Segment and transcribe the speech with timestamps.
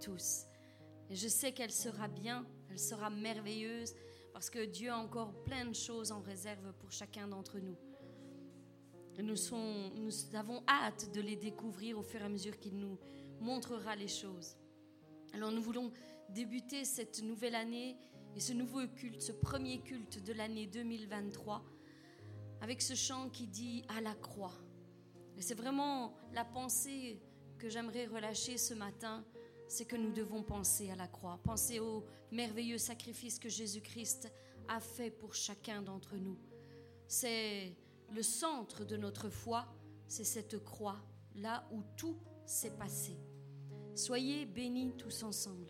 [0.00, 0.46] tous.
[1.08, 3.94] Et je sais qu'elle sera bien, elle sera merveilleuse,
[4.32, 7.76] parce que Dieu a encore plein de choses en réserve pour chacun d'entre nous.
[9.18, 9.34] nous,
[9.96, 12.98] nous avons hâte de les découvrir au fur et à mesure qu'il nous
[13.40, 14.56] montrera les choses.
[15.32, 15.92] Alors nous voulons
[16.28, 17.96] débuter cette nouvelle année
[18.36, 21.64] et ce nouveau culte, ce premier culte de l'année 2023,
[22.60, 24.54] avec ce chant qui dit à la croix.
[25.36, 27.20] Et c'est vraiment la pensée
[27.58, 29.24] que j'aimerais relâcher ce matin,
[29.70, 34.28] c'est que nous devons penser à la croix, penser au merveilleux sacrifice que Jésus-Christ
[34.66, 36.36] a fait pour chacun d'entre nous.
[37.06, 37.76] C'est
[38.12, 39.72] le centre de notre foi,
[40.08, 40.96] c'est cette croix,
[41.36, 43.16] là où tout s'est passé.
[43.94, 45.68] Soyez bénis tous ensemble.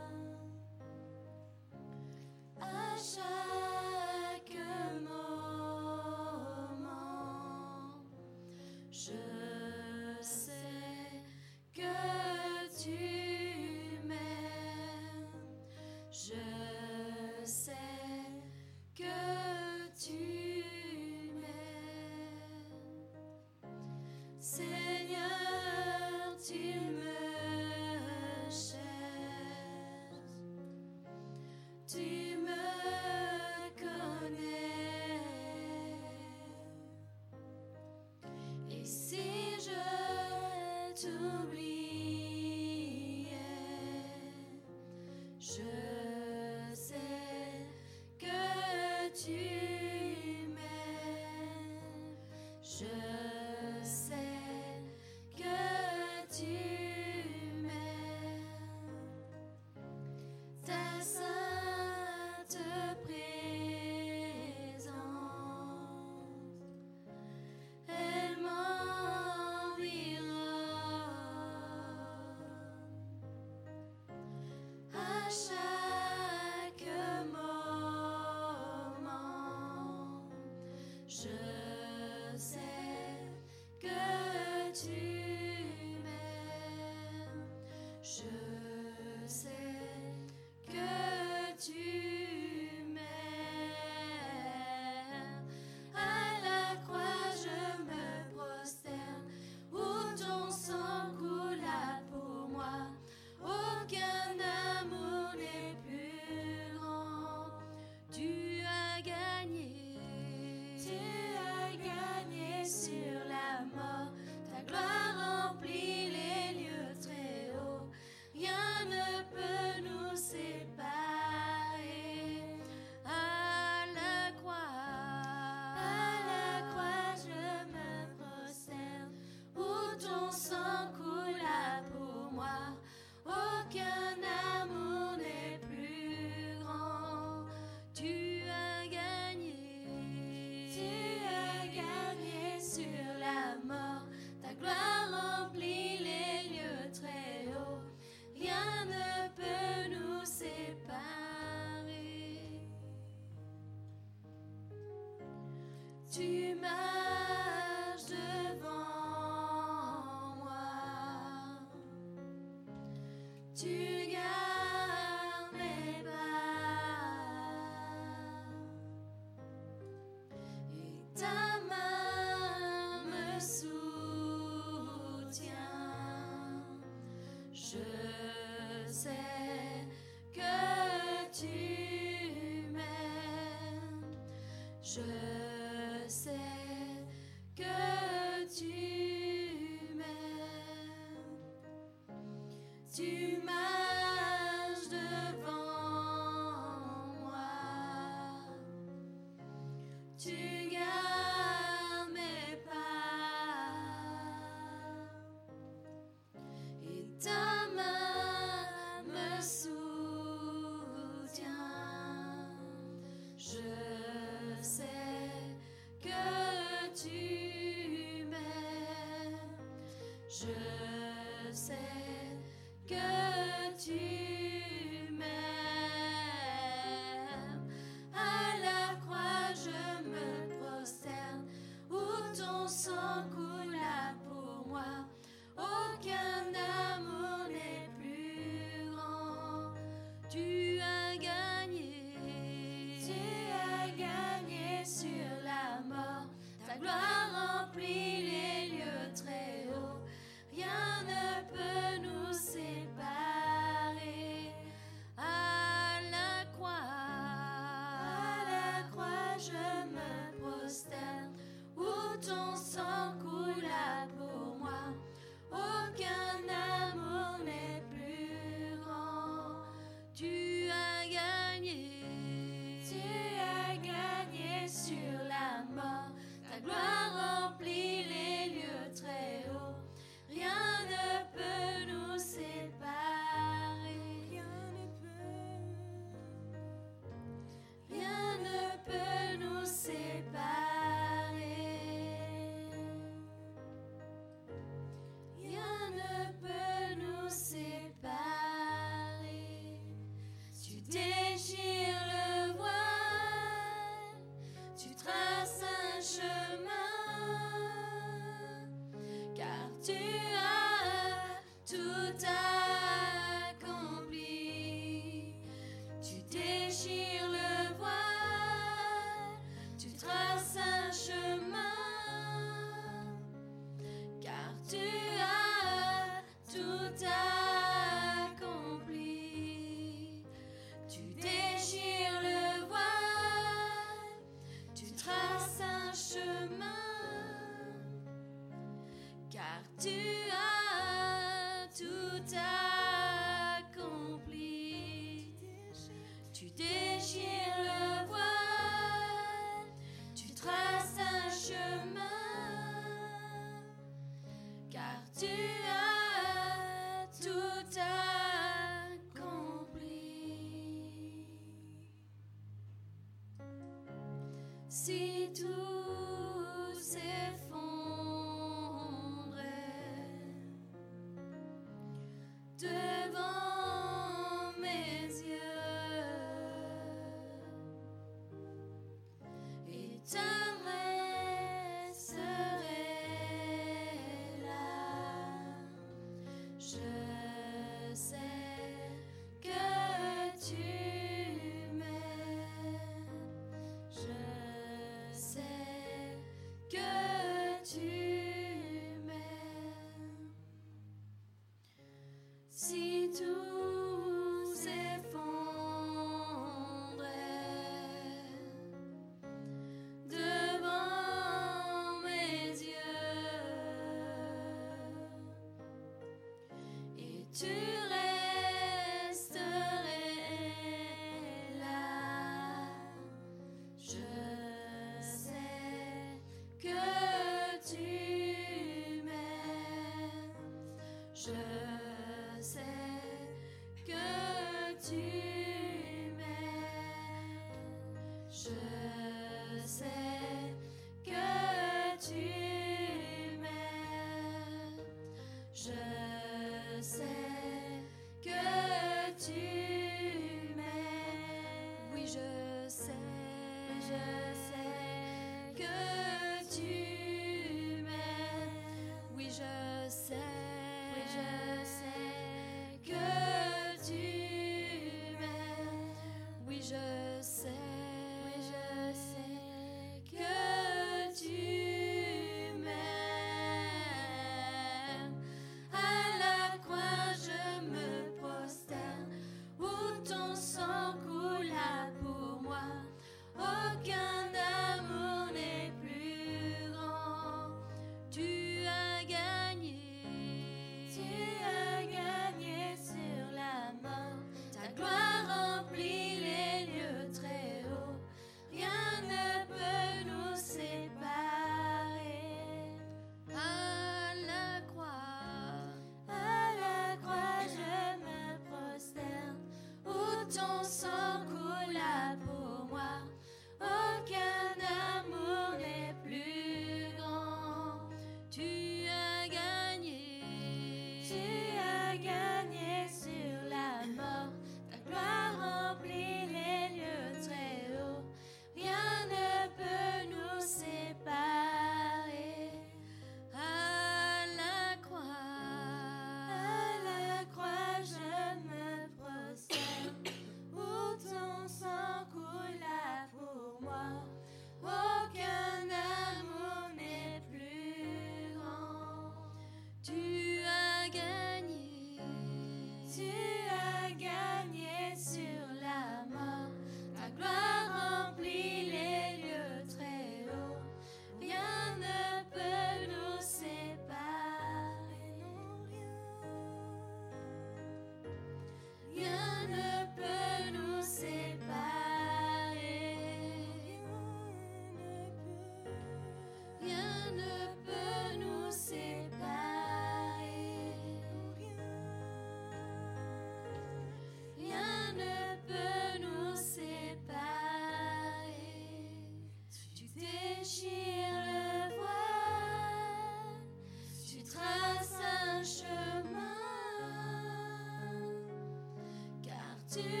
[599.73, 600.00] do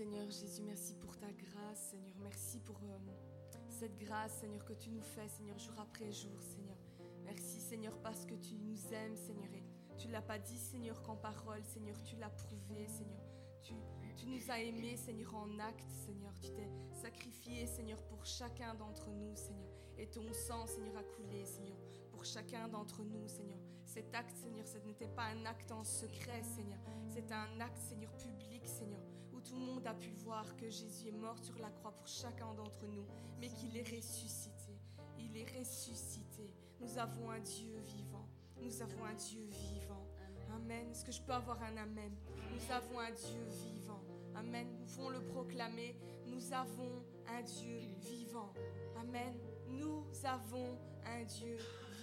[0.00, 2.14] Seigneur Jésus, merci pour ta grâce, Seigneur.
[2.22, 6.78] Merci pour euh, cette grâce, Seigneur, que tu nous fais, Seigneur, jour après jour, Seigneur.
[7.22, 9.50] Merci, Seigneur, parce que tu nous aimes, Seigneur.
[9.52, 9.62] Et
[9.98, 13.20] tu ne l'as pas dit, Seigneur, qu'en parole, Seigneur, tu l'as prouvé, Seigneur.
[13.60, 13.74] Tu,
[14.16, 16.32] tu nous as aimés, Seigneur, en acte, Seigneur.
[16.40, 19.68] Tu t'es sacrifié, Seigneur, pour chacun d'entre nous, Seigneur.
[19.98, 21.76] Et ton sang, Seigneur, a coulé, Seigneur,
[22.10, 23.58] pour chacun d'entre nous, Seigneur.
[23.84, 26.78] Cet acte, Seigneur, ce n'était pas un acte en secret, Seigneur.
[27.06, 29.02] C'était un acte, Seigneur, public, Seigneur
[29.50, 32.54] tout le monde a pu voir que Jésus est mort sur la croix pour chacun
[32.54, 33.04] d'entre nous,
[33.40, 34.78] mais qu'il est ressuscité.
[35.18, 36.54] Il est ressuscité.
[36.80, 38.28] Nous avons un Dieu vivant.
[38.62, 39.42] Nous avons un Dieu
[39.72, 40.06] vivant.
[40.54, 40.88] Amen.
[40.90, 42.12] Est-ce que je peux avoir un Amen?
[42.52, 44.00] Nous avons un Dieu vivant.
[44.36, 44.68] Amen.
[44.78, 45.96] Nous pouvons le proclamer.
[46.26, 48.52] Nous avons un Dieu vivant.
[49.00, 49.34] Amen.
[49.68, 51.56] Nous avons un Dieu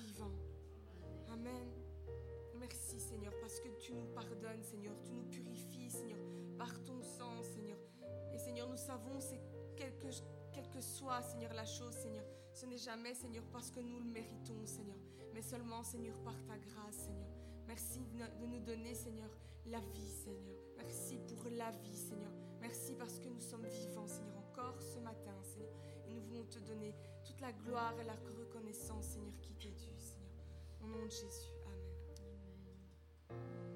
[0.03, 0.31] vivant.
[1.31, 1.76] Amen.
[2.59, 6.19] Merci Seigneur parce que tu nous pardonnes Seigneur, tu nous purifies Seigneur
[6.57, 7.77] par ton sang, Seigneur.
[8.33, 9.39] Et Seigneur, nous savons, c'est
[9.75, 10.07] quelque,
[10.51, 14.05] quelle que soit, Seigneur, la chose, Seigneur, ce n'est jamais, Seigneur, parce que nous le
[14.05, 14.97] méritons, Seigneur,
[15.33, 17.29] mais seulement, Seigneur, par ta grâce, Seigneur.
[17.67, 17.99] Merci
[18.39, 19.29] de nous donner, Seigneur,
[19.65, 20.55] la vie, Seigneur.
[20.77, 22.31] Merci pour la vie, Seigneur.
[22.61, 25.73] Merci parce que nous sommes vivants, Seigneur, encore ce matin, Seigneur.
[26.07, 29.97] Et nous voulons te donner toute la gloire et la reconnaissance, Seigneur, qui t'est due,
[29.97, 30.31] Seigneur.
[30.81, 31.56] Au nom de Jésus.
[33.29, 33.66] Nous ouvre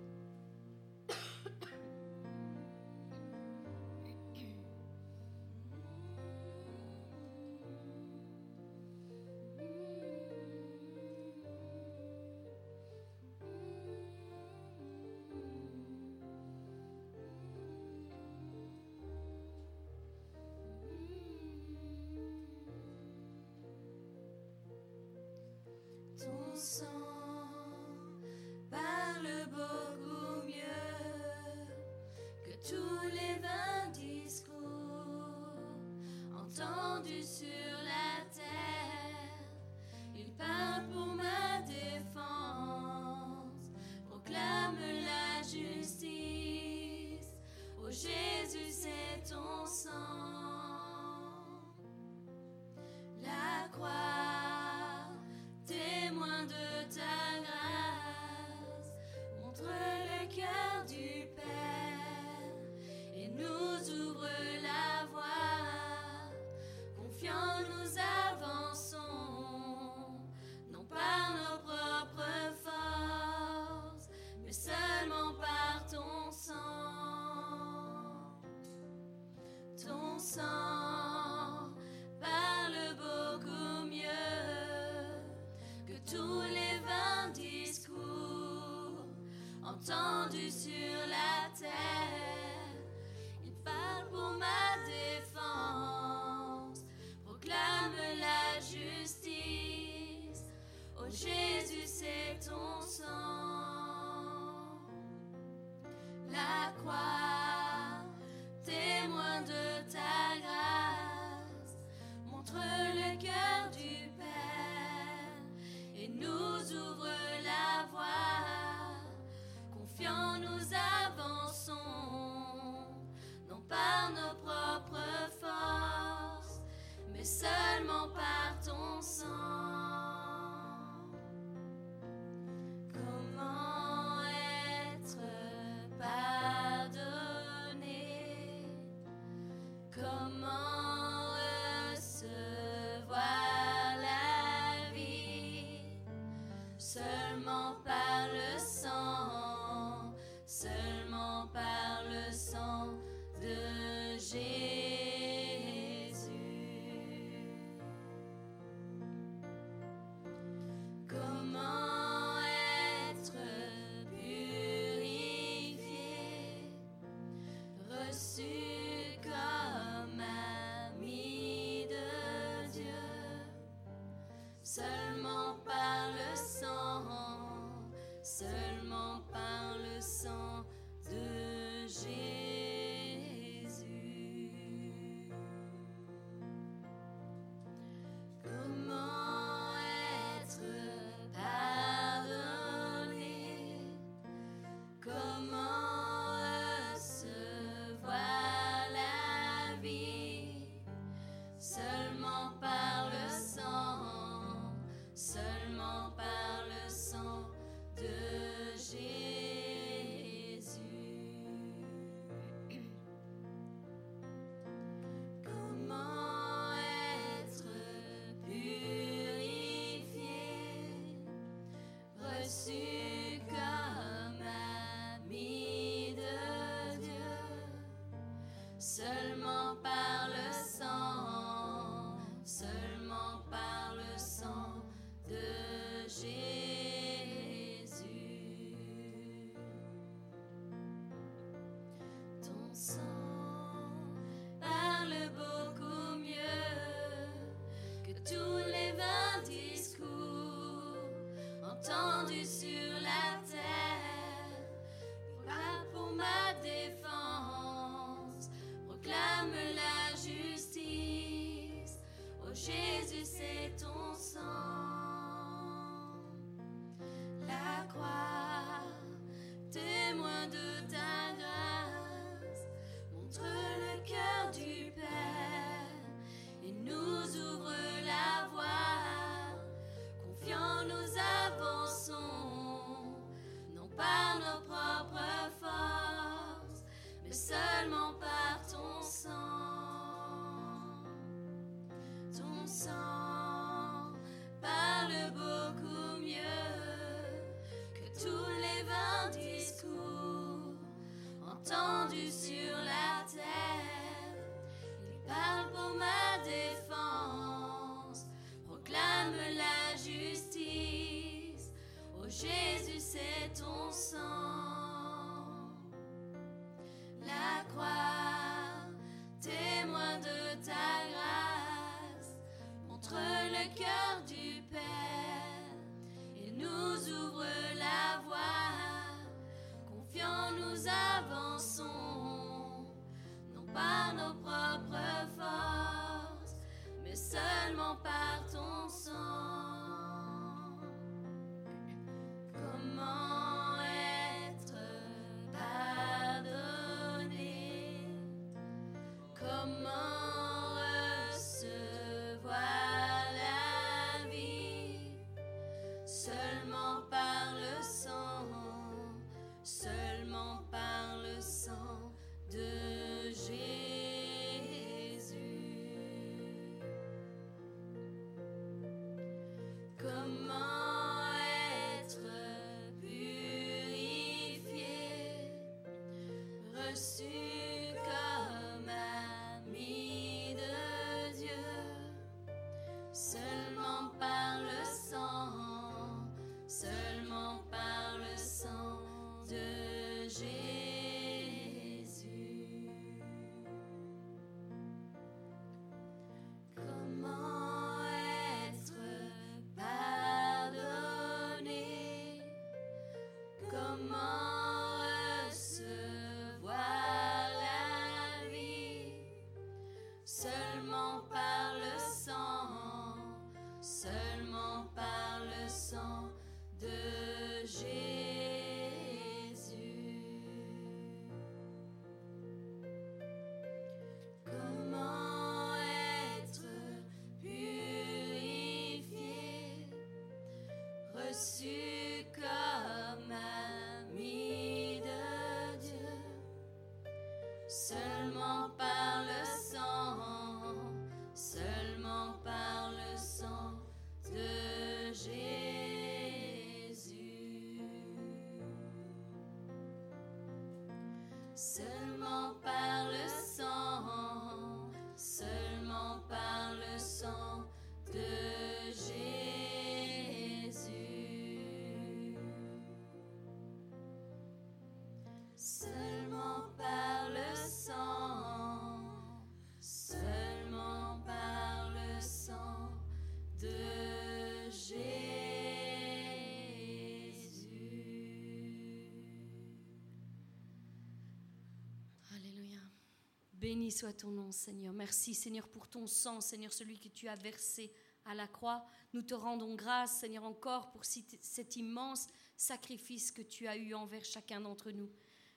[483.71, 484.91] Béni soit ton nom, Seigneur.
[484.91, 487.93] Merci, Seigneur, pour ton sang, Seigneur, celui que tu as versé
[488.25, 488.85] à la croix.
[489.13, 494.25] Nous te rendons grâce, Seigneur, encore pour cet immense sacrifice que tu as eu envers
[494.25, 495.09] chacun d'entre nous.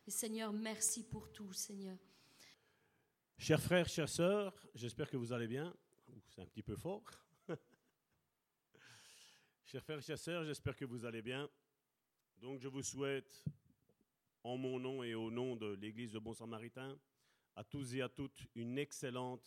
[0.06, 1.98] Et Seigneur, merci pour tout, Seigneur.
[3.36, 5.74] Chers frères, chères sœurs, j'espère que vous allez bien.
[6.28, 7.02] C'est un petit peu fort.
[9.64, 11.50] chers frères, chères sœurs, j'espère que vous allez bien.
[12.36, 13.42] Donc je vous souhaite,
[14.44, 16.96] en mon nom et au nom de l'Église de Bon Samaritain,
[17.56, 19.42] à tous et à toutes une excellente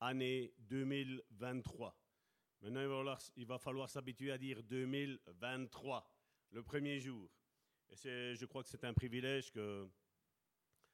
[0.00, 1.98] année 2023.
[2.60, 6.08] Maintenant, il va falloir s'habituer à dire 2023,
[6.50, 7.28] le premier jour.
[7.90, 9.88] Et je crois que c'est un privilège que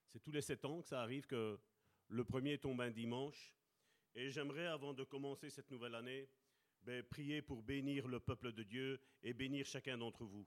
[0.07, 1.59] c'est tous les sept ans que ça arrive que
[2.09, 3.55] le premier tombe un dimanche.
[4.15, 6.29] Et j'aimerais, avant de commencer cette nouvelle année,
[6.83, 10.47] ben, prier pour bénir le peuple de Dieu et bénir chacun d'entre vous.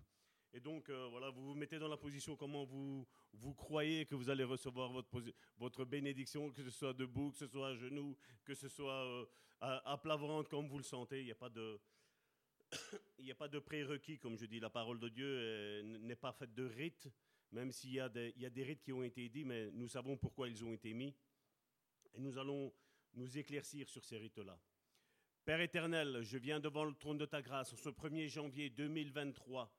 [0.53, 4.15] Et donc, euh, voilà, vous vous mettez dans la position comment vous, vous croyez que
[4.15, 5.23] vous allez recevoir votre,
[5.57, 9.25] votre bénédiction, que ce soit debout, que ce soit à genoux, que ce soit euh,
[9.61, 11.19] à, plat ventre, comme vous le sentez.
[11.19, 11.79] Il n'y a pas de...
[13.31, 14.59] A pas de prérequis, comme je dis.
[14.59, 17.07] La parole de Dieu euh, n'est pas faite de rites,
[17.51, 19.87] même s'il y, a des, y a des rites qui ont été dits, mais nous
[19.87, 21.15] savons pourquoi ils ont été mis.
[22.13, 22.73] Et nous allons
[23.13, 24.59] nous éclaircir sur ces rites-là.
[25.45, 29.71] Père éternel, je viens devant le trône de ta grâce ce 1er janvier 2023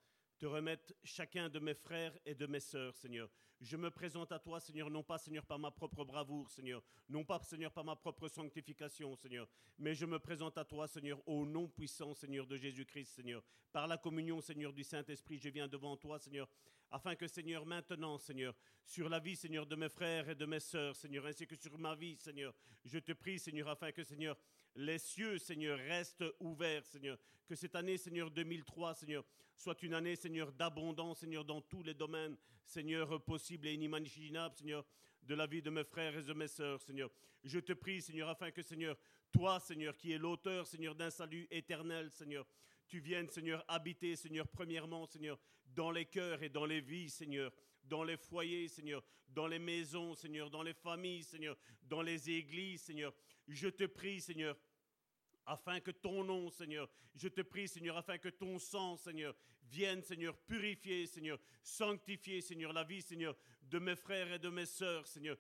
[0.43, 3.31] te remettre chacun de mes frères et de mes sœurs, Seigneur.
[3.61, 7.25] Je me présente à toi, Seigneur, non pas, Seigneur, par ma propre bravoure, Seigneur, non
[7.25, 11.47] pas, Seigneur, par ma propre sanctification, Seigneur, mais je me présente à toi, Seigneur, au
[11.47, 13.45] nom puissant, Seigneur, de Jésus-Christ, Seigneur.
[13.71, 16.49] Par la communion, Seigneur, du Saint-Esprit, je viens devant toi, Seigneur,
[16.91, 18.53] afin que, Seigneur, maintenant, Seigneur,
[18.85, 21.79] sur la vie, Seigneur, de mes frères et de mes sœurs, Seigneur, ainsi que sur
[21.79, 22.53] ma vie, Seigneur,
[22.85, 24.37] je te prie, Seigneur, afin que, Seigneur,
[24.77, 27.19] les cieux, Seigneur, restent ouverts, Seigneur.
[27.47, 29.25] Que cette année, Seigneur, 2003, Seigneur,
[29.57, 34.85] soit une année, Seigneur, d'abondance, Seigneur, dans tous les domaines, Seigneur, possibles et inimaginables, Seigneur,
[35.23, 37.11] de la vie de mes frères et de mes sœurs, Seigneur.
[37.45, 38.97] Je te prie, Seigneur, afin que, Seigneur,
[39.31, 42.47] toi, Seigneur, qui es l'auteur, Seigneur, d'un salut éternel, Seigneur,
[42.87, 45.39] tu viennes, Seigneur, habiter, Seigneur, premièrement, Seigneur,
[45.75, 47.53] dans les cœurs et dans les vies, Seigneur,
[47.85, 52.83] dans les foyers, Seigneur, dans les maisons, Seigneur, dans les familles, Seigneur, dans les églises,
[52.83, 53.15] Seigneur.
[53.49, 54.57] Je te prie, Seigneur,
[55.47, 60.03] afin que ton nom, Seigneur, je te prie, Seigneur, afin que ton sang, Seigneur, vienne,
[60.03, 63.37] Seigneur, purifier, Seigneur, sanctifier, Seigneur, la vie, Seigneur,
[63.73, 65.37] de mes frères et de mes sœurs, Seigneur.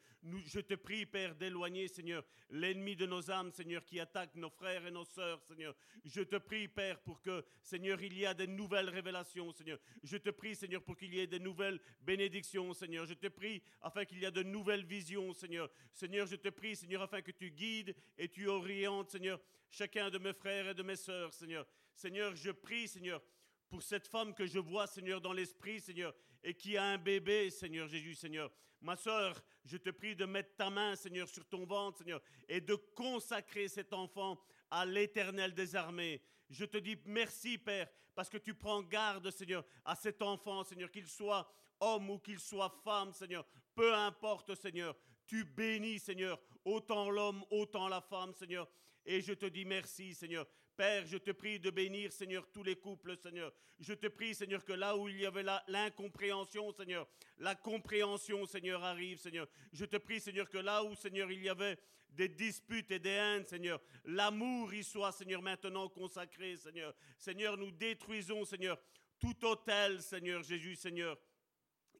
[0.46, 4.86] Je te prie, Père, d'éloigner, Seigneur, l'ennemi de nos âmes, Seigneur, qui attaque nos frères
[4.86, 5.76] et nos sœurs, Seigneur.
[6.06, 9.78] Je te prie, Père, pour que, Seigneur, il y a des nouvelles révélations, Seigneur.
[10.02, 13.04] Je te prie, Seigneur, pour qu'il y ait des nouvelles bénédictions, Seigneur.
[13.04, 15.70] Je te prie, afin qu'il y ait de nouvelles visions, Seigneur.
[15.92, 20.16] Seigneur, je te prie, Seigneur, afin que tu guides et tu orientes, Seigneur, chacun de
[20.16, 21.66] mes frères et de mes sœurs, Seigneur.
[21.94, 23.22] Seigneur, je prie, Seigneur,
[23.68, 27.50] pour cette femme que je vois, Seigneur, dans l'esprit, Seigneur, et qui a un bébé,
[27.50, 28.50] Seigneur Jésus, Seigneur.
[28.80, 32.60] Ma sœur, je te prie de mettre ta main, Seigneur, sur ton ventre, Seigneur, et
[32.60, 36.20] de consacrer cet enfant à l'éternel des armées.
[36.50, 40.90] Je te dis merci, Père, parce que tu prends garde, Seigneur, à cet enfant, Seigneur,
[40.90, 43.46] qu'il soit homme ou qu'il soit femme, Seigneur.
[43.74, 44.96] Peu importe, Seigneur.
[45.26, 48.68] Tu bénis, Seigneur, autant l'homme, autant la femme, Seigneur.
[49.04, 50.46] Et je te dis merci, Seigneur.
[50.82, 53.52] Père, je te prie de bénir, Seigneur, tous les couples, Seigneur.
[53.78, 57.06] Je te prie, Seigneur, que là où il y avait l'incompréhension, Seigneur,
[57.38, 59.46] la compréhension, Seigneur, arrive, Seigneur.
[59.72, 61.78] Je te prie, Seigneur, que là où, Seigneur, il y avait
[62.10, 66.92] des disputes et des haines, Seigneur, l'amour y soit, Seigneur, maintenant consacré, Seigneur.
[67.16, 68.76] Seigneur, nous détruisons, Seigneur,
[69.20, 71.16] tout hôtel, Seigneur Jésus, Seigneur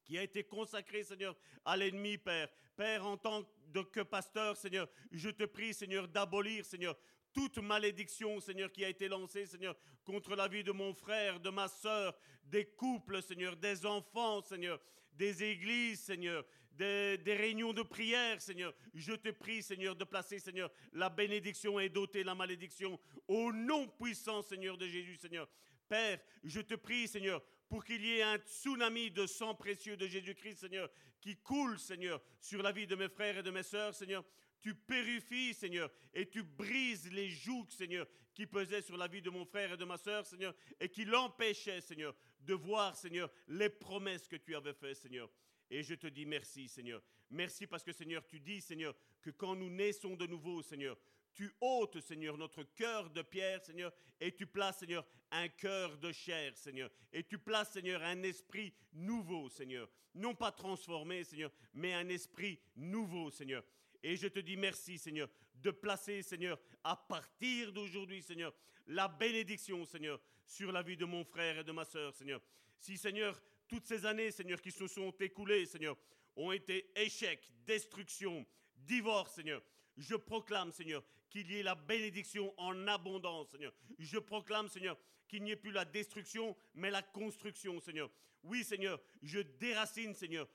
[0.05, 2.49] qui a été consacré, Seigneur, à l'ennemi, Père.
[2.75, 3.45] Père, en tant
[3.92, 6.97] que pasteur, Seigneur, je te prie, Seigneur, d'abolir, Seigneur,
[7.33, 11.51] toute malédiction, Seigneur, qui a été lancée, Seigneur, contre la vie de mon frère, de
[11.51, 14.81] ma soeur, des couples, Seigneur, des enfants, Seigneur,
[15.12, 18.75] des églises, Seigneur, des, réunions de prière, Seigneur.
[18.95, 23.88] Je te prie, Seigneur, de placer, Seigneur, la bénédiction et d'ôter la malédiction au nom
[23.88, 25.49] puissant, Seigneur, de Jésus, Seigneur.
[25.88, 30.07] Père, je te prie, Seigneur, pour qu'il y ait un tsunami de sang précieux de
[30.07, 30.90] Jésus-Christ, Seigneur,
[31.21, 34.25] qui coule, Seigneur, sur la vie de mes frères et de mes sœurs, Seigneur.
[34.62, 39.29] Tu purifies, Seigneur, et tu brises les jougs, Seigneur, qui pesaient sur la vie de
[39.29, 43.68] mon frère et de ma sœur, Seigneur, et qui l'empêchaient, Seigneur, de voir, Seigneur, les
[43.68, 45.29] promesses que tu avais faites, Seigneur.
[45.68, 47.03] Et je te dis merci, Seigneur.
[47.31, 50.96] Merci parce que, Seigneur, tu dis, Seigneur, que quand nous naissons de nouveau, Seigneur,
[51.35, 56.12] tu ôtes, Seigneur, notre cœur de pierre, Seigneur, et tu places, Seigneur, un cœur de
[56.12, 56.90] chair, Seigneur.
[57.12, 59.88] Et tu places, Seigneur, un esprit nouveau, Seigneur.
[60.14, 63.64] Non pas transformé, Seigneur, mais un esprit nouveau, Seigneur.
[64.03, 68.53] Et je te dis merci, Seigneur, de placer, Seigneur, à partir d'aujourd'hui, Seigneur,
[68.87, 72.41] la bénédiction, Seigneur, sur la vie de mon frère et de ma sœur, Seigneur.
[72.79, 75.97] Si, Seigneur, toutes ces années, Seigneur, qui se sont écoulées, Seigneur,
[76.37, 79.62] ont été échecs, destruction, divorce, Seigneur.
[79.97, 83.73] Je proclame, Seigneur, qu'il y ait la bénédiction en abondance, Seigneur.
[83.99, 88.11] Je proclame, Seigneur, qu'il n'y ait plus la destruction, mais la construction, Seigneur.
[88.43, 90.49] Oui, Seigneur, je déracine, Seigneur,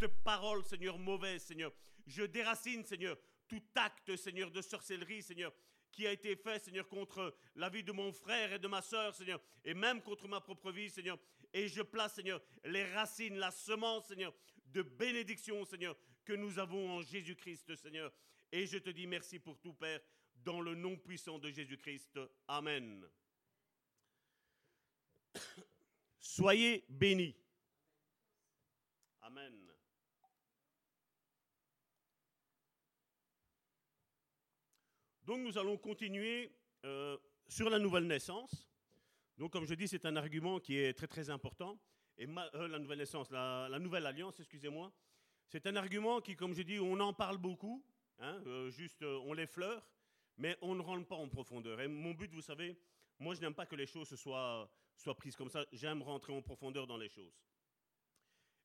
[0.00, 1.72] toute parole, Seigneur, mauvaise, Seigneur.
[2.06, 5.52] Je déracine, Seigneur, tout acte, Seigneur, de sorcellerie, Seigneur,
[5.92, 9.14] qui a été fait, Seigneur, contre la vie de mon frère et de ma soeur,
[9.14, 11.18] Seigneur, et même contre ma propre vie, Seigneur.
[11.52, 14.32] Et je place, Seigneur, les racines, la semence, Seigneur,
[14.66, 18.12] de bénédiction, Seigneur, que nous avons en Jésus-Christ, Seigneur.
[18.52, 20.00] Et je te dis merci pour tout, Père,
[20.36, 22.18] dans le nom puissant de Jésus-Christ.
[22.48, 23.04] Amen.
[26.20, 27.36] Soyez bénis.
[29.22, 29.70] Amen.
[35.30, 36.50] Donc nous allons continuer
[36.84, 37.16] euh,
[37.46, 38.68] sur la nouvelle naissance.
[39.38, 41.78] Donc comme je dis, c'est un argument qui est très très important.
[42.18, 44.90] Et euh, la nouvelle naissance, la, nouvelle alliance, excusez-moi,
[45.46, 47.80] c'est un argument qui, comme je dis, on en parle beaucoup,
[48.18, 49.86] hein, euh, juste on l'effleure,
[50.36, 51.80] mais on ne rentre pas en profondeur.
[51.80, 52.76] Et mon but, vous savez,
[53.20, 56.42] moi je n'aime pas que les choses soient, soient prises comme ça, j'aime rentrer en
[56.42, 57.40] profondeur dans les choses.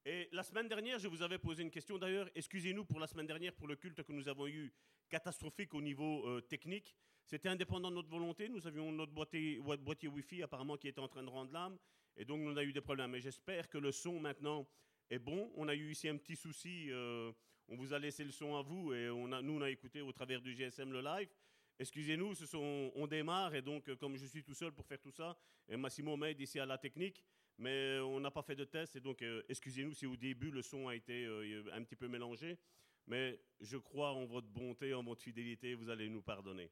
[0.08, 1.98] Et la semaine dernière, je vous avais posé une question.
[1.98, 4.72] D'ailleurs, excusez-nous pour la semaine dernière pour le culte que nous avons eu
[5.10, 6.96] catastrophique au niveau euh, technique.
[7.26, 8.48] C'était indépendant de notre volonté.
[8.48, 9.60] Nous avions notre boîtier,
[10.08, 11.80] Wi-Fi apparemment qui était en train de rendre l'âme.
[12.18, 13.10] Et donc, on a eu des problèmes.
[13.10, 14.68] Mais j'espère que le son maintenant
[15.10, 15.52] est bon.
[15.56, 16.92] On a eu ici un petit souci.
[16.92, 17.32] Euh,
[17.68, 20.12] on vous a laissé le son à vous et on nous, on a écouté au
[20.12, 21.30] travers du GSM le live.
[21.80, 25.36] Excusez-nous, on démarre et donc, euh, comme je suis tout seul pour faire tout ça,
[25.68, 27.26] et Massimo m'aide ici à la technique,
[27.58, 30.62] mais on n'a pas fait de test, et donc euh, excusez-nous si au début le
[30.62, 32.58] son a été euh, un petit peu mélangé,
[33.08, 36.72] mais je crois en votre bonté, en votre fidélité, vous allez nous pardonner.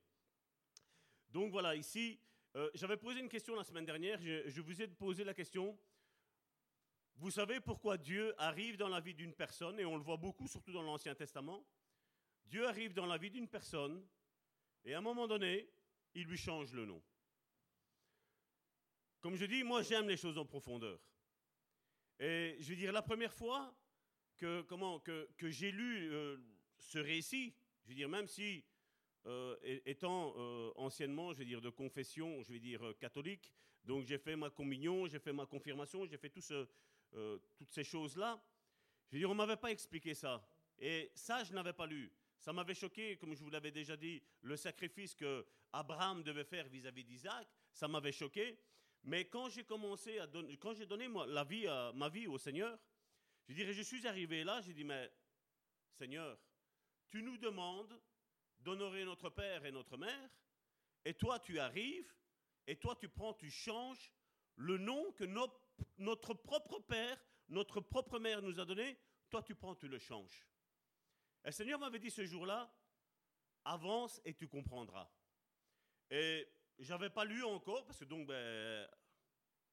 [1.29, 2.19] Donc voilà, ici,
[2.55, 5.77] euh, j'avais posé une question la semaine dernière, je vous ai posé la question,
[7.15, 10.47] vous savez pourquoi Dieu arrive dans la vie d'une personne, et on le voit beaucoup,
[10.47, 11.65] surtout dans l'Ancien Testament,
[12.45, 14.05] Dieu arrive dans la vie d'une personne,
[14.83, 15.69] et à un moment donné,
[16.13, 17.01] il lui change le nom.
[19.23, 20.99] Comme je dis, moi j'aime les choses en profondeur.
[22.19, 23.73] Et je veux dire, la première fois
[24.35, 26.35] que, comment, que, que j'ai lu euh,
[26.77, 27.55] ce récit,
[27.85, 28.65] je veux dire, même si,
[29.25, 29.55] euh,
[29.85, 33.53] étant euh, anciennement, je veux dire, de confession, je veux dire, catholique,
[33.85, 38.43] donc j'ai fait ma communion, j'ai fait ma confirmation, j'ai fait toutes ces choses-là,
[39.07, 40.45] je veux dire, on ne m'avait pas expliqué ça.
[40.77, 42.11] Et ça, je n'avais pas lu.
[42.37, 46.67] Ça m'avait choqué, comme je vous l'avais déjà dit, le sacrifice que Abraham devait faire
[46.67, 48.59] vis-à-vis d'Isaac, ça m'avait choqué.
[49.03, 50.27] Mais quand j'ai commencé à
[50.59, 52.79] quand j'ai donné la vie, ma vie au Seigneur,
[53.47, 55.11] je dirais, je suis arrivé là, j'ai dit, mais
[55.91, 56.39] Seigneur,
[57.09, 57.99] tu nous demandes
[58.59, 60.29] d'honorer notre père et notre mère,
[61.03, 62.13] et toi tu arrives,
[62.65, 64.13] et toi tu prends, tu changes
[64.55, 65.25] le nom que
[65.97, 68.97] notre propre père, notre propre mère nous a donné,
[69.29, 70.47] toi tu prends, tu le changes.
[71.43, 72.73] Et le Seigneur m'avait dit ce jour-là,
[73.65, 75.11] avance et tu comprendras.
[76.09, 76.47] Et
[76.79, 78.87] j'avais pas lu encore, parce que donc, ben,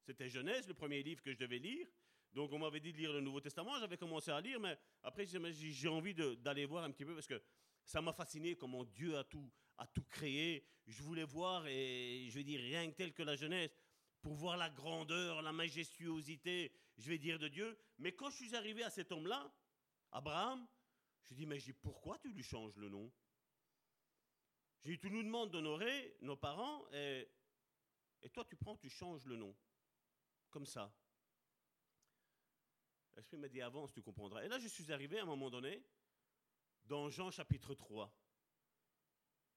[0.02, 1.86] c'était Genèse, le premier livre que je devais lire.
[2.32, 3.78] Donc, on m'avait dit de lire le Nouveau Testament.
[3.80, 7.42] J'avais commencé à lire, mais après, j'ai envie d'aller voir un petit peu parce que
[7.84, 9.50] ça m'a fasciné comment Dieu a tout,
[10.08, 10.64] créé.
[10.86, 13.70] Je voulais voir, et je vais dire rien que tel que la Genèse,
[14.22, 17.78] pour voir la grandeur, la majestuosité, je vais dire, de Dieu.
[17.98, 19.52] Mais quand je suis arrivé à cet homme-là,
[20.12, 20.66] Abraham,
[21.24, 23.10] je dis, mais pourquoi tu lui changes le nom?
[24.82, 27.28] J'ai dit, tu nous demandes d'honorer nos parents et,
[28.22, 29.54] et toi tu prends, tu changes le nom.
[30.50, 30.92] Comme ça.
[33.14, 34.42] L'Esprit m'a dit, avance, tu comprendras.
[34.44, 35.84] Et là, je suis arrivé à un moment donné
[36.84, 38.12] dans Jean chapitre 3,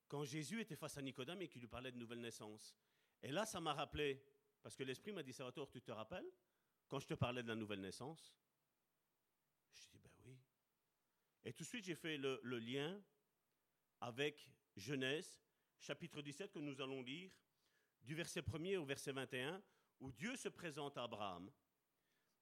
[0.08, 2.76] quand Jésus était face à Nicodème et qu'il lui parlait de nouvelle naissance.
[3.22, 4.22] Et là, ça m'a rappelé,
[4.62, 6.30] parce que l'Esprit m'a dit, Salvatore, tu te rappelles,
[6.88, 8.36] quand je te parlais de la nouvelle naissance?
[9.74, 10.38] Je dis, ben oui.
[11.46, 13.02] Et tout de suite, j'ai fait le, le lien
[14.02, 15.40] avec Genèse,
[15.80, 17.32] chapitre 17, que nous allons lire,
[18.02, 19.62] du verset 1er au verset 21,
[20.00, 21.50] où Dieu se présente à Abraham.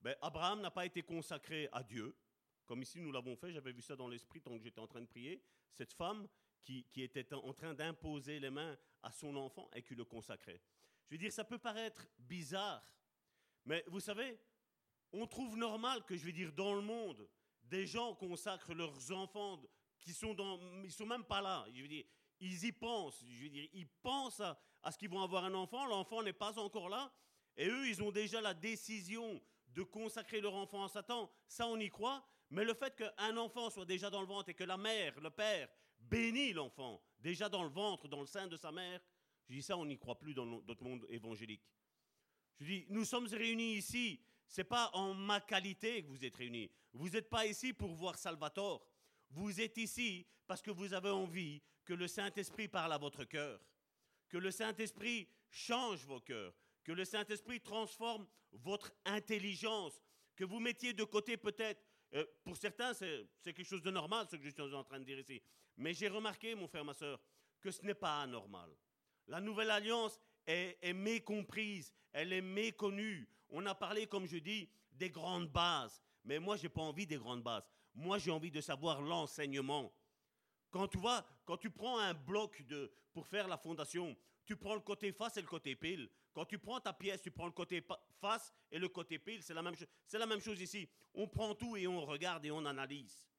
[0.02, 2.16] Ben, Abraham n'a pas été consacré à Dieu,
[2.66, 5.02] comme ici nous l'avons fait, j'avais vu ça dans l'esprit tant que j'étais en train
[5.02, 5.44] de prier.
[5.74, 6.28] Cette femme
[6.62, 10.62] qui, était en train d'imposer les mains à son enfant et qui le consacrait.
[11.10, 12.82] Je veux dire, ça peut paraître bizarre,
[13.66, 14.40] mais vous savez,
[15.12, 17.28] on trouve normal que, je veux dire, dans le monde,
[17.64, 19.62] des gens consacrent leurs enfants
[20.00, 20.36] qui sont
[20.84, 21.66] ils sont même pas là.
[21.74, 22.06] Je veux dire,
[22.42, 23.24] ils y pensent.
[23.30, 25.86] Je veux dire, ils pensent à, ce qu'ils vont avoir un enfant.
[25.86, 27.14] L'enfant n'est pas encore là.
[27.56, 31.32] Et eux, ils ont déjà la décision de consacrer leur enfant à Satan.
[31.48, 32.26] Ça, on y croit.
[32.50, 35.30] Mais le fait qu'un enfant soit déjà dans le ventre et que la mère, le
[35.30, 39.00] père, bénit l'enfant, déjà dans le ventre, dans le sein de sa mère,
[39.48, 41.64] je dis ça, on n'y croit plus dans notre monde évangélique.
[42.60, 44.20] Je dis, nous sommes réunis ici.
[44.48, 46.70] C'est pas en ma qualité que vous êtes réunis.
[46.94, 48.86] Vous n'êtes pas ici pour voir Salvatore.
[49.30, 53.60] Vous êtes ici parce que vous avez envie que le Saint-Esprit parle à votre cœur,
[54.30, 60.02] que le Saint-Esprit change vos cœurs, que le Saint-Esprit transforme votre intelligence,
[60.36, 64.36] que vous mettiez de côté peut-être, euh, pour certains c'est quelque chose de normal ce
[64.36, 65.42] que je suis en train de dire ici,
[65.78, 67.20] mais j'ai remarqué, mon frère, ma soeur,
[67.60, 68.70] que ce n'est pas anormal.
[69.28, 73.28] La nouvelle alliance est, est mécomprise, elle est méconnue.
[73.50, 77.08] On a parlé, comme je dis, des grandes bases, mais moi, je n'ai pas envie
[77.08, 77.68] des grandes bases.
[77.94, 79.92] Moi, j'ai envie de savoir l'enseignement.
[80.72, 84.74] Quand tu vois, quand tu prends un bloc de, pour faire la fondation, tu prends
[84.74, 86.10] le côté face et le côté pile.
[86.34, 87.86] Quand tu prends ta pièce, tu prends le côté
[88.20, 89.44] face et le côté pile.
[89.44, 89.88] C'est la même chose.
[90.08, 90.90] C'est la même chose ici.
[91.14, 93.30] On prend tout et on regarde et on analyse.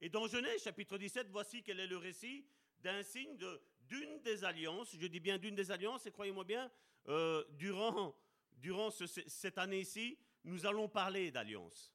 [0.00, 2.46] Et dans Genèse chapitre 17, voici quel est le récit
[2.78, 3.36] d'un signe
[3.82, 4.96] d'une des alliances.
[4.96, 6.70] Je dis bien d'une des alliances et croyez-moi bien,
[7.08, 8.14] euh, durant,
[8.56, 11.92] durant cette année-ci, nous allons parler d'alliance.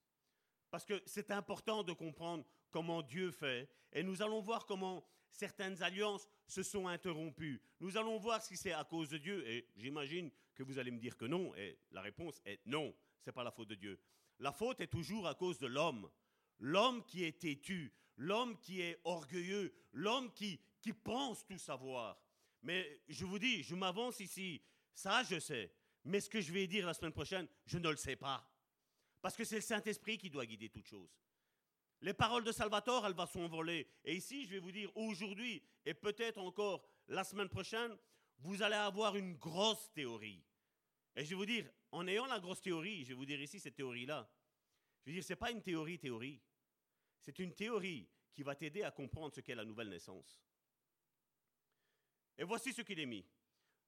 [0.70, 2.46] Parce que c'est important de comprendre
[2.76, 3.70] comment Dieu fait.
[3.94, 7.62] Et nous allons voir comment certaines alliances se sont interrompues.
[7.80, 9.48] Nous allons voir si c'est à cause de Dieu.
[9.48, 11.56] Et j'imagine que vous allez me dire que non.
[11.56, 13.98] Et la réponse est non, ce n'est pas la faute de Dieu.
[14.40, 16.10] La faute est toujours à cause de l'homme.
[16.60, 22.22] L'homme qui est têtu, l'homme qui est orgueilleux, l'homme qui, qui pense tout savoir.
[22.62, 24.62] Mais je vous dis, je m'avance ici.
[24.94, 25.72] Ça, je sais.
[26.04, 28.46] Mais ce que je vais dire la semaine prochaine, je ne le sais pas.
[29.22, 31.18] Parce que c'est le Saint-Esprit qui doit guider toutes choses.
[32.02, 33.88] Les paroles de Salvatore, elles vont s'envoler.
[34.04, 37.96] Et ici, je vais vous dire aujourd'hui, et peut-être encore la semaine prochaine,
[38.40, 40.44] vous allez avoir une grosse théorie.
[41.16, 43.60] Et je vais vous dire, en ayant la grosse théorie, je vais vous dire ici
[43.60, 44.30] cette théorie-là,
[45.06, 46.42] je veux dire, ce n'est pas une théorie, théorie.
[47.22, 50.42] C'est une théorie qui va t'aider à comprendre ce qu'est la nouvelle naissance.
[52.38, 53.26] Et voici ce qu'il est mis.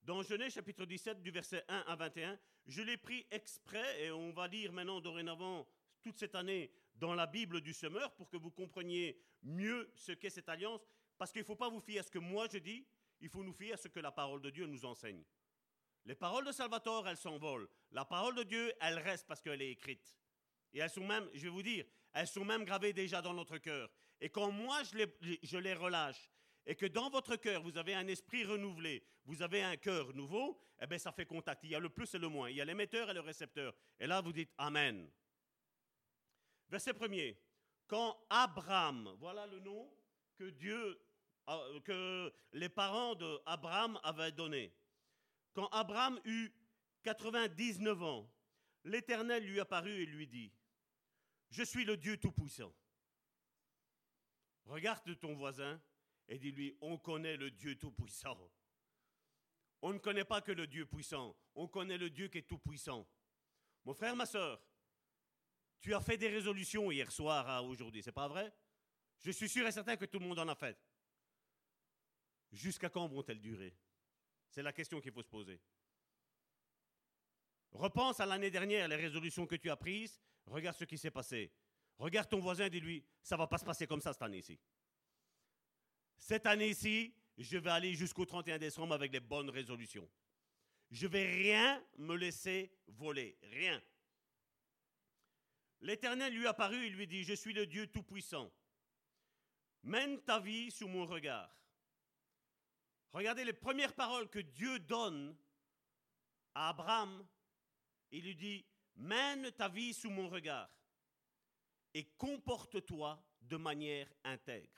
[0.04, 4.32] Dans Genèse chapitre 17 du verset 1 à 21, je l'ai pris exprès et on
[4.32, 5.68] va lire maintenant dorénavant
[6.02, 10.30] toute cette année dans la Bible du semeur pour que vous compreniez mieux ce qu'est
[10.30, 10.88] cette alliance
[11.18, 12.86] parce qu'il ne faut pas vous fier à ce que moi je dis,
[13.20, 15.24] il faut nous fier à ce que la parole de Dieu nous enseigne.
[16.06, 17.68] Les paroles de Salvatore, elles s'envolent.
[17.92, 20.18] La parole de Dieu, elle reste parce qu'elle est écrite.
[20.74, 23.58] Et elles sont même, je vais vous dire, elles sont même gravées déjà dans notre
[23.58, 23.90] cœur.
[24.22, 26.30] Et quand moi je les, je les relâche,
[26.66, 30.60] et que dans votre cœur, vous avez un esprit renouvelé, vous avez un cœur nouveau,
[30.82, 31.64] eh bien, ça fait contact.
[31.64, 32.50] Il y a le plus et le moins.
[32.50, 33.74] Il y a l'émetteur et le récepteur.
[34.00, 35.10] Et là, vous dites Amen.
[36.70, 37.40] Verset premier.
[37.88, 39.90] Quand Abraham, voilà le nom
[40.36, 41.00] que Dieu,
[41.48, 44.74] euh, que les parents d'Abraham avaient donné.
[45.54, 46.52] Quand Abraham eut
[47.04, 48.30] 99 ans,
[48.84, 50.52] l'Éternel lui apparut et lui dit,
[51.50, 52.74] Je suis le Dieu Tout-Puissant.
[54.66, 55.82] Regarde ton voisin
[56.28, 58.38] et dis-lui, on connaît le Dieu Tout-Puissant.
[59.82, 63.08] On ne connaît pas que le Dieu puissant, on connaît le Dieu qui est tout-puissant.
[63.86, 64.62] Mon frère, ma soeur,
[65.80, 68.54] tu as fait des résolutions hier soir à aujourd'hui, c'est pas vrai?
[69.20, 70.78] Je suis sûr et certain que tout le monde en a fait.
[72.52, 73.76] Jusqu'à quand vont-elles durer?
[74.50, 75.60] C'est la question qu'il faut se poser.
[77.72, 81.52] Repense à l'année dernière, les résolutions que tu as prises, regarde ce qui s'est passé.
[81.98, 84.60] Regarde ton voisin, dis-lui, ça va pas se passer comme ça cette année-ci.
[86.18, 90.10] Cette année-ci, je vais aller jusqu'au 31 décembre avec les bonnes résolutions.
[90.90, 93.82] Je vais rien me laisser voler, rien.
[95.82, 98.52] L'Éternel lui apparut et lui dit, je suis le Dieu Tout-Puissant.
[99.84, 101.54] Mène ta vie sous mon regard.
[103.12, 105.38] Regardez les premières paroles que Dieu donne
[106.54, 107.26] à Abraham.
[108.12, 108.66] Il lui dit,
[108.96, 110.70] mène ta vie sous mon regard
[111.94, 114.78] et comporte-toi de manière intègre.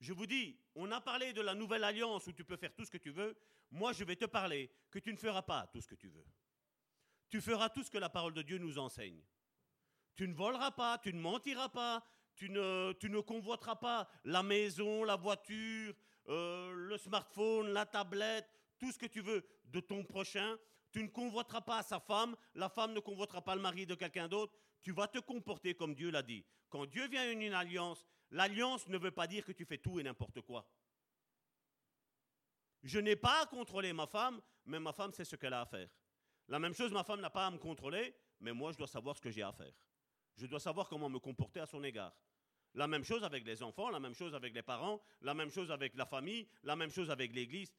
[0.00, 2.84] Je vous dis, on a parlé de la nouvelle alliance où tu peux faire tout
[2.84, 3.36] ce que tu veux.
[3.70, 6.26] Moi, je vais te parler que tu ne feras pas tout ce que tu veux.
[7.30, 9.20] Tu feras tout ce que la parole de Dieu nous enseigne.
[10.16, 12.04] Tu ne voleras pas, tu ne mentiras pas,
[12.34, 15.94] tu ne, tu ne convoiteras pas la maison, la voiture,
[16.28, 18.48] euh, le smartphone, la tablette,
[18.78, 20.56] tout ce que tu veux de ton prochain.
[20.90, 24.26] Tu ne convoiteras pas sa femme, la femme ne convoitera pas le mari de quelqu'un
[24.26, 24.54] d'autre.
[24.82, 26.44] Tu vas te comporter comme Dieu l'a dit.
[26.70, 30.02] Quand Dieu vient une alliance, L'alliance ne veut pas dire que tu fais tout et
[30.02, 30.68] n'importe quoi.
[32.82, 35.66] Je n'ai pas à contrôler ma femme, mais ma femme sait ce qu'elle a à
[35.66, 35.88] faire.
[36.48, 39.16] La même chose, ma femme n'a pas à me contrôler, mais moi, je dois savoir
[39.16, 39.72] ce que j'ai à faire.
[40.36, 42.14] Je dois savoir comment me comporter à son égard.
[42.74, 45.70] La même chose avec les enfants, la même chose avec les parents, la même chose
[45.70, 47.72] avec la famille, la même chose avec l'Église.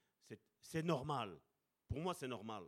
[0.60, 1.40] C'est normal.
[1.88, 2.64] Pour moi, c'est normal.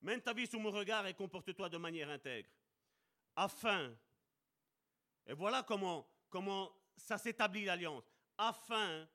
[0.00, 2.50] Mène ta vie sous mon regard et comporte-toi de manière intègre.
[3.36, 3.94] Afin,
[5.26, 9.06] et voilà comment comment ça s'établit l'alliance, afin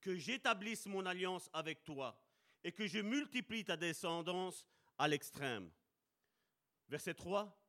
[0.00, 2.20] que j'établisse mon alliance avec toi
[2.62, 4.66] et que je multiplie ta descendance
[4.98, 5.70] à l'extrême.
[6.88, 7.60] Verset 3.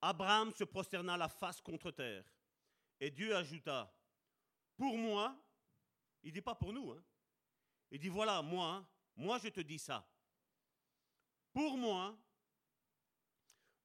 [0.00, 2.24] Abraham se prosterna la face contre terre
[3.00, 3.92] Et Dieu ajouta,
[4.76, 5.36] pour moi,
[6.22, 7.02] il dit pas pour nous, hein.
[7.90, 8.86] il dit voilà, moi,
[9.16, 10.06] moi je te dis ça.
[11.52, 12.16] Pour moi,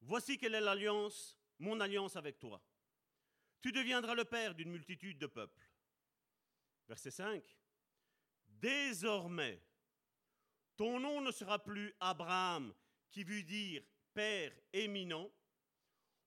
[0.02, 2.62] voici quelle est l'alliance, mon alliance avec toi.
[3.62, 5.70] Tu deviendras le père d'une multitude de peuples.
[6.88, 7.44] Verset 5.
[8.48, 9.62] Désormais,
[10.82, 12.74] ton nom ne sera plus Abraham,
[13.12, 13.84] qui veut dire
[14.16, 15.32] Père éminent.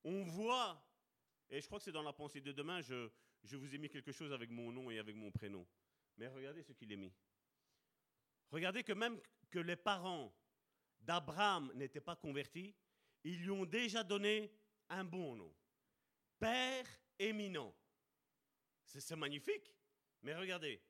[0.04, 0.80] On voit,
[1.50, 3.10] et je crois que c'est dans la pensée de demain, je,
[3.42, 5.66] je vous ai mis quelque chose avec mon nom et avec mon prénom.
[6.16, 7.12] Mais regardez ce qu'il est mis.
[8.52, 10.32] Regardez que même que les parents
[11.00, 12.76] d'Abraham n'étaient pas convertis,
[13.24, 14.52] ils lui ont déjà donné
[14.88, 15.52] un bon nom.
[16.38, 16.86] Père
[17.18, 17.74] éminent.
[18.84, 19.74] C'est magnifique.
[20.22, 20.80] Mais regardez.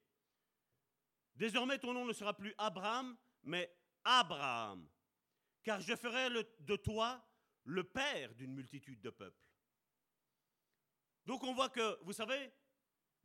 [1.34, 3.74] Désormais, ton nom ne sera plus Abraham, mais
[4.04, 4.88] Abraham.
[5.62, 6.28] Car je ferai
[6.60, 7.24] de toi
[7.64, 9.42] le père d'une multitude de peuples.
[11.26, 12.52] Donc on voit que, vous savez,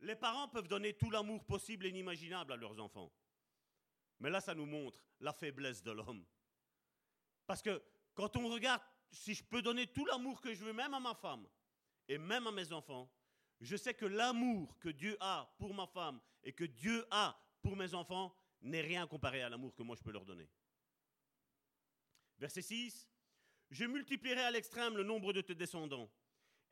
[0.00, 3.12] les parents peuvent donner tout l'amour possible et inimaginable à leurs enfants.
[4.18, 6.24] Mais là, ça nous montre la faiblesse de l'homme.
[7.46, 7.82] Parce que
[8.14, 11.14] quand on regarde, si je peux donner tout l'amour que je veux, même à ma
[11.14, 11.46] femme
[12.08, 13.10] et même à mes enfants,
[13.60, 17.76] je sais que l'amour que Dieu a pour ma femme et que Dieu a pour
[17.76, 20.48] mes enfants n'est rien comparé à l'amour que moi je peux leur donner.
[22.38, 23.08] Verset 6.
[23.70, 26.10] Je multiplierai à l'extrême le nombre de tes descendants,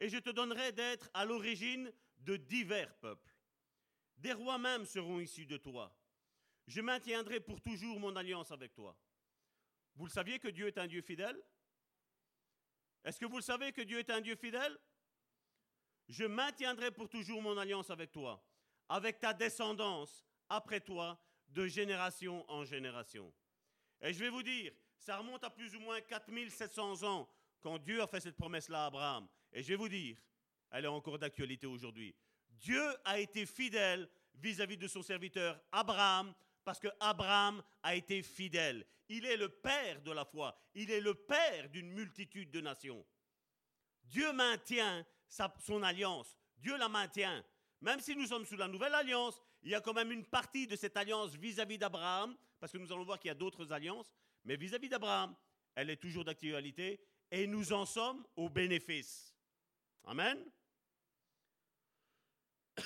[0.00, 3.34] et je te donnerai d'être à l'origine de divers peuples.
[4.16, 5.94] Des rois même seront issus de toi.
[6.66, 8.98] Je maintiendrai pour toujours mon alliance avec toi.
[9.94, 11.40] Vous le saviez que Dieu est un Dieu fidèle?
[13.04, 14.76] Est-ce que vous le savez que Dieu est un Dieu fidèle?
[16.08, 18.44] Je maintiendrai pour toujours mon alliance avec toi,
[18.88, 23.32] avec ta descendance après toi, de génération en génération.
[24.00, 27.28] Et je vais vous dire, ça remonte à plus ou moins 4700 ans
[27.60, 29.26] quand Dieu a fait cette promesse-là à Abraham.
[29.52, 30.16] Et je vais vous dire,
[30.70, 32.14] elle est encore d'actualité aujourd'hui.
[32.50, 36.34] Dieu a été fidèle vis-à-vis de son serviteur Abraham
[36.64, 38.86] parce que Abraham a été fidèle.
[39.08, 40.56] Il est le père de la foi.
[40.74, 43.04] Il est le père d'une multitude de nations.
[44.04, 46.36] Dieu maintient son alliance.
[46.58, 47.44] Dieu la maintient.
[47.80, 50.66] Même si nous sommes sous la nouvelle alliance, il y a quand même une partie
[50.66, 54.12] de cette alliance vis-à-vis d'Abraham, parce que nous allons voir qu'il y a d'autres alliances,
[54.44, 55.34] mais vis-à-vis d'Abraham,
[55.74, 57.00] elle est toujours d'actualité
[57.30, 59.34] et nous en sommes au bénéfice.
[60.04, 60.44] Amen.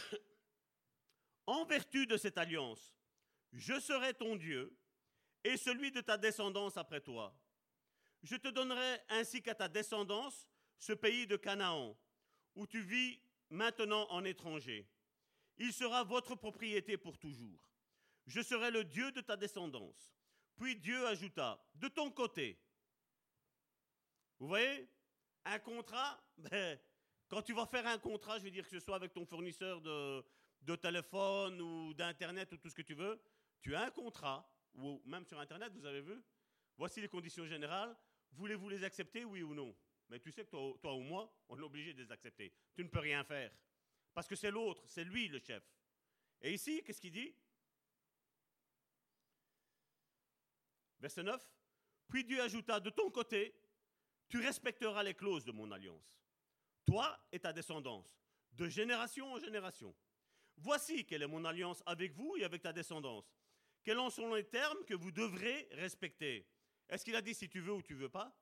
[1.45, 2.95] En vertu de cette alliance,
[3.53, 4.79] je serai ton Dieu
[5.43, 7.37] et celui de ta descendance après toi.
[8.23, 10.49] Je te donnerai ainsi qu'à ta descendance
[10.79, 11.99] ce pays de Canaan,
[12.55, 13.21] où tu vis
[13.51, 14.89] maintenant en étranger.
[15.59, 17.61] Il sera votre propriété pour toujours.
[18.27, 20.15] Je serai le Dieu de ta descendance.
[20.57, 22.59] Puis Dieu ajouta, de ton côté,
[24.39, 24.89] vous voyez,
[25.45, 26.79] un contrat, ben,
[27.29, 29.81] quand tu vas faire un contrat, je veux dire que ce soit avec ton fournisseur
[29.81, 33.21] de, téléphone ou d'Internet ou tout ce que tu veux,
[33.61, 36.23] tu as un contrat, ou même sur Internet, vous avez vu,
[36.77, 37.97] voici les conditions générales,
[38.33, 39.75] voulez-vous les accepter, oui ou non?
[40.09, 42.53] Mais tu sais que toi, toi ou moi, on est obligé de les accepter.
[42.75, 43.51] Tu ne peux rien faire.
[44.15, 45.63] Parce que c'est l'autre, c'est lui le chef.
[46.41, 47.35] Et ici, qu'est-ce qu'il dit?
[51.01, 51.41] Verset 9.
[52.09, 53.55] Puis Dieu ajouta, de ton côté,
[54.29, 56.21] tu respecteras les clauses de mon alliance,
[56.85, 58.19] toi et ta descendance,
[58.53, 59.95] de génération en génération.
[60.57, 63.35] Voici quelle est mon alliance avec vous et avec ta descendance.
[63.83, 66.47] Quels en sont les termes que vous devrez respecter?
[66.89, 68.37] Est-ce qu'il a dit si tu veux ou tu veux pas?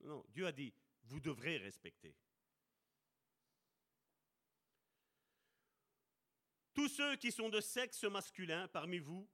[0.00, 0.72] Non, Dieu a dit,
[1.04, 2.16] vous devrez respecter.
[6.80, 9.28] Tous ceux qui sont de sexe masculin parmi vous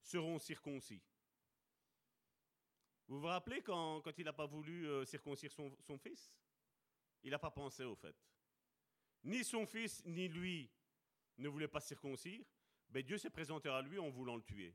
[0.00, 1.02] seront circoncis.
[3.06, 6.32] Vous vous rappelez quand, il n'a pas voulu euh, circoncire son, fils?
[7.22, 8.16] Il n'a pas pensé au fait.
[9.22, 10.70] Ni son fils, ni lui
[11.36, 12.42] ne voulaient pas circoncire.
[12.88, 14.74] Mais Dieu s'est présenté à lui en voulant le tuer.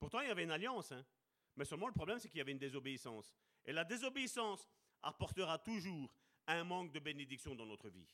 [0.00, 0.90] Pourtant, il y avait une alliance.
[0.90, 1.06] Hein.
[1.54, 3.32] Mais seulement le problème, c'est qu'il y avait une désobéissance.
[3.64, 4.68] Et la désobéissance
[5.00, 6.12] apportera toujours
[6.48, 8.08] un manque de bénédiction dans notre vie.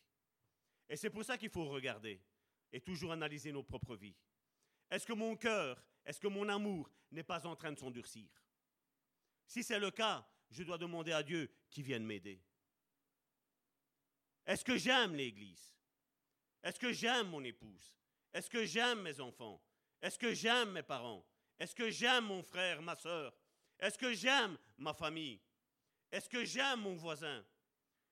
[0.86, 2.20] Et c'est pour ça qu'il faut regarder
[2.72, 4.16] et toujours analyser nos propres vies.
[4.90, 8.28] Est-ce que mon cœur, est-ce que mon amour n'est pas en train de s'endurcir
[9.46, 12.42] Si c'est le cas, je dois demander à Dieu qui vienne m'aider.
[14.46, 15.74] Est-ce que j'aime l'Église
[16.62, 17.94] Est-ce que j'aime mon épouse
[18.32, 19.62] Est-ce que j'aime mes enfants
[20.00, 21.24] Est-ce que j'aime mes parents
[21.58, 23.34] Est-ce que j'aime mon frère, ma soeur
[23.78, 25.40] Est-ce que j'aime ma famille
[26.10, 27.44] Est-ce que j'aime mon voisin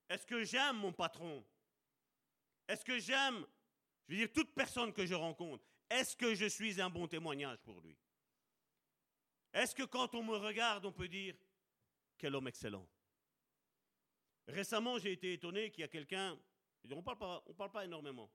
[0.09, 1.45] Est-ce que j'aime mon patron
[2.69, 3.45] Est-ce que j'aime
[4.11, 7.59] je veux dire, toute personne que je rencontre, est-ce que je suis un bon témoignage
[7.59, 7.97] pour lui?
[9.53, 11.37] Est-ce que quand on me regarde, on peut dire,
[12.19, 12.89] quel homme excellent?
[14.49, 16.37] Récemment, j'ai été étonné qu'il y a quelqu'un,
[16.91, 18.29] on ne parle, pas, parle pas énormément,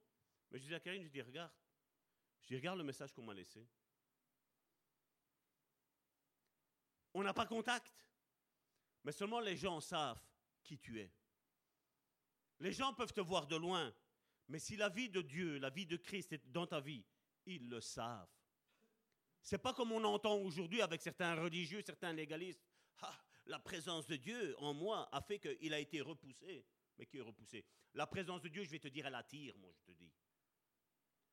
[0.49, 1.51] Mais je dis à Karine, je dis, regarde,
[2.39, 3.67] je dis, regarde le message qu'on m'a laissé.
[7.13, 8.07] On n'a pas contact,
[9.03, 10.21] mais seulement les gens savent
[10.63, 11.11] qui tu es.
[12.61, 13.93] Les gens peuvent te voir de loin,
[14.47, 17.03] mais si la vie de Dieu, la vie de Christ est dans ta vie,
[17.45, 18.29] ils le savent.
[19.41, 22.63] C'est pas comme on entend aujourd'hui avec certains religieux, certains légalistes.
[23.01, 23.15] Ah,
[23.45, 26.65] la présence de Dieu en moi a fait qu'il a été repoussé.
[26.97, 27.65] Mais qui est repoussé?
[27.93, 30.11] La présence de Dieu, je vais te dire, elle attire, moi je te dis.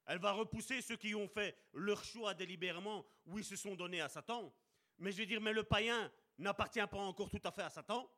[0.06, 4.00] Elle va repousser ceux qui ont fait leur choix délibérément, où ils se sont donnés
[4.00, 4.52] à Satan.
[4.98, 8.10] Mais je vais dire, mais le païen n'appartient pas encore tout à fait à Satan.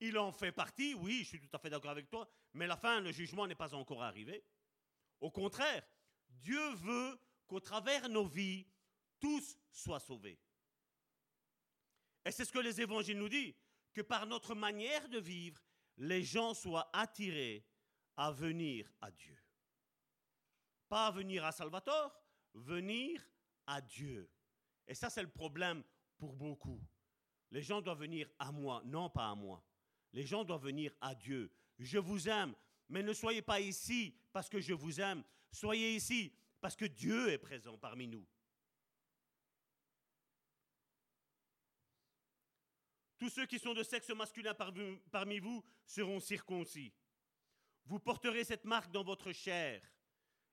[0.00, 2.76] Il en fait partie, oui, je suis tout à fait d'accord avec toi, mais la
[2.76, 4.44] fin, le jugement n'est pas encore arrivé.
[5.20, 5.82] Au contraire,
[6.28, 8.66] Dieu veut qu'au travers nos vies,
[9.18, 10.38] tous soient sauvés.
[12.24, 13.54] Et c'est ce que les évangiles nous disent,
[13.94, 15.62] que par notre manière de vivre,
[15.96, 17.66] les gens soient attirés
[18.16, 19.38] à venir à Dieu.
[20.88, 22.20] Pas à venir à Salvatore,
[22.52, 23.26] venir
[23.66, 24.30] à Dieu.
[24.86, 25.82] Et ça, c'est le problème
[26.18, 26.80] pour beaucoup.
[27.50, 29.64] Les gens doivent venir à moi, non pas à moi.
[30.16, 31.52] Les gens doivent venir à Dieu.
[31.78, 32.54] Je vous aime,
[32.88, 35.22] mais ne soyez pas ici parce que je vous aime.
[35.52, 38.26] Soyez ici parce que Dieu est présent parmi nous.
[43.18, 44.54] Tous ceux qui sont de sexe masculin
[45.10, 46.94] parmi vous seront circoncis.
[47.84, 49.82] Vous porterez cette marque dans votre chair.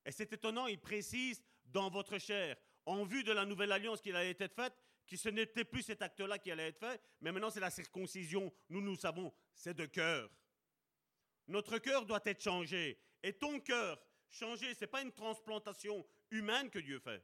[0.05, 4.11] Et c'est étonnant, il précise dans votre chair, en vue de la nouvelle alliance qui
[4.11, 4.77] allait être faite,
[5.07, 8.53] que ce n'était plus cet acte-là qui allait être fait, mais maintenant c'est la circoncision.
[8.69, 10.29] Nous, nous savons, c'est de cœur.
[11.47, 12.99] Notre cœur doit être changé.
[13.21, 17.23] Et ton cœur, changé, ce n'est pas une transplantation humaine que Dieu fait.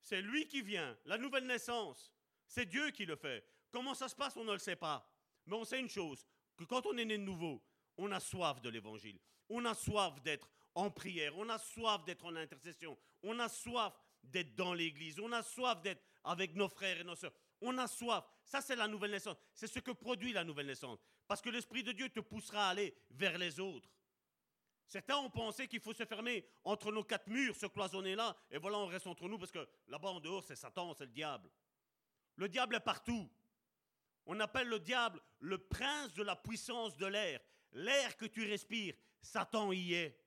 [0.00, 2.12] C'est lui qui vient, la nouvelle naissance.
[2.46, 3.44] C'est Dieu qui le fait.
[3.70, 5.06] Comment ça se passe, on ne le sait pas.
[5.46, 6.26] Mais on sait une chose,
[6.56, 7.62] que quand on est né de nouveau,
[7.96, 9.18] on a soif de l'évangile.
[9.48, 11.36] On a soif d'être en prière.
[11.36, 12.96] On a soif d'être en intercession.
[13.22, 15.18] On a soif d'être dans l'église.
[15.20, 17.32] On a soif d'être avec nos frères et nos sœurs.
[17.60, 18.24] On a soif.
[18.44, 19.36] Ça, c'est la nouvelle naissance.
[19.54, 20.98] C'est ce que produit la nouvelle naissance.
[21.26, 23.88] Parce que l'Esprit de Dieu te poussera à aller vers les autres.
[24.86, 28.56] Certains ont pensé qu'il faut se fermer entre nos quatre murs, se cloisonner là, et
[28.56, 31.50] voilà, on reste entre nous parce que là-bas en dehors, c'est Satan, c'est le diable.
[32.36, 33.28] Le diable est partout.
[34.24, 37.40] On appelle le diable le prince de la puissance de l'air.
[37.72, 40.18] L'air que tu respires, Satan y est.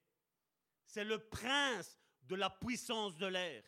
[0.86, 3.64] C'est le prince de la puissance de l'air.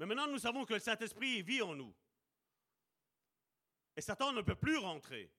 [0.00, 1.94] Mais maintenant, nous savons que le Saint-Esprit vit en nous.
[3.94, 5.30] Et Satan ne peut plus rentrer,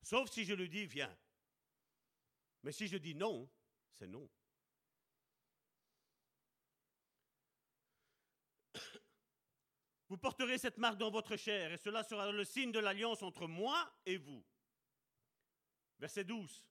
[0.00, 1.14] sauf si je lui dis viens.
[2.62, 3.46] Mais si je dis non,
[3.92, 4.26] c'est non.
[10.08, 13.46] Vous porterez cette marque dans votre chair, et cela sera le signe de l'alliance entre
[13.46, 14.42] moi et vous.
[15.98, 16.66] Verset 12.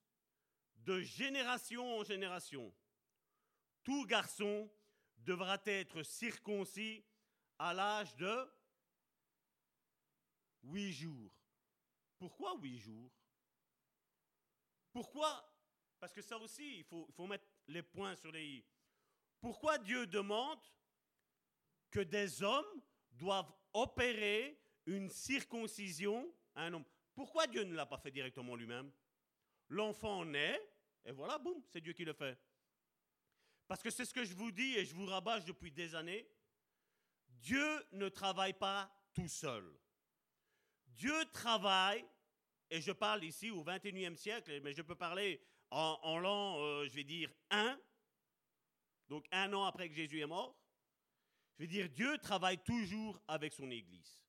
[0.77, 2.73] De génération en génération,
[3.84, 4.67] tout garçon
[5.19, 7.05] devra être circoncis
[7.60, 8.51] à l'âge de
[10.64, 11.36] huit jours.
[12.18, 13.12] Pourquoi huit jours?
[14.91, 15.45] Pourquoi?
[15.99, 18.66] Parce que ça aussi, il faut, mettre les points sur les i.
[19.41, 20.60] Pourquoi Dieu demande
[21.91, 22.82] que des hommes
[23.12, 26.86] doivent opérer une circoncision à un homme?
[27.14, 28.91] Pourquoi Dieu ne l'a pas fait directement lui-même?
[29.68, 30.60] L'enfant naît,
[31.05, 32.38] et voilà, boum, c'est Dieu qui le fait.
[33.68, 36.28] Parce que c'est ce que je vous dis et je vous rabâche depuis des années.
[37.41, 39.77] Dieu ne travaille pas tout seul.
[40.87, 42.05] Dieu travaille,
[42.69, 46.95] et je parle ici au 21e siècle, mais je peux parler en, l'an, euh, je
[46.95, 47.79] vais dire, 1,
[49.07, 50.55] donc un an après que Jésus est mort.
[51.57, 54.19] Je veux dire, Dieu travaille toujours avec son Église.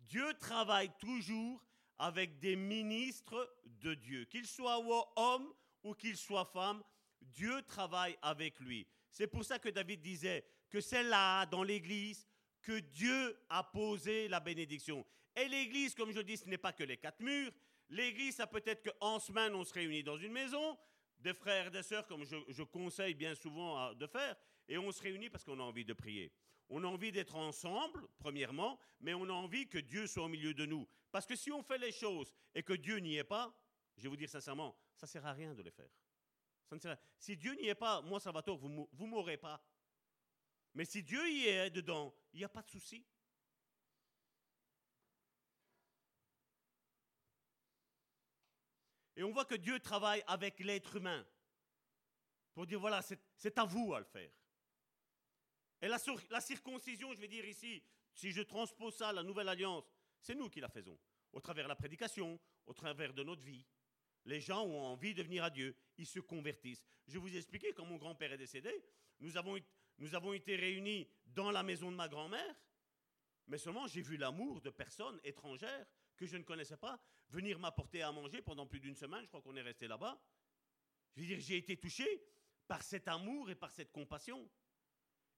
[0.00, 1.64] Dieu travaille toujours
[1.98, 4.24] avec des ministres de Dieu.
[4.26, 4.78] Qu'il soit
[5.16, 5.52] homme
[5.82, 6.82] ou qu'il soit femme,
[7.20, 8.86] Dieu travaille avec lui.
[9.10, 10.44] C'est pour ça que David disait
[10.76, 12.28] que c'est là, dans l'Église,
[12.60, 15.06] que Dieu a posé la bénédiction.
[15.34, 17.50] Et l'Église, comme je dis, ce n'est pas que les quatre murs.
[17.88, 20.76] L'Église, ça peut être qu'en semaine, on se réunit dans une maison,
[21.18, 24.36] des frères et des sœurs, comme je, conseille bien souvent de faire,
[24.68, 26.30] et on se réunit parce qu'on a envie de prier.
[26.68, 30.52] On a envie d'être ensemble, premièrement, mais on a envie que Dieu soit au milieu
[30.52, 30.86] de nous.
[31.10, 33.50] Parce que si on fait les choses et que Dieu n'y est pas,
[33.96, 35.88] je vais vous dire sincèrement, ça ne sert à rien de les faire.
[36.68, 39.62] Ça ne sert Si Dieu n'y est pas, moi, Salvatore, vous ne m'aurez pas.
[40.76, 43.02] Mais si Dieu y est dedans, il n'y a pas de souci.
[49.16, 51.26] Et on voit que Dieu travaille avec l'être humain
[52.52, 54.30] pour dire, voilà, c'est à vous à le faire.
[55.80, 55.98] Et la,
[56.42, 60.60] circoncision, je vais dire ici, si je transpose ça la nouvelle alliance, c'est nous qui
[60.60, 60.98] la faisons,
[61.32, 63.64] au travers de la prédication, au travers de notre vie.
[64.26, 66.84] les gens ont envie de venir à Dieu, ils se convertissent.
[67.06, 68.84] Je vous ai expliqué quand mon grand-père est décédé,
[69.20, 69.56] nous avons,
[69.98, 72.54] nous avons été réunis dans la maison de ma grand-mère,
[73.46, 75.86] mais seulement j'ai vu l'amour de personnes étrangères
[76.16, 76.98] que je ne connaissais pas
[77.30, 80.20] venir m'apporter à manger pendant plus d'une semaine, je crois qu'on est resté là-bas.
[81.14, 82.06] Je veux dire, j'ai été touché
[82.66, 84.48] par cet amour et par cette compassion.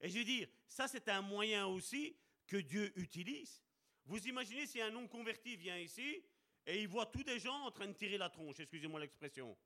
[0.00, 3.62] Et je veux dire, ça c'est un moyen aussi que Dieu utilise.
[4.06, 6.24] Vous imaginez si un non-converti vient ici
[6.66, 9.56] et il voit tous des gens en train de tirer la tronche, excusez-moi l'expression.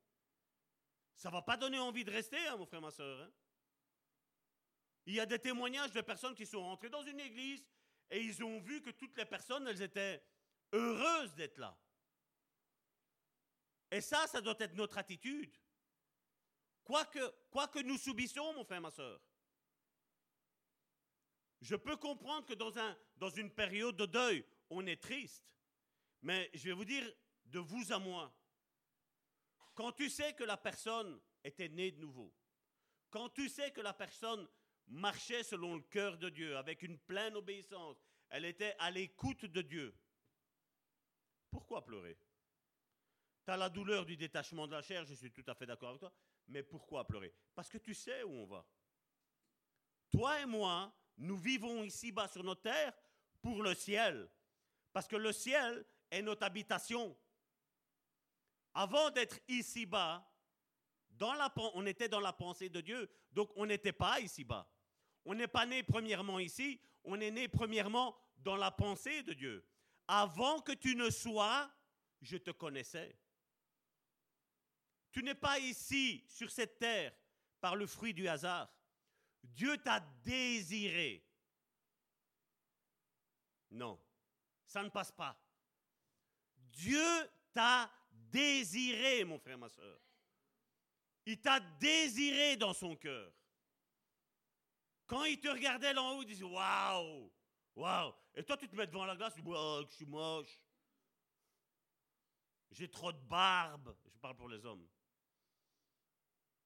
[1.15, 3.21] Ça va pas donner envie de rester, hein, mon frère, ma soeur.
[3.21, 3.31] Hein.
[5.05, 7.65] Il y a des témoignages de personnes qui sont rentrées dans une église
[8.09, 10.23] et ils ont vu que toutes les personnes, elles étaient
[10.71, 11.77] heureuses d'être là.
[13.91, 15.55] Et ça, ça doit être notre attitude.
[16.83, 19.21] Quoi que, quoi que nous subissons, mon frère, ma soeur.
[21.61, 25.45] Je peux comprendre que dans, un, dans une période de deuil, on est triste.
[26.21, 27.09] Mais je vais vous dire,
[27.45, 28.33] de vous à moi,
[29.75, 32.33] quand tu sais que la personne était née de nouveau,
[33.09, 34.47] quand tu sais que la personne
[34.87, 37.97] marchait selon le cœur de Dieu, avec une pleine obéissance,
[38.29, 39.95] elle était à l'écoute de Dieu,
[41.49, 42.17] pourquoi pleurer?
[43.45, 45.89] Tu as la douleur du détachement de la chair, je suis tout à fait d'accord
[45.89, 46.13] avec toi,
[46.47, 47.33] mais pourquoi pleurer?
[47.53, 48.65] Parce que tu sais où on va.
[50.09, 52.93] Toi et moi, nous vivons ici-bas sur notre terre
[53.41, 54.29] pour le ciel.
[54.91, 57.17] Parce que le ciel est notre habitation.
[58.73, 60.27] Avant d'être ici-bas,
[61.19, 64.67] on était dans la pensée de Dieu, donc on n'était pas ici-bas.
[65.25, 69.65] On n'est pas né premièrement ici, on est né premièrement dans la pensée de Dieu.
[70.07, 71.71] Avant que tu ne sois,
[72.21, 73.17] je te connaissais.
[75.11, 77.13] Tu n'es pas ici, sur cette terre,
[77.61, 78.69] par le fruit du hasard.
[79.43, 81.25] Dieu t'a désiré.
[83.71, 83.99] Non,
[84.65, 85.37] ça ne passe pas.
[86.71, 89.99] Dieu t'a désiré, mon frère, ma soeur.
[91.25, 93.31] Il t'a désiré dans son cœur.
[95.05, 97.31] Quand il te regardait là haut, il disait Waouh,
[97.75, 98.13] waouh.
[98.35, 100.59] Et toi, tu te mets devant la glace, tu dis oh, je suis moche.
[102.71, 103.95] J'ai trop de barbe.
[104.05, 104.87] Je parle pour les hommes.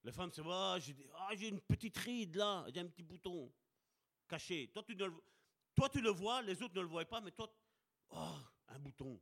[0.04, 0.78] Les femmes, c'est oh,
[1.36, 3.52] j'ai une petite ride là, j'ai un petit bouton
[4.28, 4.70] caché.
[4.74, 5.10] Toi tu, ne,
[5.78, 7.54] toi, tu le vois, les autres ne le voient pas, mais toi,
[8.10, 8.36] oh,
[8.68, 9.20] un bouton.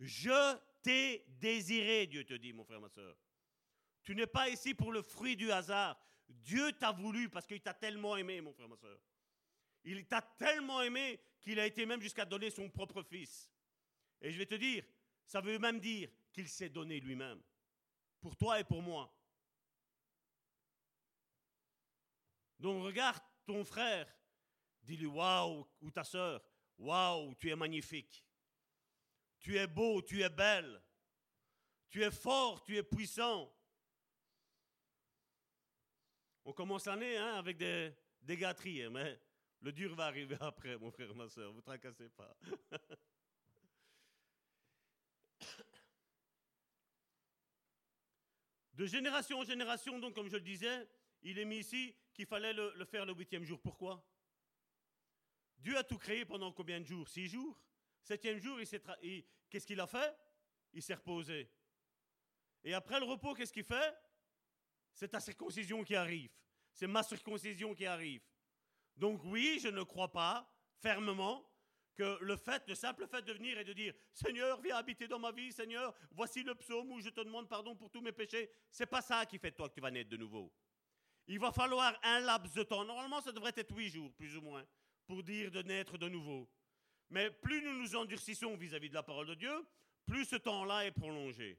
[0.00, 3.16] Je t'ai désiré, Dieu te dit, mon frère, ma soeur.
[4.02, 5.96] Tu n'es pas ici pour le fruit du hasard.
[6.30, 8.98] Dieu t'a voulu parce qu'il t'a tellement aimé, mon frère, ma soeur.
[9.84, 13.50] Il t'a tellement aimé qu'il a été même jusqu'à donner son propre fils.
[14.20, 14.84] Et je vais te dire,
[15.26, 17.40] ça veut même dire qu'il s'est donné lui-même.
[18.20, 19.12] Pour toi et pour moi.
[22.58, 24.06] Donc regarde ton frère,
[24.82, 26.42] dis-lui waouh, ou ta soeur,
[26.76, 28.24] waouh, tu es magnifique.
[29.38, 30.82] Tu es beau, tu es belle.
[31.88, 33.50] Tu es fort, tu es puissant.
[36.44, 37.94] On commence l'année hein, avec des,
[38.36, 39.18] gâteries, hein, mais
[39.60, 42.36] le dur va arriver après, mon frère, ma soeur, vous tracassez pas.
[48.72, 50.88] De génération en génération, donc, comme je le disais,
[51.22, 53.60] il est mis ici qu'il fallait le, faire le huitième jour.
[53.60, 54.02] Pourquoi?
[55.58, 57.06] Dieu a tout créé pendant combien de jours?
[57.06, 57.60] Six jours?
[58.02, 58.58] Septième jour,
[59.50, 60.16] qu'est-ce qu'il a fait?
[60.72, 61.50] Il s'est reposé.
[62.64, 63.94] Et après le repos, qu'est-ce qu'il fait?
[65.00, 66.30] C'est ta circoncision qui arrive.
[66.74, 68.20] C'est ma circoncision qui arrive.
[68.98, 70.46] Donc oui, je ne crois pas
[70.76, 71.42] fermement
[71.94, 75.18] que le fait, le simple fait de venir et de dire Seigneur, viens habiter dans
[75.18, 78.50] ma vie, Seigneur, voici le psaume où je te demande pardon pour tous mes péchés,
[78.70, 80.52] c'est pas ça qui fait toi que tu vas naître de nouveau.
[81.28, 82.84] Il va falloir un laps de temps.
[82.84, 84.66] Normalement, ça devrait être huit jours, plus ou moins,
[85.06, 86.46] pour dire de naître de nouveau.
[87.08, 89.66] Mais plus nous nous endurcissons vis-à-vis -vis de la parole de Dieu,
[90.04, 91.58] plus ce temps-là est prolongé.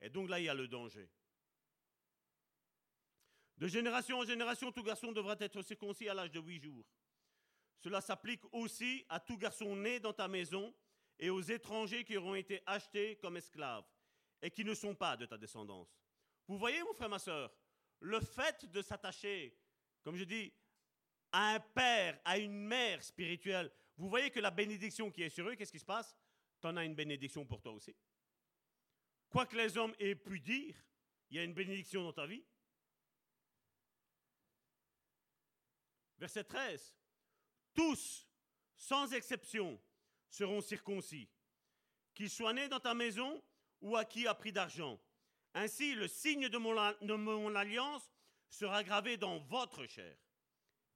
[0.00, 1.08] Et donc là, il y a le danger.
[3.56, 6.84] De génération en génération, tout garçon devra être circoncis à l'âge de huit jours.
[7.78, 10.74] Cela s'applique aussi à tout garçon né dans ta maison
[11.18, 13.84] et aux étrangers qui auront été achetés comme esclaves
[14.42, 15.96] et qui ne sont pas de ta descendance.
[16.48, 17.54] Vous voyez, mon frère, ma soeur,
[18.00, 19.56] le fait de s'attacher,
[20.02, 20.52] comme je dis,
[21.32, 25.48] à un père, à une mère spirituelle, vous voyez que la bénédiction qui est sur
[25.48, 26.16] eux, qu'est-ce qui se passe?
[26.60, 27.94] Tu en as une bénédiction pour toi aussi.
[29.28, 30.74] Quoi que les hommes aient pu dire,
[31.30, 32.44] il y a une bénédiction dans ta vie.
[36.24, 36.94] Verset 13.
[37.74, 38.26] Tous,
[38.76, 39.78] sans exception,
[40.30, 41.28] seront circoncis,
[42.14, 43.44] qu'ils soient nés dans ta maison
[43.82, 44.98] ou à prix d'argent.
[45.52, 48.10] Ainsi, le signe de mon, alliance
[48.48, 50.16] sera gravé dans votre chair.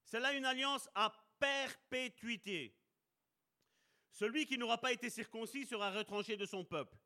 [0.07, 2.75] C'est là une alliance à perpétuité.
[4.11, 6.97] Celui qui n'aura pas été circoncis sera retranché de son peuple.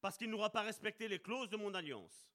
[0.00, 2.26] parce qu'il n'aura pas respecté les clauses de mon alliance.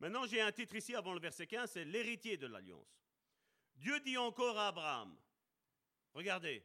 [0.00, 3.01] Maintenant, j'ai un titre ici avant le verset 15, c'est l'héritier de l'alliance.
[3.74, 5.16] Dieu dit encore à Abraham,
[6.14, 6.64] regardez,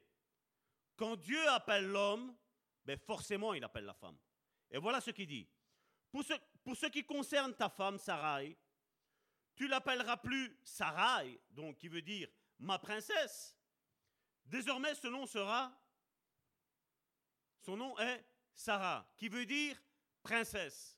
[0.96, 2.36] quand Dieu appelle l'homme,
[2.86, 4.18] ben forcément il appelle la femme.
[4.72, 5.48] Et voilà ce qu'il dit.
[6.12, 6.34] Pour ce,
[6.64, 8.58] pour ce qui concerne ta femme, Sarai,
[9.56, 12.30] tu l'appelleras plus Sarai, donc qui veut dire
[12.60, 13.56] ma princesse.
[14.46, 15.78] Désormais, ce nom sera,
[17.60, 19.78] son nom est Sarah, qui veut dire
[20.24, 20.98] princesse.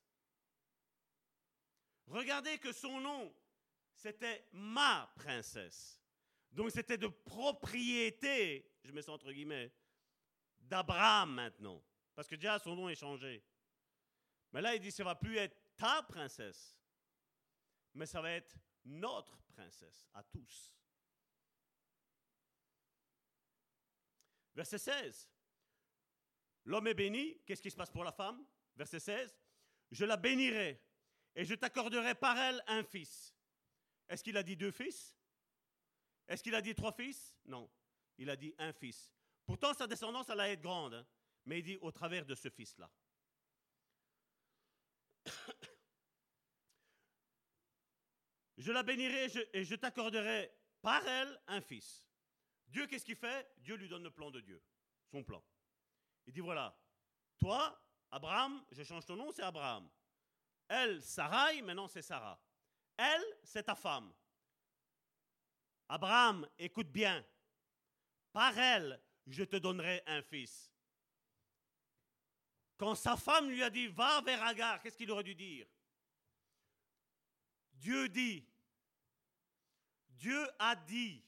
[2.06, 3.36] Regardez que son nom,
[3.94, 5.99] c'était ma princesse.
[6.52, 9.72] Donc c'était de propriété, je mets ça entre guillemets,
[10.60, 11.84] d'Abraham maintenant.
[12.16, 13.44] Parce que déjà son nom est changé.
[14.52, 16.78] Mais là, il dit, ça va plus être ta princesse,
[17.94, 20.74] mais ça va être notre princesse à tous.
[24.56, 25.30] Verset 16.
[26.66, 27.40] L'homme est béni.
[27.46, 28.46] Qu'est-ce qui se passe pour la femme?
[28.76, 29.40] Verset 16.
[29.92, 30.82] Je la bénirai
[31.36, 33.34] et je t'accorderai par elle un fils.
[34.08, 35.19] Est-ce qu'il a dit deux fils?
[36.30, 37.36] Est-ce qu'il a dit trois fils?
[37.46, 37.70] Non.
[38.20, 39.12] Il a dit un fils.
[39.46, 40.94] Pourtant, sa descendance allait être grande.
[40.94, 41.06] Hein.
[41.46, 42.90] mais il dit au travers de ce fils-là.
[48.58, 52.06] je la bénirai et je, t'accorderai par elle un fils.
[52.68, 53.52] Dieu, qu'est-ce qu'il fait?
[53.58, 54.62] Dieu lui donne le plan de Dieu,
[55.12, 55.44] son plan.
[56.28, 56.80] Il dit voilà,
[57.40, 59.90] toi, Abraham, je change ton nom, c'est Abraham.
[60.68, 62.40] Elle, Sarai, maintenant c'est Sarah.
[62.96, 64.14] Elle, c'est ta femme.
[65.90, 67.26] Abraham, écoute bien.
[68.32, 70.72] Par elle, je te donnerai un fils.
[72.78, 75.68] Quand sa femme lui a dit, va vers Agar, qu'est-ce qu'il aurait dû dire?
[77.74, 78.46] Dieu dit.
[80.12, 81.24] Dieu a dit.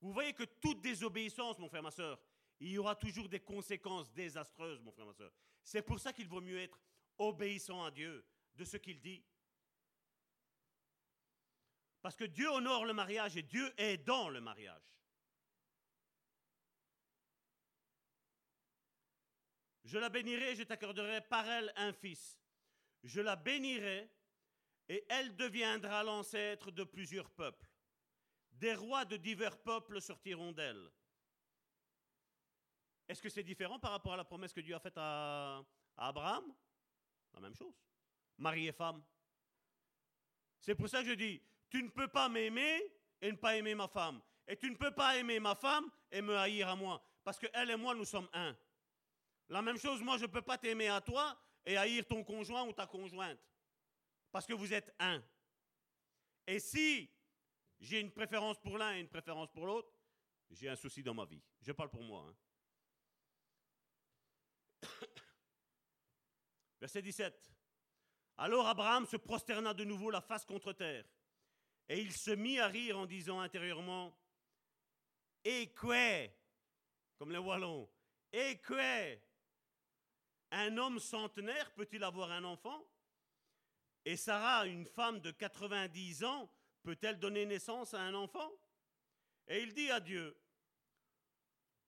[0.00, 2.18] Vous voyez que toute désobéissance, mon frère, ma soeur,
[2.60, 5.32] il y aura toujours des conséquences désastreuses, mon frère, ma soeur.
[5.62, 6.78] C'est pour ça qu'il vaut mieux être
[7.18, 9.22] obéissant à Dieu de ce qu'il dit.
[12.02, 14.96] Parce que Dieu honore le mariage et Dieu est dans le mariage.
[19.84, 22.40] Je la bénirai, je t'accorderai par elle un fils.
[23.02, 24.08] Je la bénirai
[24.88, 27.68] et elle deviendra l'ancêtre de plusieurs peuples.
[28.52, 30.90] Des rois de divers peuples sortiront d'elle.
[33.08, 35.64] Est-ce que c'est différent par rapport à la promesse que Dieu a faite à,
[35.96, 36.54] Abraham?
[37.34, 37.74] La même chose.
[38.38, 39.02] Mari et femme.
[40.60, 42.82] C'est pour ça que je dis, tu ne peux pas m'aimer
[43.22, 44.20] et ne pas aimer ma femme.
[44.46, 47.02] Et tu ne peux pas aimer ma femme et me haïr à moi.
[47.22, 48.56] Parce qu'elle et moi, nous sommes un.
[49.48, 52.64] La même chose, moi, je ne peux pas t'aimer à toi et haïr ton conjoint
[52.64, 53.38] ou ta conjointe.
[54.32, 55.22] Parce que vous êtes un.
[56.46, 57.08] Et si
[57.78, 59.92] j'ai une préférence pour l'un et une préférence pour l'autre,
[60.50, 61.42] j'ai un souci dans ma vie.
[61.60, 62.26] Je parle pour moi.
[64.82, 64.88] Hein.
[66.80, 67.52] Verset 17.
[68.38, 71.04] Alors Abraham se prosterna de nouveau la face contre terre.
[71.90, 74.16] Et il se mit à rire en disant intérieurement,
[75.44, 77.90] Et Comme les Wallons.
[78.32, 78.60] Et
[80.52, 82.88] Un homme centenaire peut-il avoir un enfant?
[84.04, 86.48] Et Sarah, une femme de 90 ans,
[86.84, 88.52] peut-elle donner naissance à un enfant?
[89.48, 90.40] Et il dit à Dieu,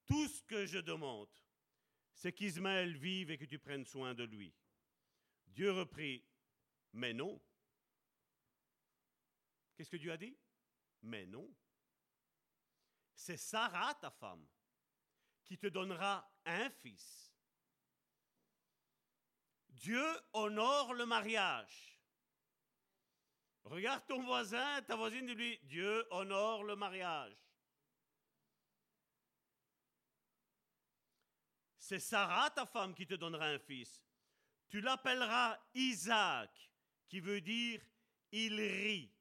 [0.05, 1.29] tout ce que je demande,
[2.13, 4.53] c'est qu'Ismaël vive et que tu prennes soin de lui.
[5.47, 6.25] Dieu reprit,
[6.91, 7.39] mais non.
[9.75, 10.37] Qu'est-ce que Dieu a dit?
[11.01, 11.53] Mais non.
[13.15, 14.45] C'est Sarah, ta femme,
[15.43, 17.31] qui te donnera un fils.
[19.69, 21.99] Dieu honore le mariage.
[23.63, 27.37] Regarde ton voisin, ta voisine, et lui, Dieu honore le mariage.
[31.77, 34.01] C'est Sarah, ta femme, qui te donnera un fils.
[34.69, 36.71] Tu l'appelleras Isaac,
[37.07, 37.81] qui veut dire
[38.31, 39.12] il rit.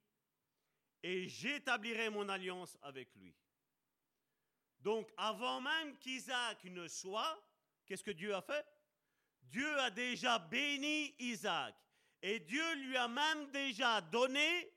[1.02, 3.34] Et j'établirai mon alliance avec lui.
[4.80, 7.40] Donc, avant même qu'Isaac ne soit,
[7.86, 8.66] qu'est-ce que Dieu a fait?
[9.42, 11.74] Dieu a déjà béni Isaac.
[12.22, 14.72] Et Dieu lui a même déjà donné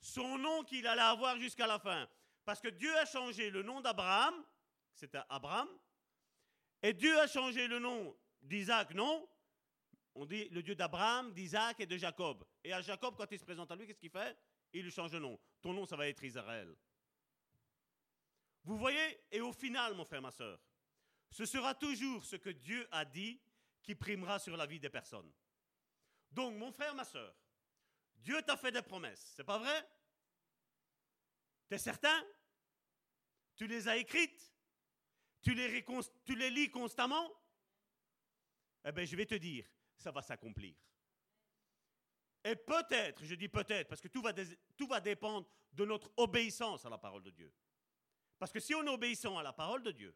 [0.00, 2.08] son nom qu'il allait avoir jusqu'à la fin.
[2.44, 4.44] Parce que Dieu a changé le nom d'Abraham,
[4.92, 5.68] c'était Abraham,
[6.82, 9.26] et Dieu a changé le nom d'Isaac, non?
[10.14, 12.44] On dit le Dieu d'Abraham, d'Isaac et de Jacob.
[12.62, 14.36] Et à Jacob, quand il se présente à lui, qu'est-ce qu'il fait?
[14.74, 15.38] Il lui change le nom.
[15.62, 16.76] Ton nom, ça va être Israël.
[18.64, 20.60] Vous voyez Et au final, mon frère, ma soeur,
[21.30, 23.40] ce sera toujours ce que Dieu a dit
[23.82, 25.32] qui primera sur la vie des personnes.
[26.32, 27.34] Donc, mon frère, ma soeur,
[28.16, 29.88] Dieu t'a fait des promesses, c'est pas vrai?
[31.68, 32.24] Tu es certain?
[33.54, 34.52] Tu les as écrites?
[35.40, 35.84] Tu les,
[36.24, 37.30] tu les lis constamment?
[38.84, 39.66] Eh bien, je vais te dire,
[39.96, 40.74] ça va s'accomplir.
[42.44, 44.32] Et peut-être, je dis peut-être, parce que tout va,
[44.76, 47.50] tout va dépendre de notre obéissance à la parole de Dieu.
[48.38, 50.14] Parce que si on est à la parole de Dieu,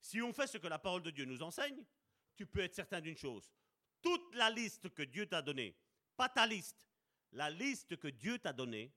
[0.00, 1.82] si on fait ce que la parole de Dieu nous enseigne,
[2.36, 3.50] tu peux être certain d'une chose.
[4.02, 5.76] Toute la liste que Dieu t'a donnée,
[6.16, 6.86] pas ta liste,
[7.32, 8.92] la liste que Dieu t'a donnée,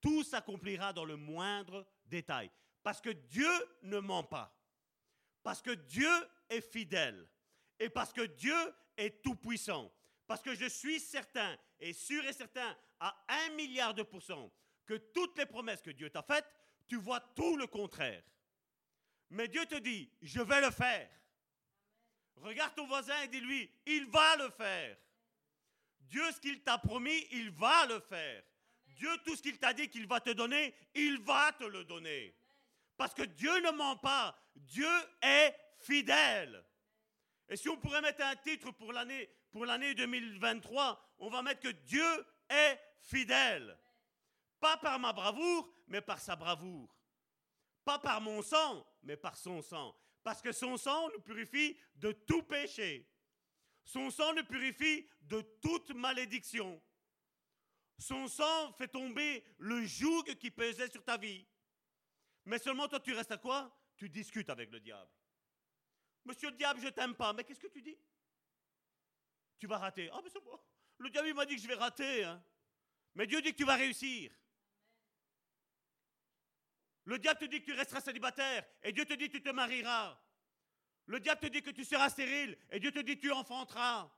[0.00, 2.50] tout s'accomplira dans le moindre détail.
[2.82, 3.50] Parce que Dieu
[3.82, 4.54] ne ment pas.
[5.42, 6.10] Parce que Dieu
[6.48, 7.28] est fidèle.
[7.78, 8.56] Et parce que Dieu
[8.96, 9.92] est tout-puissant.
[10.26, 14.52] Parce que je suis certain et sûr et certain à un milliard de pourcents
[14.86, 16.46] que toutes les promesses que Dieu t'a faites,
[16.86, 18.22] tu vois tout le contraire.
[19.30, 21.08] Mais Dieu te dit, je vais le faire.
[22.36, 24.96] Regarde ton voisin et dis-lui, il va le faire.
[26.00, 28.42] Dieu, ce qu'il t'a promis, il va le faire.
[28.86, 32.34] Dieu, tout ce qu'il t'a dit qu'il va te donner, il va te le donner.
[32.96, 34.36] Parce que Dieu ne ment pas.
[34.54, 34.92] Dieu
[35.22, 36.64] est fidèle.
[37.48, 41.60] Et si on pourrait mettre un titre pour l'année pour l'année 2023, on va mettre
[41.60, 43.78] que Dieu est fidèle.
[44.58, 46.96] Pas par ma bravoure, mais par sa bravoure.
[47.84, 49.94] Pas par mon sang, mais par son sang.
[50.22, 53.08] Parce que son sang nous purifie de tout péché.
[53.84, 56.80] Son sang nous purifie de toute malédiction.
[57.98, 61.46] Son sang fait tomber le joug qui pesait sur ta vie.
[62.46, 63.76] Mais seulement toi, tu restes à quoi?
[63.96, 65.10] Tu discutes avec le diable.
[66.24, 67.32] Monsieur le diable, je t'aime pas.
[67.32, 67.98] Mais qu'est-ce que tu dis?
[69.62, 70.10] Tu vas rater.
[70.12, 70.58] Ah, mais c'est bon.
[70.98, 72.24] Le diable m'a dit que je vais rater.
[72.24, 72.42] Hein.
[73.14, 74.32] Mais Dieu dit que tu vas réussir.
[77.04, 78.66] Le diable te dit que tu resteras célibataire.
[78.82, 80.20] Et Dieu te dit que tu te marieras.
[81.06, 82.58] Le diable te dit que tu seras stérile.
[82.72, 84.10] Et Dieu te dit que tu enfanteras.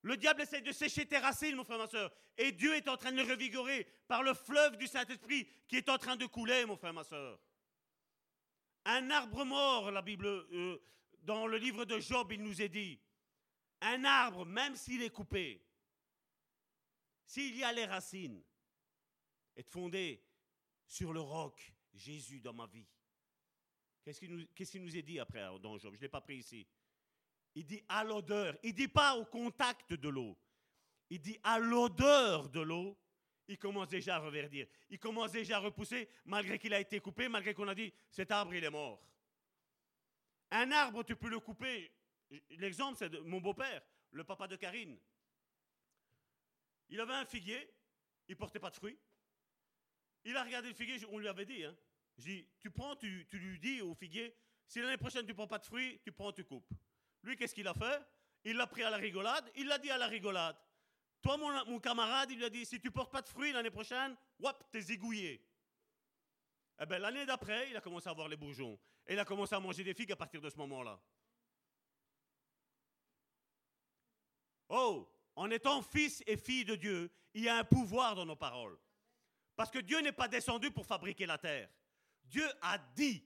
[0.00, 2.10] Le diable essaie de sécher tes racines, mon frère, ma soeur.
[2.38, 5.90] Et Dieu est en train de le revigorer par le fleuve du Saint-Esprit qui est
[5.90, 7.38] en train de couler, mon frère, ma soeur.
[8.86, 10.80] Un arbre mort, la Bible, euh,
[11.26, 12.98] dans le livre de Job, il nous est dit.
[13.80, 15.60] Un arbre, même s'il est coupé,
[17.26, 18.42] s'il y a les racines,
[19.56, 20.22] est fondé
[20.86, 22.86] sur le roc, Jésus dans ma vie.
[24.04, 25.92] Qu'est-ce qu'il nous, est dit après dans Job?
[25.94, 26.64] Je ne l'ai pas pris ici.
[27.56, 28.56] Il dit à l'odeur.
[28.62, 30.38] Il dit pas au contact de l'eau.
[31.10, 32.96] Il dit à l'odeur de l'eau.
[33.48, 34.66] Il commence déjà à reverdir.
[34.90, 38.30] Il commence déjà à repousser, malgré qu'il a été coupé, malgré qu'on a dit cet
[38.30, 39.02] arbre, il est mort.
[40.50, 41.92] Un arbre, tu peux le couper.
[42.50, 43.82] L'exemple, c'est de mon beau-père,
[44.12, 44.98] le papa de Karine.
[46.88, 47.68] Il avait un figuier,
[48.28, 48.98] il portait pas de fruits.
[50.24, 51.64] Il a regardé le figuier, on lui avait dit.
[51.64, 51.76] Hein.
[52.18, 54.34] Je dis, tu prends, tu, lui dis au figuier,
[54.66, 56.68] si l'année prochaine tu prends pas de fruits, tu prends, tu coupes.
[57.22, 58.02] Lui, qu'est-ce qu'il a fait?
[58.44, 60.56] Il l'a pris à la rigolade, il l'a dit à la rigolade.
[61.22, 64.16] Toi, mon, camarade, il lui a dit, si tu portes pas de fruits l'année prochaine,
[64.38, 65.44] wop, t'es zigouillé.
[66.78, 68.78] Eh bien, l'année d'après, il a commencé à avoir les bourgeons.
[69.06, 71.00] Et il a commencé à manger des figues à partir de ce moment-là.
[74.68, 78.36] Oh, en étant fils et fille de Dieu, il y a un pouvoir dans nos
[78.36, 78.78] paroles.
[79.54, 81.70] Parce que Dieu n'est pas descendu pour fabriquer la terre.
[82.24, 83.24] Dieu a dit,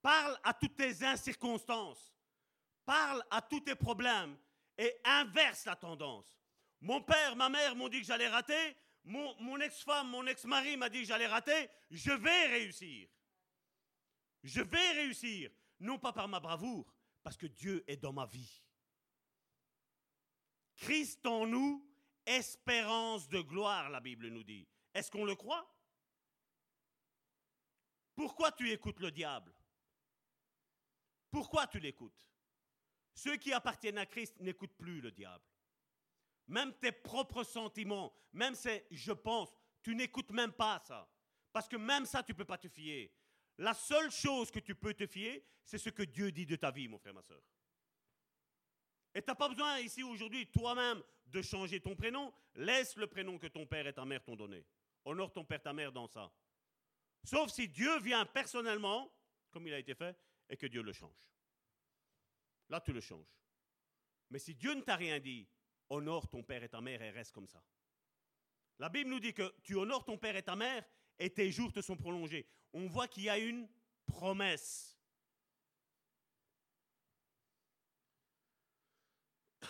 [0.00, 2.14] parle à toutes tes incirconstances.
[2.84, 4.36] Parle à tous tes problèmes
[4.78, 6.34] et inverse la tendance.
[6.80, 8.76] Mon père, ma mère m'ont dit que j'allais rater.
[9.04, 11.68] Mon, ex-femme, mon ex-mari m'a dit que j'allais rater.
[11.90, 13.08] Je vais réussir.
[14.42, 15.50] Je vais réussir.
[15.80, 18.62] Non pas par ma bravoure, parce que Dieu est dans ma vie.
[20.76, 21.86] Christ en nous,
[22.24, 24.66] espérance de gloire, la Bible nous dit.
[24.94, 25.70] Est-ce qu'on le croit?
[28.14, 29.54] Pourquoi tu écoutes le diable?
[31.30, 32.28] Pourquoi tu l'écoutes?
[33.12, 35.44] Ceux qui appartiennent à Christ n'écoutent plus le diable.
[36.46, 41.08] Même tes propres sentiments, même c'est je pense, tu n'écoutes même pas ça.
[41.52, 43.12] Parce que même ça, tu ne peux pas te fier.
[43.58, 46.70] La seule chose que tu peux te fier, c'est ce que Dieu dit de ta
[46.70, 47.40] vie, mon frère, ma soeur.
[49.14, 52.34] Et tu n'as pas besoin ici aujourd'hui, toi-même, de changer ton prénom.
[52.56, 54.66] Laisse le prénom que ton père et ta mère t'ont donné.
[55.04, 56.32] Honore ton père ta mère dans ça.
[57.22, 59.12] Sauf si Dieu vient personnellement,
[59.50, 60.16] comme il a été fait,
[60.48, 61.16] et que Dieu le change.
[62.68, 63.32] Là, tu le changes.
[64.30, 65.48] Mais si Dieu ne t'a rien dit,
[65.90, 67.62] honore ton père et ta mère et reste comme ça.
[68.78, 70.84] La Bible nous dit que tu honores ton père et ta mère
[71.18, 72.46] et tes jours te sont prolongés.
[72.72, 73.68] On voit qu'il y a une
[74.06, 74.98] promesse.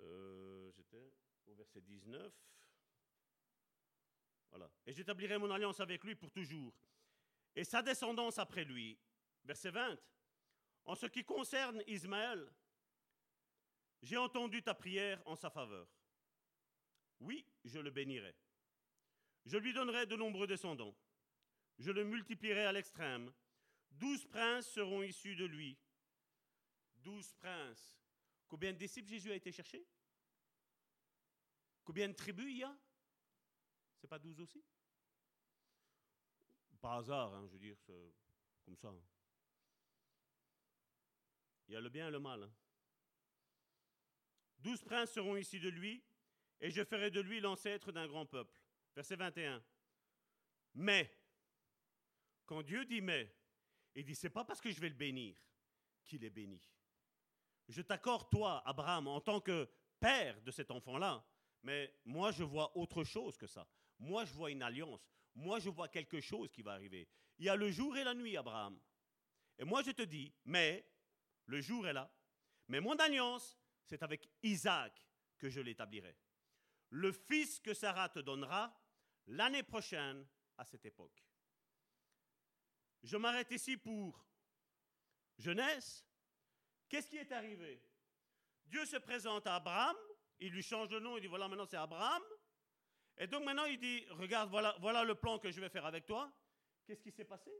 [0.00, 1.12] Euh, j'étais
[1.46, 2.32] au verset 19.
[4.50, 4.70] Voilà.
[4.86, 6.74] Et j'établirai mon alliance avec lui pour toujours
[7.56, 8.98] et sa descendance après lui.
[9.44, 9.98] Verset 20.
[10.84, 12.50] En ce qui concerne Ismaël,
[14.02, 15.88] j'ai entendu ta prière en sa faveur.
[17.20, 18.34] Oui, je le bénirai.
[19.46, 20.94] Je lui donnerai de nombreux descendants.
[21.78, 23.32] je le multiplierai à l'extrême.
[23.90, 25.78] Douze princes seront issus de lui.
[26.96, 27.98] Douze princes.
[28.48, 29.86] Combien de disciples Jésus a été cherché
[31.82, 32.78] Combien de tribus il y a?
[33.96, 34.64] C'est pas douze aussi?
[36.80, 37.76] Par hasard, hein, je veux dire,
[38.64, 38.94] comme ça.
[41.68, 42.42] Il y a le bien et le mal.
[42.42, 42.52] Hein.
[44.58, 46.02] Douze princes seront ici de lui,
[46.60, 48.58] et je ferai de lui l'ancêtre d'un grand peuple.
[48.94, 49.62] Verset 21.
[50.74, 51.14] Mais,
[52.46, 53.34] quand Dieu dit mais,
[53.94, 55.36] il dit, c'est pas parce que je vais le bénir
[56.04, 56.60] qu'il est béni.
[57.68, 59.68] Je t'accorde, toi, Abraham, en tant que
[60.00, 61.24] père de cet enfant-là,
[61.62, 63.66] mais moi, je vois autre chose que ça.
[63.98, 65.08] Moi, je vois une alliance.
[65.34, 67.08] Moi, je vois quelque chose qui va arriver.
[67.38, 68.78] Il y a le jour et la nuit, Abraham.
[69.58, 70.84] Et moi, je te dis, mais
[71.46, 72.10] le jour est là.
[72.68, 75.06] Mais mon alliance, c'est avec Isaac
[75.38, 76.16] que je l'établirai.
[76.90, 78.74] Le fils que Sarah te donnera
[79.26, 80.26] l'année prochaine
[80.56, 81.24] à cette époque.
[83.02, 84.24] Je m'arrête ici pour
[85.38, 86.06] jeunesse.
[86.88, 87.82] Qu'est-ce qui est arrivé?
[88.66, 89.96] Dieu se présente à Abraham,
[90.38, 92.22] il lui change le nom, il dit voilà maintenant c'est Abraham.
[93.18, 96.06] Et donc maintenant il dit regarde voilà, voilà le plan que je vais faire avec
[96.06, 96.32] toi.
[96.86, 97.50] Qu'est-ce qui s'est passé?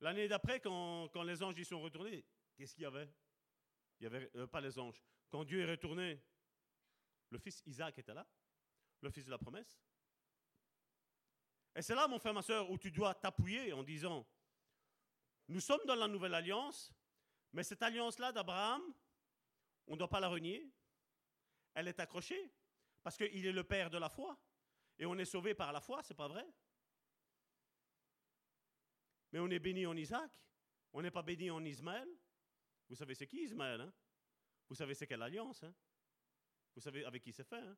[0.00, 2.24] L'année d'après, quand, les anges y sont retournés,
[2.56, 3.10] qu'est-ce qu'il y avait?
[4.00, 5.02] Il n'y avait euh, pas les anges.
[5.28, 6.22] Quand Dieu est retourné,
[7.30, 8.26] le fils Isaac était là,
[9.00, 9.80] le fils de la promesse.
[11.74, 14.26] Et c'est là, mon frère, ma soeur, où tu dois t'appuyer en disant,
[15.48, 16.92] nous sommes dans la nouvelle alliance,
[17.52, 18.82] mais cette alliance-là d'Abraham,
[19.86, 20.70] on ne doit pas la renier.
[21.74, 22.52] Elle est accrochée,
[23.02, 24.38] parce qu'il est le père de la foi.
[24.98, 26.46] Et on est sauvé par la foi, c'est pas vrai?
[29.32, 30.30] Mais on est béni en Isaac.
[30.92, 32.08] On n'est pas béni en Ismaël.
[32.88, 33.92] Vous savez c'est qui Ismaël hein?
[34.68, 35.74] Vous savez c'est quelle alliance hein?
[36.74, 37.76] Vous savez avec qui c'est fait hein?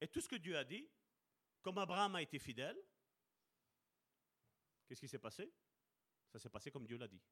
[0.00, 0.86] Et tout ce que Dieu a dit,
[1.62, 2.76] comme Abraham a été fidèle,
[4.86, 5.50] qu'est-ce qui s'est passé?
[6.30, 7.22] Ça s'est passé comme Dieu l'a dit.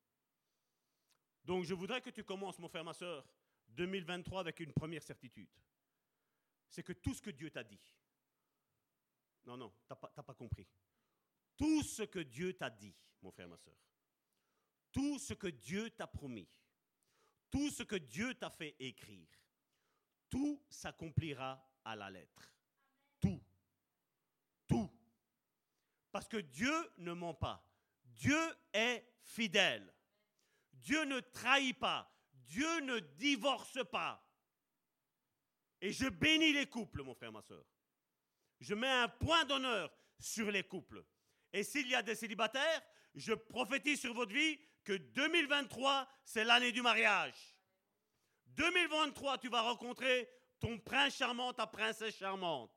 [1.45, 3.27] Donc je voudrais que tu commences, mon frère, ma soeur,
[3.69, 5.51] 2023 avec une première certitude.
[6.69, 7.81] C'est que tout ce que Dieu t'a dit,
[9.45, 10.67] non, non, tu n'as pas, pas compris.
[11.57, 13.77] Tout ce que Dieu t'a dit, mon frère, ma soeur,
[14.91, 16.49] tout ce que Dieu t'a promis,
[17.51, 19.29] tout ce que Dieu t'a fait écrire,
[20.31, 22.55] tout s'accomplira à la lettre.
[23.21, 23.43] Tout.
[24.67, 24.91] Tout.
[26.11, 27.67] Parce que Dieu ne ment pas.
[28.05, 28.41] Dieu
[28.73, 29.93] est fidèle.
[30.73, 32.11] Dieu ne trahit pas.
[32.33, 34.25] Dieu ne divorce pas.
[35.81, 37.65] Et je bénis les couples, mon frère, ma soeur
[38.63, 41.05] je mets un point d'honneur sur les couples.
[41.53, 42.83] Et s'il y a des célibataires,
[43.15, 47.57] je prophétise sur votre vie que 2023, c'est l'année du mariage.
[48.47, 52.73] 2023, tu vas rencontrer ton prince charmant, ta princesse charmante.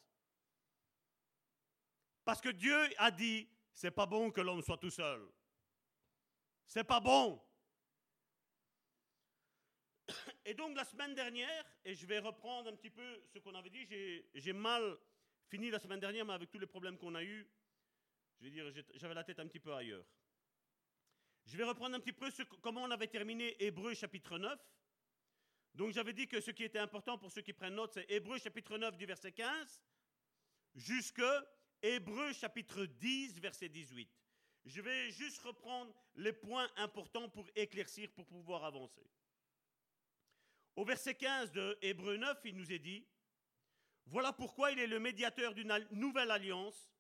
[2.23, 5.31] Parce que Dieu a dit, c'est pas bon que l'homme soit tout seul.
[6.65, 7.39] C'est pas bon.
[10.45, 13.69] Et donc la semaine dernière, et je vais reprendre un petit peu ce qu'on avait
[13.69, 13.87] dit,
[14.33, 14.97] j'ai mal
[15.47, 17.47] Fini la semaine dernière, mais avec tous les problèmes qu'on a eus,
[18.39, 18.65] je veux dire,
[18.95, 20.05] j'avais la tête un petit peu ailleurs.
[21.45, 22.29] Je vais reprendre un petit peu
[22.61, 24.59] comment on avait terminé Hébreu chapitre 9.
[25.75, 28.39] Donc j'avais dit que ce qui était important pour ceux qui prennent note, c'est Hébreu
[28.39, 29.83] chapitre 9 du verset 15
[30.73, 31.21] jusque
[31.81, 34.09] Hébreu chapitre 10 verset 18.
[34.65, 39.07] Je vais juste reprendre les points importants pour éclaircir, pour pouvoir avancer.
[40.75, 43.05] Au verset 15 de Hébreu 9, il nous est dit,
[44.07, 46.91] voilà pourquoi il est le médiateur d'une nouvelle alliance.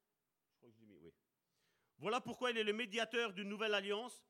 [1.97, 4.23] Voilà pourquoi il est le médiateur d'une nouvelle alliance,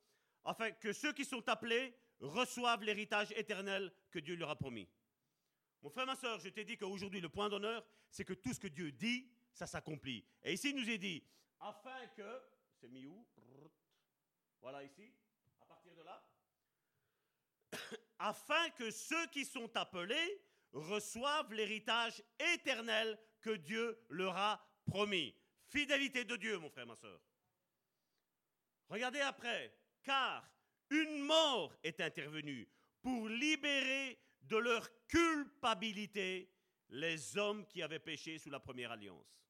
[0.43, 4.87] afin que ceux qui sont appelés reçoivent l'héritage éternel que Dieu leur a promis.
[5.81, 8.59] Mon frère, ma soeur, je t'ai dit qu'aujourd'hui, le point d'honneur, c'est que tout ce
[8.59, 10.25] que Dieu dit, ça s'accomplit.
[10.43, 11.23] Et ici, il nous est dit,
[11.59, 12.41] afin que,
[12.79, 13.25] c'est mis où?
[14.61, 15.13] Voilà ici,
[15.61, 16.23] à partir de là,
[18.19, 20.41] afin que ceux qui sont appelés
[20.75, 22.21] reçoivent l'héritage
[22.53, 25.35] éternel que Dieu leur a promis.
[25.67, 27.19] Fidélité de Dieu, mon frère, ma soeur.
[28.89, 30.47] Regardez après, car
[30.89, 32.69] une mort est intervenue
[33.01, 36.51] pour libérer de leur culpabilité
[36.89, 39.43] les hommes qui avaient péché sous la première alliance.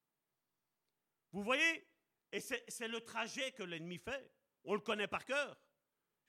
[1.31, 1.85] Vous voyez
[2.31, 4.31] Et c'est le trajet que l'ennemi fait.
[4.63, 5.57] On le connaît par cœur.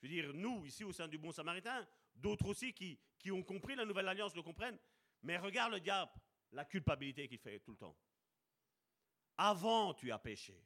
[0.01, 1.87] Je veux dire, nous, ici au sein du Bon Samaritain,
[2.17, 2.99] D'autres aussi qui,
[3.31, 4.79] ont compris la nouvelle alliance le comprennent.
[5.23, 6.11] Mais regarde le diable,
[6.51, 7.97] la culpabilité qu'il fait tout le temps.
[9.37, 10.63] Avant, tu as péché.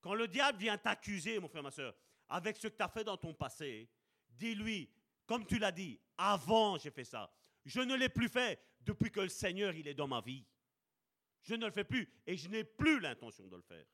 [0.00, 1.94] Quand le diable vient t'accuser, mon frère, ma soeur,
[2.28, 3.90] avec ce que tu as fait dans ton passé,
[4.28, 4.90] dis-lui,
[5.24, 7.32] comme tu l'as dit, avant j'ai fait ça.
[7.64, 10.44] Je ne l'ai plus fait depuis que le Seigneur, est dans ma vie.
[11.42, 13.86] Je ne le fais plus et je n'ai plus l'intention de le faire.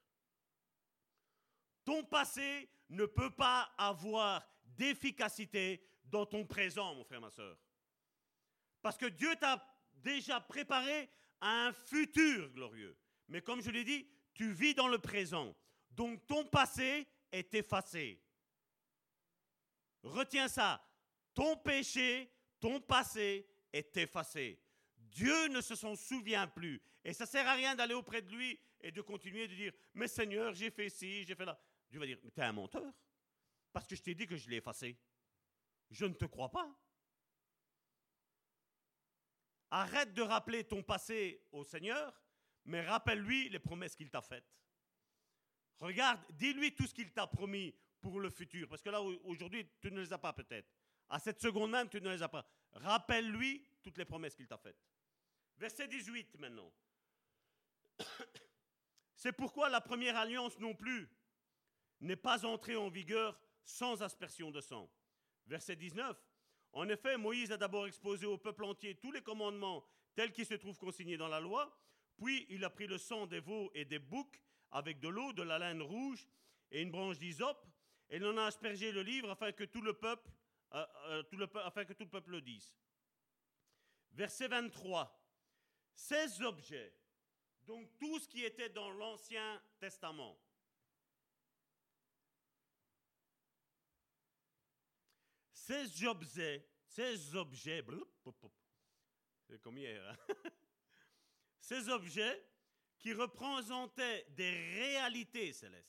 [1.84, 5.82] Ton passé ne peut pas avoir d'efficacité
[6.12, 7.58] dans ton présent, mon frère, ma soeur.
[8.82, 11.08] Parce que Dieu t'a déjà préparé
[11.40, 12.96] à un futur glorieux.
[13.28, 15.56] Mais comme je l'ai dit, tu vis dans le présent.
[15.90, 18.22] Donc ton passé est effacé.
[20.02, 20.86] Retiens ça.
[21.34, 22.30] Ton péché,
[22.60, 24.60] ton passé est effacé.
[24.96, 26.82] Dieu ne se s'en souvient plus.
[27.04, 29.72] Et ça ne sert à rien d'aller auprès de lui et de continuer de dire,
[29.94, 31.58] mais Seigneur, j'ai fait ci, j'ai fait là.
[31.90, 32.92] Dieu va dire, mais tu es un menteur.
[33.72, 34.98] Parce que je t'ai dit que je l'ai effacé.
[35.92, 36.74] Je ne te crois pas.
[39.70, 42.18] Arrête de rappeler ton passé au Seigneur,
[42.64, 44.50] mais rappelle-lui les promesses qu'il t'a faites.
[45.78, 48.68] Regarde, dis-lui tout ce qu'il t'a promis pour le futur.
[48.68, 50.68] Parce que là, aujourd'hui, tu ne les as pas peut-être.
[51.10, 52.46] À cette seconde même, tu ne les as pas.
[52.72, 54.78] Rappelle-lui toutes les promesses qu'il t'a faites.
[55.58, 56.72] Verset 18 maintenant.
[59.14, 61.08] C'est pourquoi la première alliance non plus
[62.00, 64.90] n'est pas entrée en vigueur sans aspersion de sang.
[65.46, 66.16] Verset 19.
[66.72, 70.54] En effet, Moïse a d'abord exposé au peuple entier tous les commandements tels qu'ils se
[70.54, 71.76] trouvent consignés dans la loi,
[72.16, 74.40] puis il a pris le sang des veaux et des boucs
[74.70, 76.26] avec de l'eau, de la laine rouge
[76.70, 77.66] et une branche d'hysope,
[78.08, 80.30] et il en a aspergé le livre afin que tout le peuple,
[80.74, 82.74] euh, euh, afin que tout le peuple le dise.
[84.12, 85.18] Verset 23.
[85.94, 86.94] Ces objets,
[87.66, 90.38] donc tout ce qui était dans l'Ancien Testament,
[95.72, 97.82] ces objets, ces objets,
[99.48, 100.34] c'est comme hier, hein?
[101.60, 102.44] ces objets
[102.98, 105.88] qui représentaient des réalités célestes.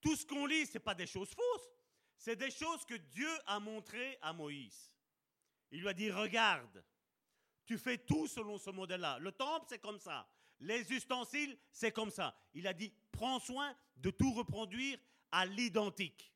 [0.00, 1.68] Tout ce qu'on lit, ce n'est pas des choses fausses,
[2.16, 4.92] c'est des choses que Dieu a montrées à Moïse.
[5.72, 6.84] Il lui a dit, regarde,
[7.66, 9.18] tu fais tout selon ce modèle-là.
[9.18, 10.30] Le temple, c'est comme ça.
[10.60, 12.36] Les ustensiles, c'est comme ça.
[12.52, 14.98] Il a dit, prends soin de tout reproduire
[15.32, 16.33] à l'identique.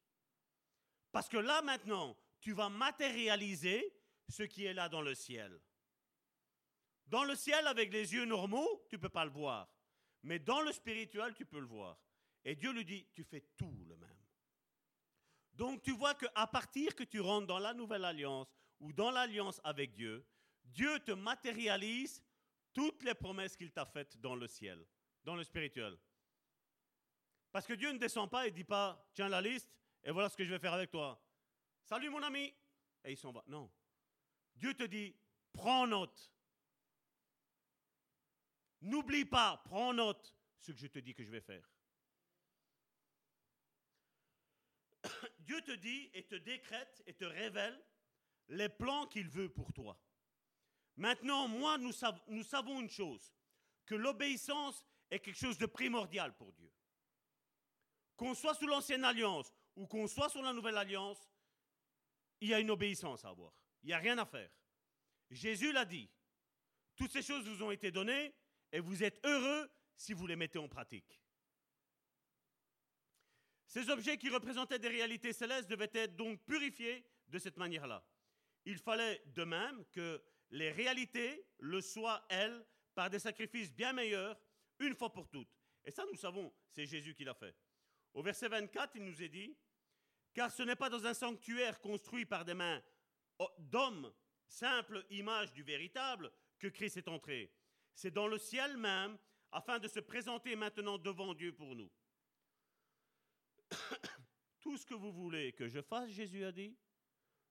[1.12, 3.94] Parce que là maintenant, tu vas matérialiser
[4.28, 5.60] ce qui est là dans le ciel.
[7.06, 9.68] Dans le ciel, avec les yeux normaux, tu ne peux pas le voir.
[10.22, 11.98] Mais dans le spirituel, tu peux le voir.
[12.44, 14.18] Et Dieu lui dit, tu fais tout le même.
[15.54, 19.60] Donc tu vois qu'à partir que tu rentres dans la nouvelle alliance ou dans l'alliance
[19.64, 20.24] avec Dieu,
[20.64, 22.22] Dieu te matérialise
[22.72, 24.86] toutes les promesses qu'il t'a faites dans le ciel,
[25.24, 25.98] dans le spirituel.
[27.50, 29.68] Parce que Dieu ne descend pas et dit pas, tiens la liste,
[30.04, 31.22] et voilà ce que je vais faire avec toi.
[31.84, 32.54] Salut mon ami.
[33.04, 33.42] Et il s'en va.
[33.46, 33.70] Non.
[34.56, 35.16] Dieu te dit,
[35.52, 36.32] prends note.
[38.80, 41.68] N'oublie pas, prends note ce que je te dis que je vais faire.
[45.40, 47.82] Dieu te dit et te décrète et te révèle
[48.48, 50.00] les plans qu'il veut pour toi.
[50.96, 51.92] Maintenant, moi, nous,
[52.28, 53.32] nous savons une chose,
[53.86, 56.72] que l'obéissance est quelque chose de primordial pour Dieu.
[58.16, 61.30] Qu'on soit sous l'ancienne alliance ou qu'on soit sous la nouvelle alliance,
[62.40, 63.52] il y a une obéissance à avoir.
[63.82, 64.50] Il n'y a rien à faire.
[65.30, 66.10] Jésus l'a dit.
[66.96, 68.34] Toutes ces choses vous ont été données
[68.72, 71.20] et vous êtes heureux si vous les mettez en pratique.
[73.66, 78.04] Ces objets qui représentaient des réalités célestes devaient être donc purifiés de cette manière-là.
[78.64, 84.40] Il fallait de même que les réalités le soient, elles, par des sacrifices bien meilleurs,
[84.80, 85.54] une fois pour toutes.
[85.84, 87.54] Et ça, nous savons, c'est Jésus qui l'a fait.
[88.14, 89.56] Au verset 24, il nous est dit,
[90.38, 92.80] car ce n'est pas dans un sanctuaire construit par des mains
[93.58, 94.14] d'hommes,
[94.46, 97.52] simple image du véritable, que Christ est entré.
[97.92, 99.18] C'est dans le ciel même,
[99.50, 101.90] afin de se présenter maintenant devant Dieu pour nous.
[104.60, 106.78] Tout ce que vous voulez que je fasse, Jésus a dit,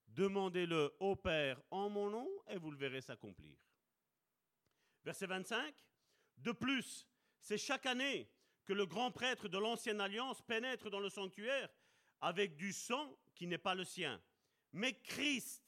[0.08, 3.58] demandez-le au Père en mon nom et vous le verrez s'accomplir.
[5.04, 5.76] Verset 25.
[6.38, 7.06] De plus,
[7.42, 8.32] c'est chaque année
[8.64, 11.70] que le grand prêtre de l'ancienne alliance pénètre dans le sanctuaire
[12.22, 14.22] avec du sang qui n'est pas le sien.
[14.74, 15.64] Mais Christ,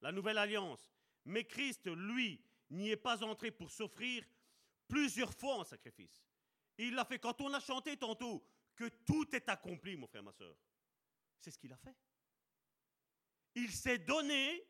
[0.00, 0.90] la nouvelle alliance,
[1.24, 4.24] mais Christ, lui, n'y est pas entré pour s'offrir
[4.88, 6.24] plusieurs fois en sacrifice.
[6.78, 8.44] Il l'a fait quand on a chanté tantôt
[8.74, 10.56] que tout est accompli, mon frère, ma soeur.
[11.38, 11.96] C'est ce qu'il a fait.
[13.54, 14.66] Il s'est donné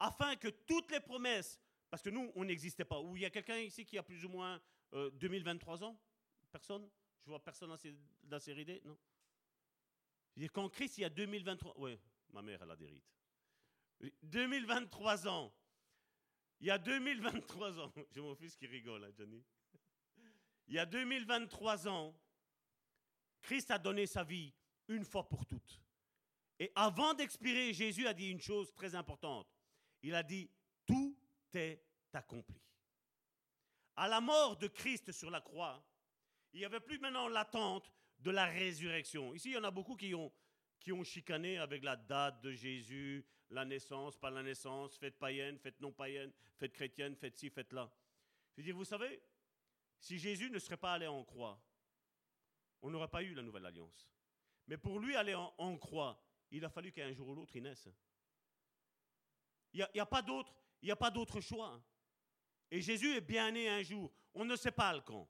[0.00, 3.00] afin que toutes les promesses, parce que nous, on n'existait pas.
[3.00, 4.60] Ou il y a quelqu'un ici qui a plus ou moins
[4.92, 6.00] 2023 euh, ans?
[6.50, 6.88] Personne?
[7.22, 9.13] Je vois personne dans la série D Non dire,
[10.52, 11.98] quand Christ, il y a 2023, oui,
[12.32, 13.14] ma mère, elle a des rites.
[14.22, 15.52] 2023 ans.
[16.60, 17.92] Il y a 2023 ans.
[18.10, 19.44] J'ai mon fils qui rigole, hein, Johnny.
[20.66, 22.18] Il y a 2023 ans,
[23.42, 24.52] Christ a donné sa vie
[24.88, 25.80] une fois pour toutes.
[26.58, 29.46] Et avant d'expirer, Jésus a dit une chose très importante.
[30.02, 30.50] Il a dit,
[30.86, 31.16] tout
[31.52, 31.82] est
[32.12, 32.60] accompli.
[33.96, 35.84] à la mort de Christ sur la croix,
[36.52, 37.92] il n'y avait plus maintenant l'attente
[38.24, 39.34] de la résurrection.
[39.34, 40.32] Ici, il y en a beaucoup qui ont,
[41.04, 45.92] chicané avec la date de Jésus, la naissance, pas la naissance, fête païenne, fête non
[45.92, 47.92] païenne, fête chrétienne, fête ci, fête là.
[48.52, 49.20] Je veux dire, vous savez,
[50.00, 51.62] si Jésus ne serait pas allé en croix,
[52.80, 54.10] on n'aurait pas eu la nouvelle alliance.
[54.66, 56.18] Mais pour lui aller en, croix,
[56.50, 57.88] il a fallu qu'un jour ou l'autre il naisse.
[59.74, 60.06] Il n'y a, a,
[60.96, 61.82] pas d'autre choix.
[62.70, 64.10] Et Jésus est bien né un jour.
[64.32, 65.28] On ne sait pas le quand.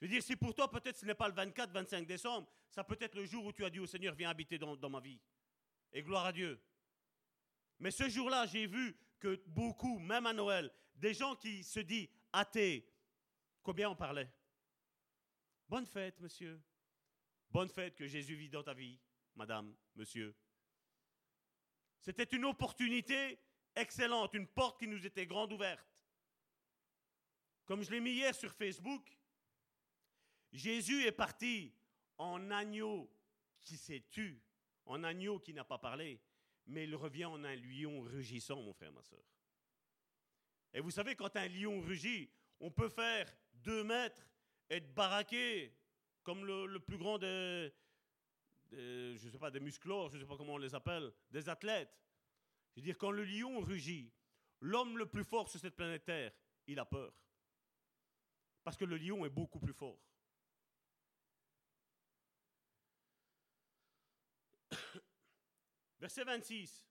[0.00, 2.84] Je veux dire, si pour toi, peut-être ce n'est pas le 24, 25 décembre, ça
[2.84, 5.00] peut être le jour où tu as dit au Seigneur, viens habiter dans, dans ma
[5.00, 5.18] vie.
[5.92, 6.60] Et gloire à Dieu.
[7.78, 12.08] Mais ce jour-là, j'ai vu que beaucoup, même à Noël, des gens qui se disent
[12.32, 12.90] athées,
[13.62, 14.30] combien on parlait
[15.68, 16.60] Bonne fête, monsieur.
[17.50, 19.00] Bonne fête que Jésus vit dans ta vie,
[19.34, 20.36] madame, monsieur.
[22.00, 23.38] C'était une opportunité
[23.74, 25.84] excellente, une porte qui nous était grande ouverte.
[27.64, 29.16] Comme je l'ai mis hier sur Facebook,
[30.52, 31.72] Jésus est parti
[32.18, 33.10] en agneau
[33.60, 34.40] qui s'est tu,
[34.86, 36.20] en agneau qui n'a pas parlé,
[36.66, 39.24] mais il revient en un lion rugissant, mon frère, ma soeur.
[40.72, 44.28] Et vous savez, quand un lion rugit, on peut faire deux mètres,
[44.68, 45.74] être baraqué,
[46.22, 47.72] comme le, plus grand des,
[48.70, 51.96] sais pas, des musclores, je ne sais pas comment on les appelle, des athlètes.
[52.74, 54.12] Je veux dire, quand le lion rugit,
[54.60, 56.32] l'homme le plus fort sur cette planète Terre,
[56.66, 57.12] il a peur.
[58.64, 59.98] Parce que le lion est beaucoup plus fort.
[66.06, 66.86] Verset 26.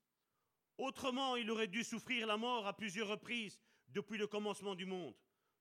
[0.77, 5.15] Autrement, il aurait dû souffrir la mort à plusieurs reprises depuis le commencement du monde.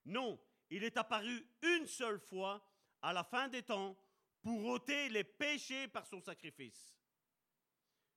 [0.07, 0.41] Non,
[0.71, 2.69] il est apparu une seule fois
[3.01, 3.97] à la fin des temps
[4.43, 6.97] pour ôter les péchés par son sacrifice.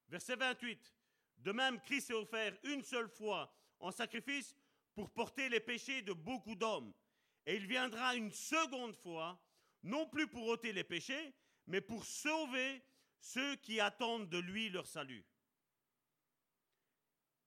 [0.09, 0.95] Verset 28.
[1.37, 4.55] De même, Christ s'est offert une seule fois en sacrifice
[4.95, 6.95] pour porter les péchés de beaucoup d'hommes.
[7.45, 9.39] Et il viendra une seconde fois,
[9.83, 11.31] non plus pour ôter les péchés,
[11.67, 12.81] mais pour sauver
[13.19, 15.25] ceux qui attendent de lui leur salut.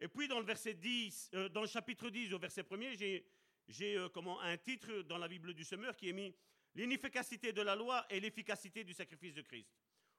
[0.01, 3.25] Et puis dans le verset 10, euh, dans le chapitre 10 au verset 1er,
[3.69, 6.35] j'ai, euh, comment, un titre dans la Bible du Semeur qui est mis
[6.75, 9.69] L'inefficacité de la loi et l'efficacité du sacrifice de Christ.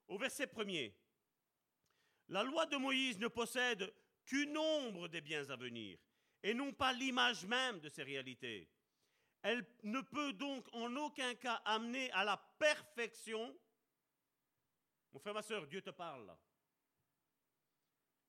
[0.09, 0.93] Au verset 1er,
[2.27, 3.93] la loi de Moïse ne possède
[4.25, 5.97] qu'une ombre des biens à venir
[6.43, 8.69] et non pas l'image même de ces réalités.
[9.43, 13.55] Elle ne peut donc en aucun cas amener à la perfection
[15.11, 16.35] mon frère, ma soeur, Dieu te parle.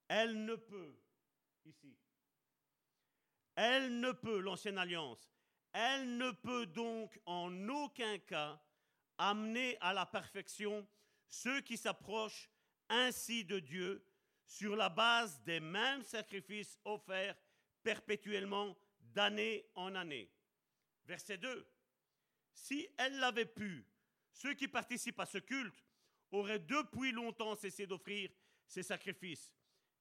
[0.08, 0.94] Elle ne peut,
[1.64, 1.96] ici,
[3.54, 5.32] elle ne peut, l'ancienne alliance,
[5.72, 8.60] elle ne peut donc en aucun cas
[9.16, 10.86] amener à la perfection
[11.28, 12.50] ceux qui s'approchent
[12.88, 14.04] ainsi de Dieu
[14.44, 17.36] sur la base des mêmes sacrifices offerts
[17.82, 20.30] perpétuellement d'année en année.
[21.04, 21.66] Verset 2.
[22.52, 23.86] Si elle l'avait pu,
[24.30, 25.82] ceux qui participent à ce culte
[26.32, 28.30] aurait depuis longtemps cessé d'offrir
[28.66, 29.52] ses sacrifices,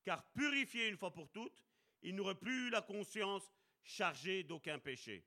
[0.03, 1.63] car purifié une fois pour toutes,
[2.01, 3.51] il n'aurait plus la conscience
[3.83, 5.25] chargée d'aucun péché.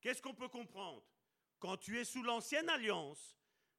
[0.00, 1.04] Qu'est-ce qu'on peut comprendre?
[1.58, 3.36] Quand tu es sous l'ancienne alliance,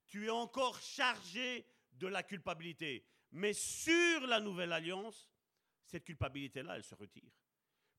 [0.08, 3.06] tu es encore chargé de la culpabilité.
[3.32, 5.30] Mais sur la nouvelle alliance,
[5.86, 7.32] cette culpabilité-là, elle se retire.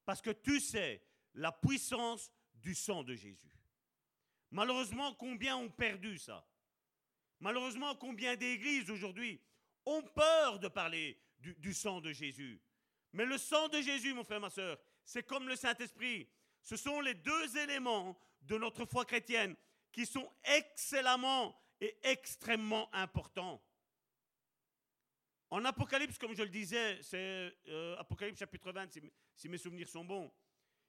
[0.05, 3.59] Parce que tu sais la puissance du sang de Jésus.
[4.51, 6.47] Malheureusement, combien ont perdu ça?
[7.43, 9.40] Malheureusement, combien d'églises aujourd'hui
[9.85, 12.62] ont peur de parler du, sang de Jésus?
[13.12, 16.28] Mais le sang de Jésus, mon frère, ma soeur, c'est comme le Saint-Esprit.
[16.62, 19.56] Ce sont les deux éléments de notre foi chrétienne
[19.90, 23.60] qui sont excellemment et extrêmement importants.
[25.51, 29.01] En Apocalypse, comme je le disais, c'est euh, Apocalypse chapitre 20,
[29.35, 30.32] si mes souvenirs sont bons,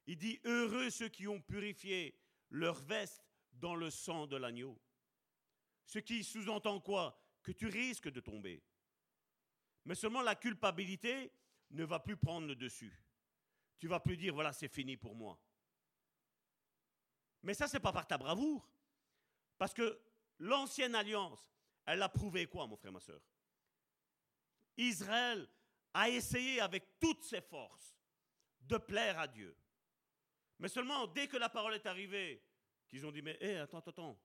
[0.05, 2.15] il dit, Heureux ceux qui ont purifié
[2.51, 4.80] leur veste dans le sang de l'agneau.
[5.85, 7.19] Ce qui sous-entend quoi?
[7.41, 8.64] Que tu risques de tomber.
[9.85, 11.31] Mais seulement la culpabilité
[11.72, 12.97] ne va plus prendre le dessus.
[13.80, 15.39] Tu vas plus dire, voilà, c'est fini pour moi.
[17.41, 18.68] Mais ça, c'est pas par ta bravoure.
[19.57, 19.99] Parce que
[20.39, 21.53] l'ancienne alliance,
[21.85, 23.22] elle a prouvé quoi, mon frère, ma soeur
[24.77, 25.47] Israël
[25.93, 27.95] a essayé avec toutes ses forces
[28.61, 29.55] de plaire à Dieu.
[30.60, 32.41] Mais seulement dès que la parole est arrivée,
[32.88, 34.19] qu'ils ont dit, mais hé, attends, attends, attends,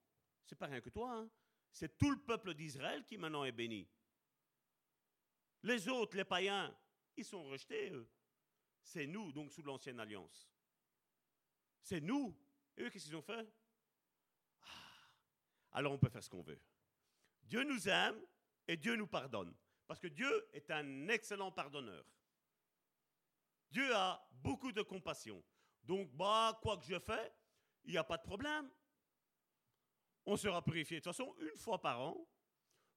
[0.46, 1.28] c'est pas rien que toi, hein
[1.72, 3.88] c'est tout le peuple d'Israël qui maintenant est béni.
[5.62, 6.74] Les autres, les païens,
[7.16, 8.08] ils sont rejetés, eux.
[8.82, 10.48] C'est nous, donc, sous l'ancienne alliance.
[11.82, 12.36] C'est nous.
[12.76, 13.46] Et eux, qu'est-ce qu'ils ont fait?
[14.62, 14.66] Ah,
[15.72, 16.60] Alors on peut faire ce qu'on veut.
[17.42, 18.20] Dieu nous aime
[18.66, 19.54] et Dieu nous pardonne.
[19.86, 22.04] Parce que Dieu est un excellent pardonneur.
[23.70, 25.42] Dieu a beaucoup de compassion.
[25.82, 27.32] Donc, bah, quoi que je fais,
[27.84, 28.70] il n'y a pas de problème.
[30.30, 30.98] On sera purifié.
[30.98, 32.28] De toute façon, une fois par an,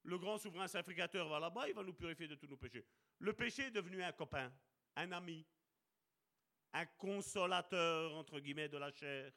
[0.03, 2.85] le grand souverain sacrificateur va là-bas, il va nous purifier de tous nos péchés.
[3.19, 4.51] Le péché est devenu un copain,
[4.97, 5.47] un ami,
[6.73, 9.31] un consolateur, entre guillemets, de la chair.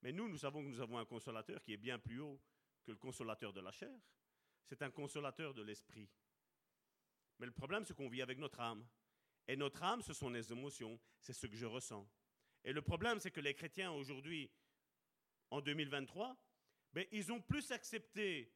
[0.00, 2.40] Mais nous, nous savons que nous avons un consolateur qui est bien plus haut
[2.86, 4.00] que le consolateur de la chair.
[4.64, 6.08] C'est un consolateur de l'esprit.
[7.38, 8.82] Mais le problème, c'est qu'on vit avec notre âme.
[9.46, 12.08] Et notre âme, ce sont les émotions, c'est ce que je ressens.
[12.64, 14.50] Et le problème, c'est que les chrétiens aujourd'hui,
[15.50, 16.36] en 2023,
[16.92, 18.52] ben, ils ont plus accepté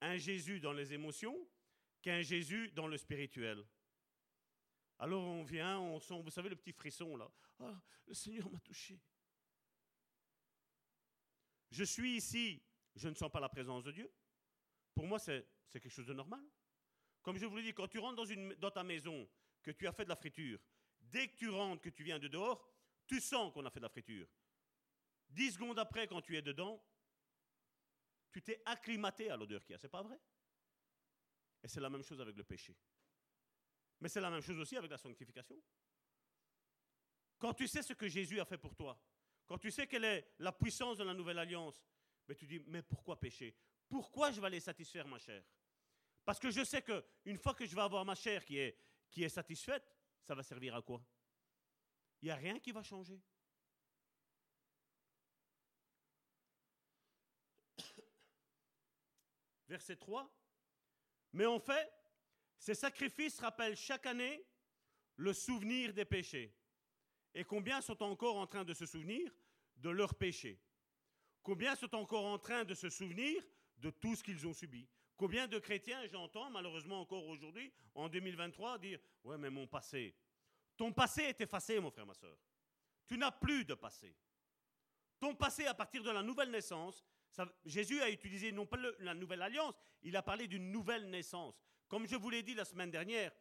[0.00, 1.36] un Jésus dans les émotions
[2.00, 3.64] qu'un Jésus dans le spirituel.
[4.98, 7.30] Alors on vient, on sent, vous savez, le petit frisson là.
[7.60, 9.00] Ah, le Seigneur m'a touché.
[11.70, 12.62] Je suis ici,
[12.94, 14.12] je ne sens pas la présence de Dieu.
[14.94, 16.44] Pour moi, c'est quelque chose de normal.
[17.22, 18.22] Comme je vous l'ai dit, quand tu rentres
[18.58, 19.28] dans, ta maison,
[19.62, 20.58] que tu as fait de la friture,
[21.00, 22.68] dès que tu rentres, que tu viens de dehors,
[23.06, 24.26] tu sens qu'on a fait de la friture.
[25.32, 26.82] Dix secondes après, quand tu es dedans,
[28.30, 29.78] tu t'es acclimaté à l'odeur qu'il y a.
[29.78, 30.20] C'est pas vrai?
[31.62, 32.76] Et c'est la même chose avec le péché.
[34.00, 35.60] Mais c'est la même chose aussi avec la sanctification.
[37.38, 39.00] Quand tu sais ce que Jésus a fait pour toi,
[39.46, 41.82] quand tu sais quelle est la puissance de la nouvelle alliance,
[42.28, 43.56] mais tu dis, mais pourquoi pécher?
[43.88, 45.44] Pourquoi je vais aller satisfaire ma chair?
[46.24, 48.78] Parce que je sais qu'une fois que je vais avoir ma chair qui est,
[49.10, 49.84] qui est satisfaite,
[50.22, 51.04] ça va servir à quoi?
[52.20, 53.20] Il n'y a rien qui va changer.
[59.72, 60.30] Verset 3.
[61.32, 61.90] Mais en fait,
[62.58, 64.44] ces sacrifices rappellent chaque année
[65.16, 66.54] le souvenir des péchés.
[67.34, 69.32] Et combien sont encore en train de se souvenir
[69.76, 70.60] de leurs péchés?
[71.42, 73.42] Combien sont encore en train de se souvenir
[73.78, 74.86] de tout ce qu'ils ont subi?
[75.16, 80.14] Combien de chrétiens j'entends malheureusement encore aujourd'hui, en 2023, dire Ouais, mais mon passé.
[80.76, 82.36] Ton passé est effacé, mon frère, ma soeur.
[83.06, 84.14] Tu n'as plus de passé.
[85.18, 87.02] Ton passé, à partir de la nouvelle naissance,
[87.64, 91.54] Jésus a utilisé non pas la nouvelle alliance, il a parlé d'une nouvelle naissance.
[91.88, 93.32] Comme je vous l'ai dit la semaine dernière,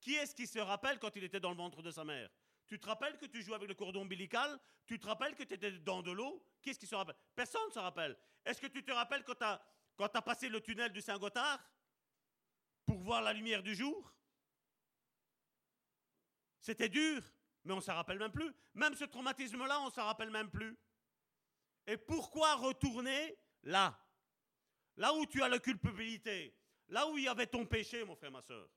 [0.00, 2.30] qui est-ce qui se rappelle quand il était dans le ventre de sa mère?
[2.68, 4.58] Tu te rappelles que tu jouais avec le cordon ombilical?
[4.86, 6.44] Tu te rappelles que tu étais dans de l'eau?
[6.60, 7.16] Qui est-ce qui se rappelle?
[7.34, 8.16] Personne ne se rappelle.
[8.44, 9.60] Est-ce que tu te rappelles quand tu as,
[9.98, 11.58] as, passé le tunnel du Saint-Gothard
[12.84, 14.14] pour voir la lumière du jour?
[16.60, 17.22] C'était dur,
[17.64, 18.52] mais on ne s'en rappelle même plus.
[18.74, 20.76] Même ce traumatisme-là, on ne s'en rappelle même plus.
[21.88, 23.98] Et pourquoi retourner là?
[24.98, 26.54] Là où tu as la culpabilité,
[26.88, 28.68] là où il y avait ton péché, mon frère, ma soeur.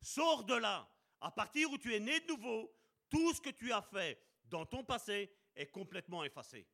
[0.00, 0.90] Sors de là.
[1.20, 2.74] À partir où tu es né de nouveau,
[3.10, 6.66] tout ce que tu as fait dans ton passé est complètement effacé.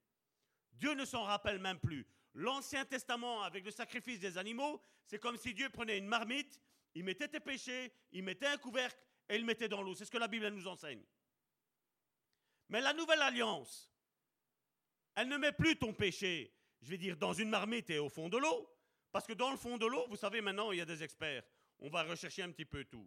[0.73, 2.07] Dieu ne s'en rappelle même plus.
[2.35, 6.61] L'Ancien Testament, avec le sacrifice des animaux, c'est comme si Dieu prenait une marmite,
[6.95, 9.95] il mettait tes péchés, il mettait un couvercle et il mettait dans l'eau.
[9.95, 11.03] C'est ce que la Bible nous enseigne.
[12.69, 13.92] Mais la nouvelle alliance,
[15.15, 18.29] elle ne met plus ton péché, je vais dire, dans une marmite et au fond
[18.29, 18.69] de l'eau.
[19.11, 21.43] Parce que dans le fond de l'eau, vous savez, maintenant, il y a des experts.
[21.79, 23.07] On va rechercher un petit peu tout.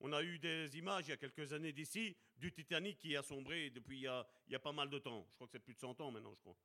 [0.00, 3.22] On a eu des images il y a quelques années d'ici du Titanic qui a
[3.22, 5.26] sombré depuis il y a, pas mal de temps.
[5.30, 6.56] Je crois que c'est plus de 100 ans maintenant, je crois.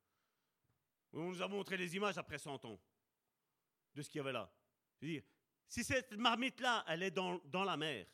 [1.14, 2.80] On nous a montré les images après 100 ans
[3.94, 4.52] de ce qu'il y avait là.
[5.00, 5.24] Je veux dire,
[5.68, 8.08] si cette marmite-là, elle est dans, dans la mer,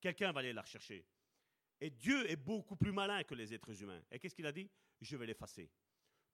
[0.00, 1.04] quelqu'un va aller la rechercher.
[1.80, 4.02] Et Dieu est beaucoup plus malin que les êtres humains.
[4.10, 4.70] Et qu'est-ce qu'il a dit?
[5.00, 5.68] Je vais l'effacer.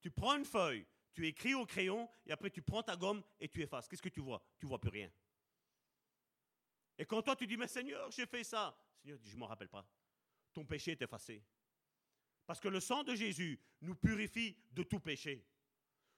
[0.06, 3.48] Tu prends une feuille, tu écris au crayon, et après tu prends ta gomme et
[3.48, 3.88] tu effaces.
[3.88, 4.40] Qu'est-ce que tu vois?
[4.56, 5.10] Tu vois plus rien.
[6.96, 9.68] Et quand toi tu dis, mais Seigneur, j'ai fait ça, Seigneur je ne m'en rappelle
[9.68, 9.84] pas.
[10.54, 11.42] Ton péché est effacé.
[12.46, 15.44] Parce que le sang de Jésus nous purifie de tout péché.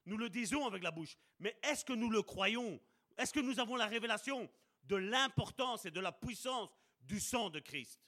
[0.05, 2.79] Nous le disons avec la bouche, mais est-ce que nous le croyons?
[3.17, 4.51] Est-ce que nous avons la révélation
[4.85, 6.69] de l'importance et de la puissance
[7.01, 7.99] du sang de Christ?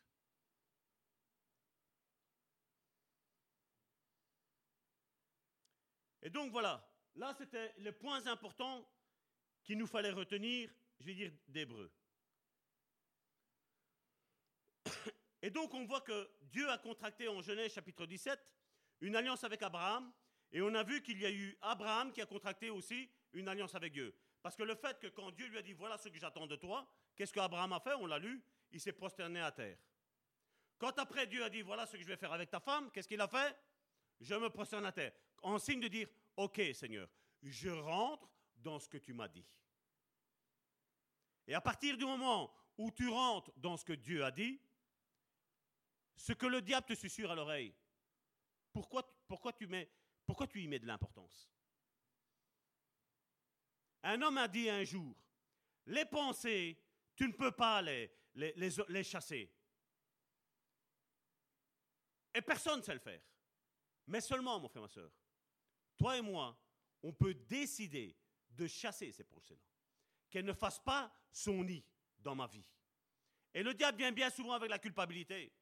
[6.23, 8.87] Et donc voilà, là c'était les points importants
[9.63, 11.91] qu'il nous fallait retenir, je vais dire d'hébreu.
[15.43, 18.39] Et donc on voit que Dieu a contracté en Genèse chapitre 17
[19.01, 20.13] une alliance avec Abraham,
[20.53, 23.75] et on a vu qu'il y a eu Abraham qui a contracté aussi une alliance
[23.75, 24.15] avec Dieu.
[24.43, 26.57] Parce que le fait que quand Dieu lui a dit voilà ce que j'attends de
[26.57, 27.95] toi, qu'est-ce qu'Abraham a fait?
[27.95, 28.43] On l'a lu,
[28.73, 29.79] il s'est prosterné à terre.
[30.79, 33.09] Quand après Dieu a dit voilà ce que je vais faire avec ta femme, qu'est-ce
[33.09, 33.57] qu'il a fait?
[34.21, 35.13] Je me prosterne à terre.
[35.43, 37.09] En signe de dire Ok, Seigneur,
[37.43, 39.45] je rentre dans ce que tu m'as dit.
[41.47, 44.61] Et à partir du moment où tu rentres dans ce que Dieu a dit,
[46.17, 47.75] ce que le diable te susurre à l'oreille,
[48.73, 49.91] pourquoi, pourquoi, tu mets,
[50.27, 51.51] pourquoi tu y mets de l'importance?
[54.03, 55.15] Un homme a dit un jour,
[55.87, 56.79] les pensées,
[57.17, 59.53] tu ne peux pas les, chasser.
[62.35, 63.21] Et personne ne sait le faire.
[64.11, 65.09] Mais seulement, mon frère, ma soeur,
[65.97, 66.59] toi et moi,
[67.01, 68.17] on peut décider
[68.51, 69.63] de chasser ces pensées-là.
[70.29, 71.85] Qu'elles ne fassent pas son nid
[72.19, 72.67] dans ma vie.
[73.55, 75.53] Et le diable vient bien souvent avec la culpabilité.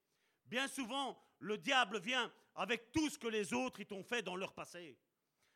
[0.47, 4.55] Bien souvent, le diable vient avec tout ce que les autres t'ont fait dans leur
[4.55, 4.99] passé.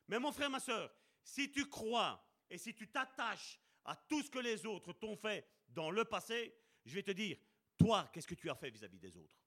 [0.06, 0.94] Mais mon frère, ma soeur,
[1.24, 5.48] si tu crois et si tu t'attaches à tout ce que les autres t'ont fait
[5.68, 6.54] dans le passé,
[6.84, 7.38] je vais te dire,
[7.78, 9.38] toi, qu'est-ce que tu as fait vis-à-vis des autres?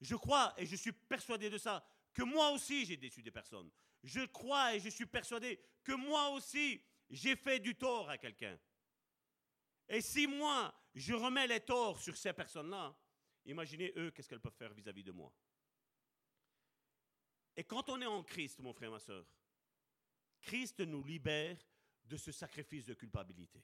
[0.00, 1.84] Je crois et je suis persuadé de ça,
[2.14, 3.70] que moi aussi j'ai déçu des personnes.
[4.02, 8.58] Je crois et je suis persuadé que moi aussi j'ai fait du tort à quelqu'un.
[9.88, 12.96] Et si moi, je remets les torts sur ces personnes-là,
[13.44, 15.32] imaginez eux, qu'est-ce qu'elles peuvent faire vis-à-vis de moi.
[17.56, 19.26] Et quand on est en Christ, mon frère, ma soeur,
[20.40, 21.58] Christ nous libère
[22.04, 23.62] de ce sacrifice de culpabilité.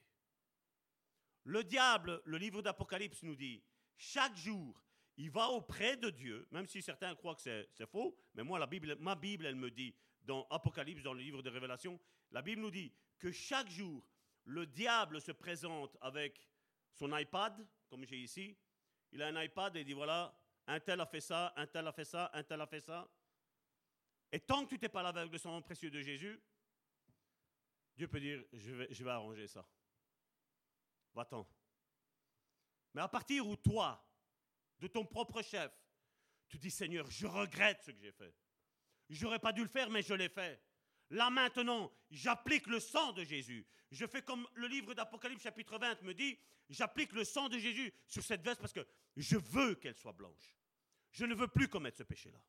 [1.43, 3.63] Le diable, le livre d'Apocalypse nous dit,
[3.97, 4.81] chaque jour,
[5.17, 8.67] il va auprès de Dieu, même si certains croient que c'est faux, mais moi, la
[8.67, 9.93] Bible, ma Bible, elle me dit,
[10.23, 11.99] dans Apocalypse, dans le livre de Révélation,
[12.31, 14.05] la Bible nous dit que chaque jour,
[14.45, 16.47] le diable se présente avec
[16.93, 18.57] son iPad, comme j'ai ici.
[19.11, 20.33] Il a un iPad et il dit voilà,
[20.67, 23.09] un tel a fait ça, un tel a fait ça, un tel a fait ça.
[24.31, 26.41] Et tant que tu t'es pas lavé avec le sang précieux de Jésus,
[27.95, 29.65] Dieu peut dire je vais, je vais arranger ça.
[31.13, 31.45] Va-t'en.
[32.93, 34.01] Mais à partir où toi,
[34.81, 35.71] de ton propre chef,
[36.49, 38.35] tu dis Seigneur, je regrette ce que j'ai fait.
[39.09, 40.61] J'aurais pas dû le faire, mais je l'ai fait.
[41.11, 43.65] Là maintenant, j'applique le sang de Jésus.
[43.91, 46.37] Je fais comme le livre d'Apocalypse chapitre 20 me dit,
[46.69, 48.85] j'applique le sang de Jésus sur cette veste parce que
[49.15, 50.57] je veux qu'elle soit blanche.
[51.11, 52.41] Je ne veux plus commettre ce péché-là.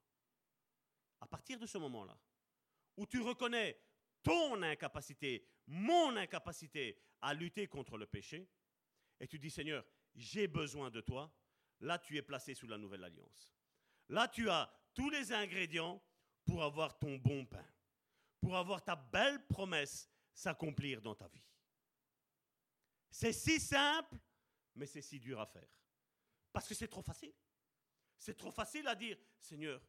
[1.21, 2.17] À partir de ce moment-là,
[2.97, 3.79] où tu reconnais
[4.23, 8.49] ton incapacité, mon incapacité à lutter contre le péché,
[9.19, 9.85] et tu dis Seigneur,
[10.15, 11.33] j'ai besoin de toi,
[11.83, 13.53] là tu es placé sous la nouvelle alliance.
[14.09, 16.03] Là tu as tous les ingrédients
[16.45, 17.65] pour avoir ton bon pain
[18.43, 21.45] pour avoir ta belle promesse s'accomplir dans ta vie.
[23.09, 24.19] C'est si simple,
[24.75, 25.69] mais c'est si dur à faire.
[26.53, 27.33] Parce que c'est trop facile.
[28.19, 29.81] C'est trop facile à dire, Seigneur,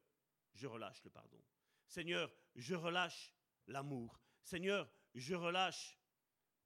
[0.53, 1.41] je relâche le pardon.
[1.87, 3.33] Seigneur, je relâche
[3.65, 4.19] l'amour.
[4.43, 5.97] Seigneur, je relâche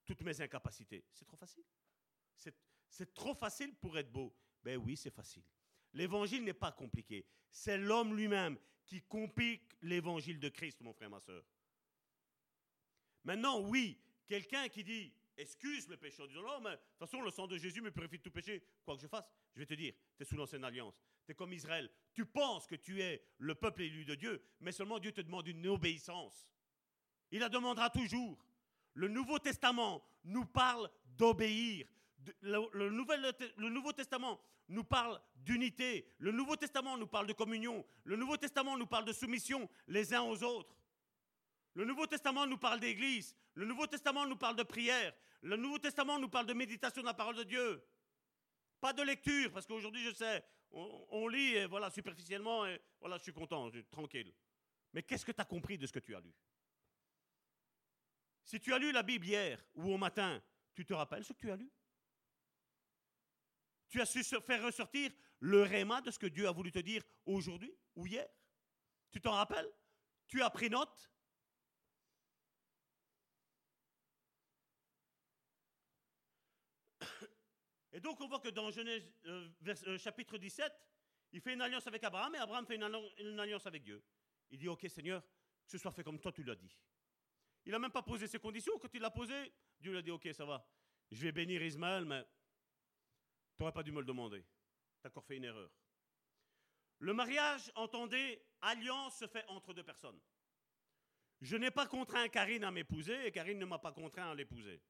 [0.05, 1.05] toutes mes incapacités.
[1.13, 1.65] C'est trop facile.
[2.89, 4.35] C'est trop facile pour être beau.
[4.63, 5.43] Ben oui, c'est facile.
[5.93, 7.25] L'évangile n'est pas compliqué.
[7.49, 11.43] C'est l'homme lui-même qui complique l'évangile de Christ, mon frère, ma soeur.
[13.23, 17.21] Maintenant, oui, quelqu'un qui dit excuse le péché en disant non, mais de toute façon,
[17.21, 19.65] le sang de Jésus me purifie de tout péché, quoi que je fasse, je vais
[19.65, 20.99] te dire, tu es sous l'ancienne alliance.
[21.25, 21.89] Tu es comme Israël.
[22.13, 25.47] Tu penses que tu es le peuple élu de Dieu, mais seulement Dieu te demande
[25.47, 26.51] une obéissance.
[27.31, 28.43] Il la demandera toujours.
[28.93, 31.87] Le Nouveau Testament nous parle d'obéir.
[32.41, 34.39] Le, Nouveau Testament
[34.69, 36.07] nous parle d'unité.
[36.17, 37.85] Le Nouveau Testament nous parle de communion.
[38.03, 40.75] Le Nouveau Testament nous parle de soumission les uns aux autres.
[41.73, 43.35] Le Nouveau Testament nous parle d'église.
[43.53, 45.13] Le Nouveau Testament nous parle de prière.
[45.41, 47.83] Le Nouveau Testament nous parle de méditation de la parole de Dieu.
[48.79, 53.23] Pas de lecture, parce qu'aujourd'hui, je sais, on, lit, et voilà, superficiellement, et voilà, je
[53.23, 54.33] suis content, je suis tranquille.
[54.93, 56.33] Mais qu'est-ce que tu as compris de ce que tu as lu?
[58.43, 60.41] Si tu as lu la Bible hier ou au matin,
[60.73, 61.69] tu te rappelles ce que tu as lu?
[63.89, 67.03] Tu as su faire ressortir le réma de ce que Dieu a voulu te dire
[67.25, 68.27] aujourd'hui ou hier?
[69.11, 69.71] Tu t'en rappelles?
[70.27, 71.09] Tu as pris note?
[77.97, 79.49] Et donc on voit que dans Genèse euh,
[79.87, 80.71] euh, chapitre 17,
[81.31, 84.03] il fait une alliance avec Abraham et Abraham fait une, alliance avec Dieu.
[84.51, 86.77] Il dit, ok Seigneur, que ce soit fait comme toi tu l'as dit.
[87.65, 88.77] Il n'a même pas posé ses conditions.
[88.79, 90.63] Quand il l'a posé, Dieu lui a dit, ok ça va,
[91.09, 92.23] je vais bénir Ismaël, mais
[93.57, 94.41] tu n'aurais pas dû me le demander.
[95.01, 95.69] Tu as encore fait une erreur.
[96.99, 100.19] Le mariage, entendez, alliance se fait entre deux personnes.
[101.41, 104.81] Je n'ai pas contraint Karine à m'épouser et Karine ne m'a pas contraint à l'épouser.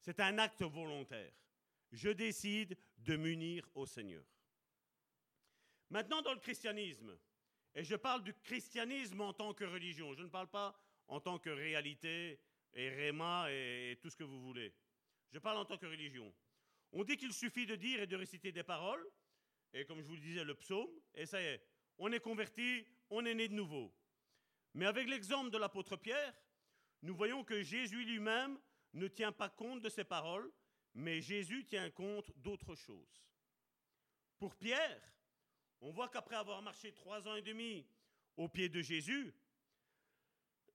[0.00, 1.32] C'est un acte volontaire
[1.92, 4.24] je décide de m'unir au Seigneur.
[5.90, 7.16] Maintenant, dans le christianisme,
[7.74, 10.78] et je parle du christianisme en tant que religion, je ne parle pas
[11.08, 12.40] en tant que réalité
[12.72, 14.74] et réma et, tout ce que vous voulez.
[15.30, 16.32] Je parle en tant que religion.
[16.98, 19.06] On dit qu'il suffit de dire et de réciter des paroles,
[19.74, 21.62] et comme je vous le disais, le psaume, et ça y est,
[21.98, 23.94] on est converti, on est né de nouveau.
[24.72, 26.32] Mais avec l'exemple de l'apôtre Pierre,
[27.02, 28.58] nous voyons que Jésus lui-même
[28.94, 30.50] ne tient pas compte de ces paroles,
[30.94, 33.22] mais Jésus tient compte d'autre chose.
[34.38, 35.02] Pour Pierre,
[35.82, 37.86] on voit qu'après avoir marché trois ans et demi
[38.38, 39.34] au pied de Jésus,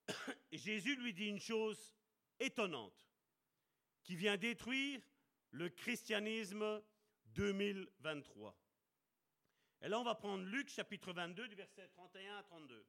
[0.52, 1.96] Jésus lui dit une chose
[2.40, 3.10] étonnante
[4.04, 5.02] qui vient détruire
[5.52, 6.82] le christianisme
[7.28, 8.58] 2023.
[9.82, 12.86] Et là, on va prendre Luc chapitre 22 du verset 31 à 32.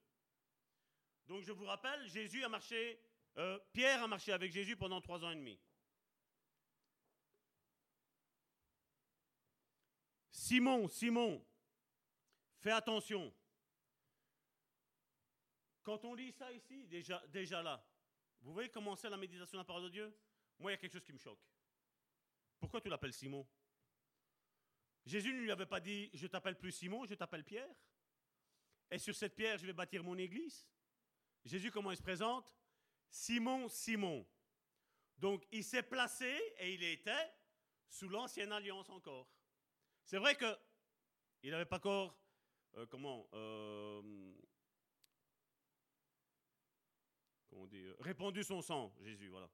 [1.27, 3.01] Donc je vous rappelle, Jésus a marché,
[3.39, 5.59] euh, Pierre a marché avec Jésus pendant trois ans et demi.
[10.31, 11.45] Simon, Simon,
[12.59, 13.33] fais attention.
[15.83, 17.85] Quand on lit ça ici, déjà, déjà là,
[18.43, 20.17] vous voyez comment c'est la méditation de la parole de Dieu?
[20.59, 21.41] Moi, il y a quelque chose qui me choque.
[22.63, 23.45] Pourquoi tu l'appelles Simon?
[25.05, 27.75] Jésus ne lui avait pas dit, je t'appelle plus Simon, je t'appelle Pierre.
[28.89, 30.65] Et sur cette pierre, je vais bâtir mon église.
[31.45, 32.55] Jésus, comment il se présente?
[33.11, 34.25] Simon, Simon.
[35.19, 37.33] Donc, il s'est placé et il était
[37.89, 39.29] sous l'ancienne alliance encore.
[40.05, 40.57] C'est vrai que
[41.43, 42.17] il n'avait pas encore,
[42.77, 44.33] euh, comment, euh,
[47.49, 49.51] comment dit, euh, répandu son sang, Jésus, voilà.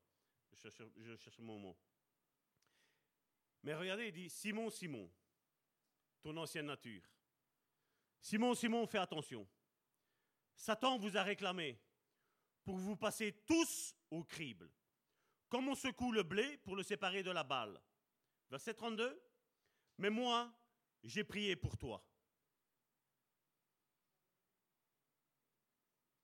[0.52, 1.78] Je cherche mon mot.
[3.62, 5.10] Mais regardez, il dit, Simon, Simon,
[6.22, 7.02] ton ancienne nature.
[8.20, 9.48] Simon, Simon, fais attention.
[10.54, 11.80] Satan vous a réclamé
[12.64, 14.70] pour vous passer tous au crible.
[15.48, 17.80] Comme on secoue le blé pour le séparer de la balle.
[18.50, 19.20] Verset 32.
[19.98, 20.52] Mais moi,
[21.02, 22.04] j'ai prié pour toi.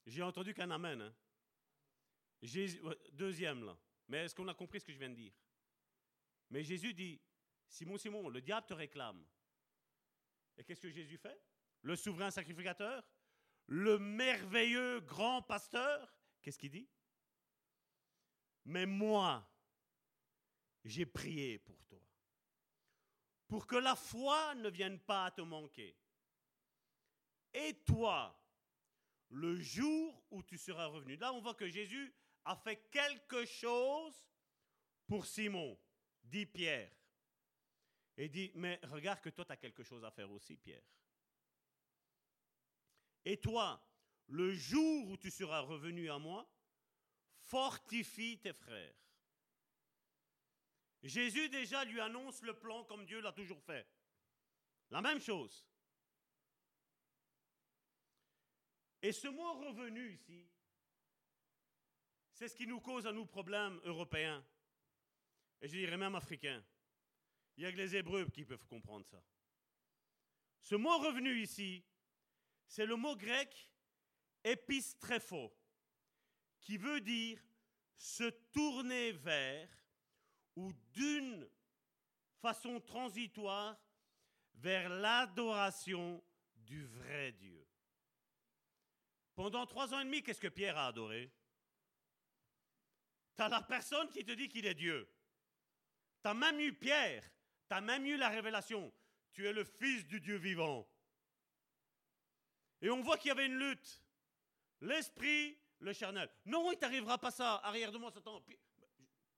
[0.07, 1.01] J'ai entendu qu'un amen.
[1.01, 1.15] Hein.
[3.13, 3.77] Deuxième là.
[4.09, 5.33] Mais est-ce qu'on a compris ce que je viens de dire?
[6.51, 7.21] Mais Jésus dit,
[7.69, 9.25] Simon, Simon, le diable te réclame.
[10.57, 11.41] Et qu'est-ce que Jésus fait?
[11.83, 13.05] Le souverain sacrificateur
[13.67, 16.89] Le merveilleux grand pasteur Qu'est-ce qu'il dit?
[18.67, 19.51] Mais moi,
[20.85, 22.01] j'ai prié pour toi.
[23.49, 25.97] Pour que la foi ne vienne pas à te manquer.
[27.53, 28.39] Et toi,
[29.31, 31.17] le jour où tu seras revenu.
[31.17, 32.15] Là, on voit que Jésus
[32.45, 34.15] a fait quelque chose
[35.07, 35.79] pour Simon,
[36.25, 36.91] dit Pierre.
[38.17, 40.85] Et dit, mais regarde que toi, tu as quelque chose à faire aussi, Pierre.
[43.25, 43.85] Et toi,
[44.29, 46.49] le jour où tu seras revenu à moi,
[47.39, 48.95] fortifie tes frères.
[51.03, 53.87] Jésus déjà lui annonce le plan comme Dieu l'a toujours fait.
[54.91, 55.67] La même chose.
[59.03, 60.49] Et ce mot revenu ici,
[62.33, 64.43] c'est ce qui nous cause à nous problèmes européens,
[65.61, 66.63] et je dirais même africains.
[67.57, 69.23] Il n'y a que les Hébreux qui peuvent comprendre ça.
[70.61, 71.85] Ce mot revenu ici,
[72.67, 73.71] c'est le mot grec
[74.43, 75.55] épistrépho,
[76.61, 77.41] qui veut dire
[77.97, 79.69] se tourner vers
[80.57, 81.49] ou d'une
[82.41, 83.79] façon transitoire
[84.55, 86.23] vers l'adoration
[86.55, 87.67] du vrai Dieu.
[89.35, 91.33] Pendant trois ans et demi, qu'est-ce que Pierre a adoré?
[93.37, 95.09] Tu as la personne qui te dit qu'il est Dieu.
[96.25, 97.23] Tu as même eu Pierre
[97.69, 98.93] tu as même eu la révélation.
[99.33, 100.89] Tu es le fils du Dieu vivant.
[102.83, 104.03] Et on voit qu'il y avait une lutte.
[104.81, 106.31] L'esprit, le charnel.
[106.45, 107.57] Non, il t'arrivera pas ça.
[107.65, 108.43] Arrière de moi, Satan.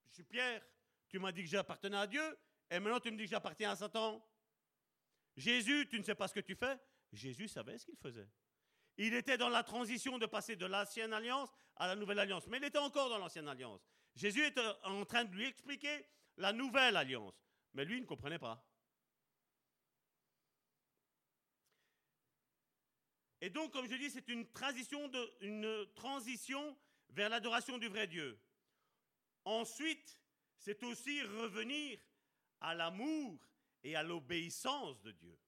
[0.09, 0.63] Je suis Pierre.
[1.09, 2.39] Tu m'as dit que j'appartenais à Dieu.
[2.71, 4.25] Et maintenant, tu me dis que j'appartiens à Satan.
[5.37, 6.77] Jésus, tu ne sais pas ce que tu fais.
[7.13, 8.29] Jésus savait ce qu'il faisait.
[8.97, 12.47] Il était dans la transition de passer de l'ancienne alliance à la nouvelle alliance.
[12.49, 13.87] Mais il était encore dans l'ancienne alliance.
[14.17, 16.07] Jésus était en train de lui expliquer
[16.37, 17.35] la nouvelle alliance.
[17.75, 18.65] Mais lui, il ne comprenait pas.
[23.41, 26.77] Et donc, comme je dis, c'est une transition, de, une transition
[27.11, 28.39] vers l'adoration du vrai Dieu.
[29.45, 30.21] Ensuite,
[30.59, 31.99] c'est aussi revenir
[32.61, 33.39] à l'amour
[33.85, 35.39] et à l'obéissance de Dieu.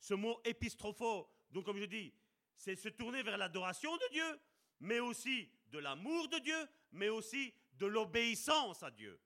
[0.00, 2.12] Ce mot épistropho, donc comme je dis,
[2.56, 4.40] c'est se tourner vers l'adoration de Dieu,
[4.80, 9.20] mais aussi de l'amour de Dieu, mais aussi de l'obéissance à Dieu.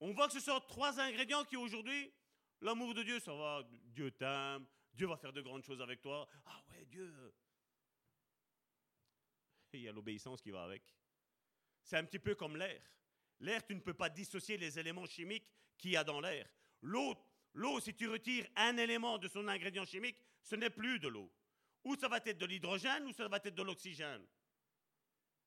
[0.00, 2.12] On voit que ce sont trois ingrédients qui aujourd'hui,
[2.60, 6.28] l'amour de Dieu, ça va, Dieu t'aime, Dieu va faire de grandes choses avec toi.
[6.44, 7.34] Ah ouais, Dieu.
[9.72, 10.82] Il y a l'obéissance qui va avec.
[11.82, 12.80] C'est un petit peu comme l'air.
[13.40, 16.48] L'air, tu ne peux pas dissocier les éléments chimiques qu'il y a dans l'air.
[16.82, 17.16] L'eau,
[17.54, 21.30] l'eau, si tu retires un élément de son ingrédient chimique, ce n'est plus de l'eau.
[21.82, 24.24] Ou ça va être de l'hydrogène, ou ça va être de l'oxygène.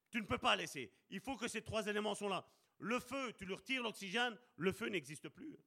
[0.10, 0.91] Tu ne peux pas laisser.
[1.10, 2.48] Il faut que ces trois éléments soient là.
[2.80, 5.58] Le feu, tu lui retires l'oxygène, le feu n'existe plus.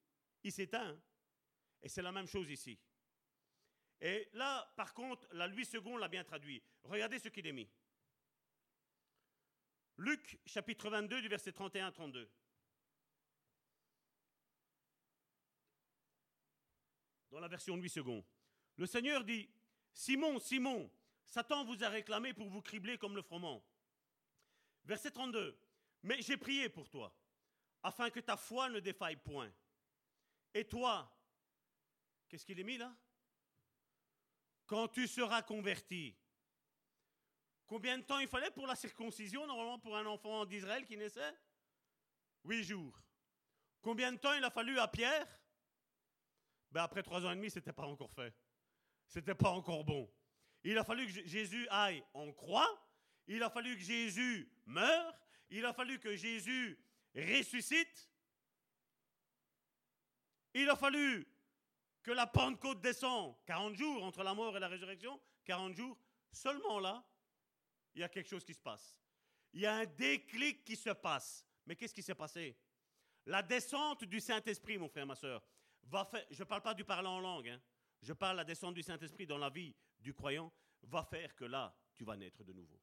[0.43, 1.01] Il s'éteint.
[1.83, 2.79] Et c'est la même chose ici.
[4.01, 6.63] Et là, par contre, la Louis II l'a bien traduit.
[6.85, 7.69] Regardez ce qu'il est mis.
[9.99, 12.31] Luc chapitre 22 du verset 31 à 32.
[17.31, 18.25] Dans la version Louis II.
[18.77, 19.51] Le Seigneur dit,
[19.93, 20.91] Simon, Simon,
[21.27, 23.63] Satan vous a réclamé pour vous cribler comme le froment.
[24.85, 25.59] Verset 32.
[26.03, 27.15] Mais j'ai prié pour toi,
[27.83, 29.53] afin que ta foi ne défaille point.
[30.55, 31.11] Et toi,
[32.29, 32.95] qu'est-ce qu'il est mis là?
[34.67, 36.17] Quand tu seras converti,
[37.71, 41.39] Combien de temps il fallait pour la circoncision, normalement pour un enfant d'Israël qui naissait?
[42.43, 43.01] Huit jours.
[43.81, 45.25] Combien de temps il a fallu à Pierre?
[46.73, 48.35] Ben Après trois ans et demi, ce n'était pas encore fait.
[49.07, 50.13] Ce n'était pas encore bon.
[50.65, 52.69] Il a fallu que Jésus aille en croix.
[53.29, 55.17] Il a fallu que Jésus meure.
[55.51, 56.79] Il a fallu que Jésus
[57.15, 58.11] ressuscite.
[60.55, 61.27] Il a fallu
[62.03, 65.21] que la Pentecôte descend 40 jours entre la mort et la résurrection.
[65.45, 65.99] 40 jours.
[66.33, 67.05] Seulement là,
[67.95, 68.97] il y a quelque chose qui se passe.
[69.53, 71.45] Il y a un déclic qui se passe.
[71.67, 72.57] Mais qu'est-ce qui s'est passé?
[73.27, 75.43] La descente du Saint-Esprit, mon frère, ma soeur,
[75.85, 77.61] va faire, je ne parle pas du parler en langue, hein.
[78.01, 80.53] je parle la descente du Saint-Esprit dans la vie du croyant,
[80.83, 82.81] va faire que là, tu vas naître de nouveau.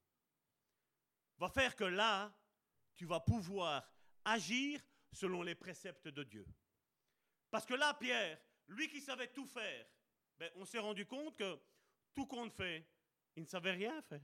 [1.38, 2.34] Va faire que là,
[2.98, 3.88] tu vas pouvoir
[4.26, 4.82] agir
[5.14, 6.46] selon les préceptes de Dieu.
[7.50, 8.38] Parce que là, Pierre,
[8.68, 9.86] lui qui savait tout faire,
[10.38, 11.60] ben, on s'est rendu compte que
[12.14, 12.86] tout compte fait,
[13.36, 14.22] il ne savait rien faire.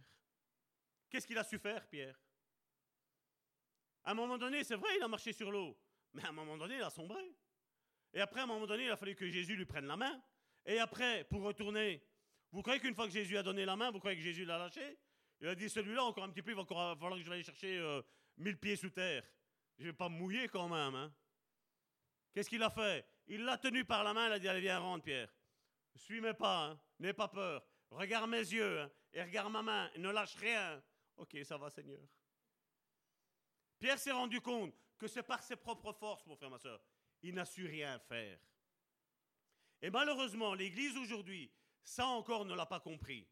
[1.09, 2.19] Qu'est-ce qu'il a su faire, Pierre?
[4.03, 5.77] À un moment donné, c'est vrai, il a marché sur l'eau,
[6.11, 7.23] mais à un moment donné, il a sombré.
[8.13, 10.21] Et après, à un moment donné, il a fallu que Jésus lui prenne la main.
[10.65, 12.03] Et après, pour retourner,
[12.51, 14.57] vous croyez qu'une fois que Jésus a donné la main, vous croyez que Jésus l'a
[14.57, 14.99] lâché?
[15.39, 17.35] Il a dit, celui-là, encore un petit peu, il va encore falloir que je vais
[17.35, 18.01] aller chercher euh,
[18.37, 19.23] mille pieds sous terre.
[19.77, 20.95] Je ne vais pas me mouiller quand même.
[20.95, 21.13] Hein.
[22.33, 23.05] Qu'est-ce qu'il a fait?
[23.27, 25.33] Il l'a tenu par la main, il a dit, allez, viens, rentre, Pierre.
[25.95, 26.79] Suis-moi pas, hein.
[26.99, 27.65] n'aie pas peur.
[27.91, 30.81] Regarde mes yeux hein, et regarde ma main, ne lâche rien.
[31.17, 32.01] Ok, ça va, Seigneur.
[33.79, 36.81] Pierre s'est rendu compte que c'est par ses propres forces, mon frère, ma soeur.
[37.21, 38.39] Il n'a su rien faire.
[39.81, 41.51] Et malheureusement, l'Église aujourd'hui,
[41.83, 43.27] ça encore ne l'a pas compris.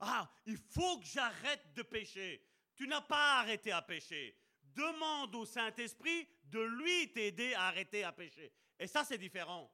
[0.00, 2.42] Ah, il faut que j'arrête de pécher.
[2.78, 4.36] Tu n'as pas arrêté à pécher.
[4.62, 8.52] Demande au Saint-Esprit de lui t'aider à arrêter à pécher.
[8.78, 9.68] Et ça, c'est différent.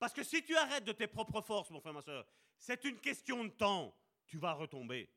[0.00, 2.26] Parce que si tu arrêtes de tes propres forces, mon frère, ma soeur,
[2.58, 3.96] c'est une question de temps.
[4.26, 5.08] Tu vas retomber.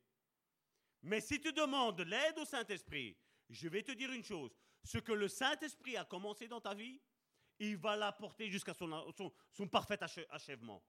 [1.02, 3.18] Mais si tu demandes l'aide au Saint-Esprit,
[3.50, 4.56] je vais te dire une chose.
[4.84, 7.02] Ce que le Saint-Esprit a commencé dans ta vie,
[7.58, 9.98] il va l'apporter jusqu'à son, parfait
[10.30, 10.84] achèvement.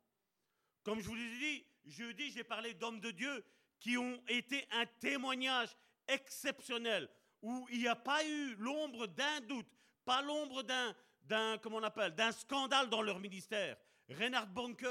[0.83, 3.43] Comme je vous l'ai dit, jeudi, j'ai parlé d'hommes de Dieu
[3.79, 5.77] qui ont été un témoignage
[6.09, 7.09] exceptionnel,
[7.43, 9.69] où il n'y a pas eu l'ombre d'un doute,
[10.05, 13.77] pas l'ombre d'un, d'un, comment on appelle, d'un scandale dans leur ministère.
[14.09, 14.87] Reinhard Bonke,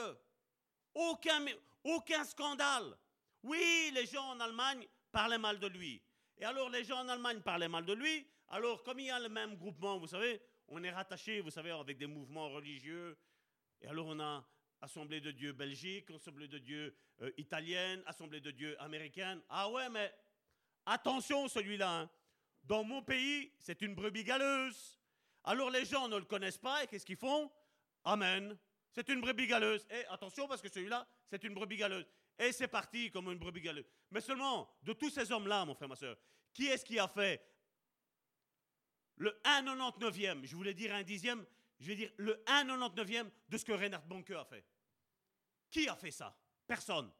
[0.93, 1.45] aucun,
[1.83, 2.97] aucun scandale.
[3.43, 6.01] Oui, les gens en Allemagne parlait mal de lui.
[6.37, 8.27] Et alors les gens en Allemagne parlaient mal de lui.
[8.49, 11.71] Alors comme il y a le même groupement, vous savez, on est rattaché, vous savez,
[11.71, 13.17] avec des mouvements religieux.
[13.81, 14.45] Et alors on a
[14.81, 19.41] Assemblée de Dieu Belgique, Assemblée de Dieu euh, italienne, Assemblée de Dieu américaine.
[19.49, 20.13] Ah ouais, mais
[20.85, 22.01] attention celui-là.
[22.01, 22.09] Hein.
[22.63, 24.99] Dans mon pays, c'est une brebis galeuse.
[25.43, 27.51] Alors les gens ne le connaissent pas et qu'est-ce qu'ils font?
[28.03, 28.57] Amen.
[28.91, 29.85] C'est une brebis galeuse.
[29.89, 32.07] Et attention parce que celui-là, c'est une brebis galeuse.
[32.39, 33.85] Et c'est parti comme une brebis galeuse.
[34.11, 36.17] Mais seulement, de tous ces hommes-là, mon frère, ma soeur,
[36.53, 37.45] qui est-ce qui a fait
[39.17, 41.45] le 1,99e Je voulais dire un dixième,
[41.79, 44.65] je vais dire le 1,99e de ce que Reinhard Bonke a fait.
[45.69, 46.37] Qui a fait ça?
[46.67, 47.11] Personne.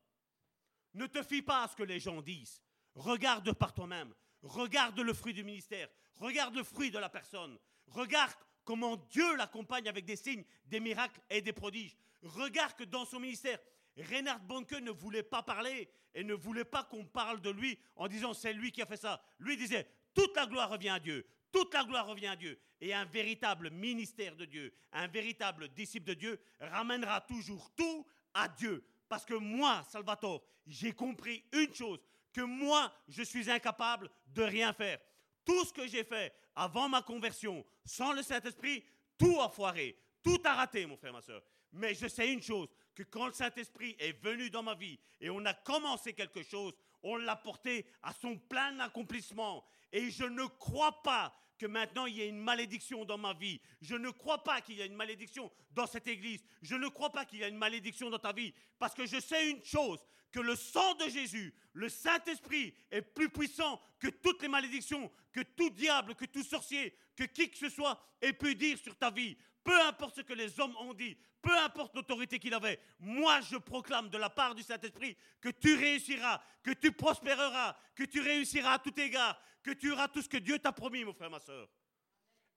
[0.94, 2.62] Ne te fie pas à ce que les gens disent.
[2.96, 4.14] Regarde par toi-même.
[4.42, 5.90] Regarde le fruit du ministère.
[6.16, 7.60] Regarde le fruit de la personne.
[7.88, 8.34] Regarde
[8.64, 11.96] comment Dieu l'accompagne avec des signes, des miracles et des prodiges.
[12.22, 13.60] Regarde que dans son ministère,
[13.98, 18.08] Reinhard Bonke ne voulait pas parler et ne voulait pas qu'on parle de lui en
[18.08, 19.22] disant c'est lui qui a fait ça.
[19.40, 21.26] Lui disait toute la gloire revient à Dieu,
[21.56, 22.60] toute la gloire revient à Dieu.
[22.82, 28.50] Et un véritable ministère de Dieu, un véritable disciple de Dieu ramènera toujours tout à
[28.50, 28.86] Dieu.
[29.08, 32.00] Parce que moi, Salvatore, j'ai compris une chose,
[32.34, 35.00] que moi, je suis incapable de rien faire.
[35.46, 38.84] Tout ce que j'ai fait avant ma conversion, sans le Saint-Esprit,
[39.18, 41.42] tout a foiré, tout a raté, mon frère, ma soeur.
[41.72, 45.30] Mais je sais une chose, que quand le Saint-Esprit est venu dans ma vie et
[45.30, 49.64] on a commencé quelque chose, on l'a porté à son plein accomplissement.
[49.94, 53.62] Et je ne crois pas que maintenant il y ait une malédiction dans ma vie.
[53.82, 56.44] Je ne crois pas qu'il y ait une malédiction dans cette église.
[56.62, 58.54] Je ne crois pas qu'il y ait une malédiction dans ta vie.
[58.80, 60.00] Parce que je sais une chose,
[60.32, 65.42] que le sang de Jésus, le Saint-Esprit est plus puissant que toutes les malédictions, que
[65.42, 69.12] tout diable, que tout sorcier, que qui que ce soit ait pu dire sur ta
[69.12, 73.40] vie peu importe ce que les hommes ont dit, peu importe l'autorité qu'il avait, moi
[73.42, 78.20] je proclame de la part du Saint-Esprit que tu réussiras, que tu prospéreras, que tu
[78.20, 81.30] réussiras à tout égard, que tu auras tout ce que Dieu t'a promis, mon frère,
[81.30, 81.70] ma soeur.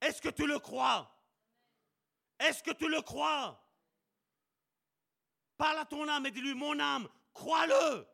[0.01, 1.15] Est-ce que tu le crois?
[2.39, 3.63] Est-ce que tu le crois?
[5.59, 8.07] Parle à ton âme et dis-lui, mon âme, crois-le.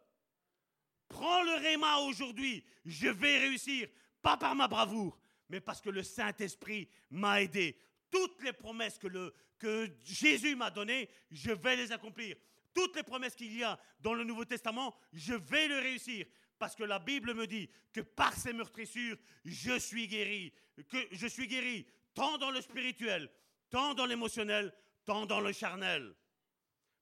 [1.07, 2.65] Prends le réma aujourd'hui.
[2.85, 3.89] Je vais réussir,
[4.23, 5.17] pas par ma bravoure,
[5.49, 7.79] mais parce que le Saint-Esprit m'a aidé
[8.11, 12.37] toutes les promesses que, le, que Jésus m'a données, je vais les accomplir.
[12.73, 16.27] Toutes les promesses qu'il y a dans le Nouveau Testament, je vais les réussir.
[16.59, 20.53] Parce que la Bible me dit que par ces meurtrissures, je suis guéri.
[20.89, 23.31] Que je suis guéri tant dans le spirituel,
[23.71, 24.73] tant dans l'émotionnel,
[25.05, 26.15] tant dans le charnel.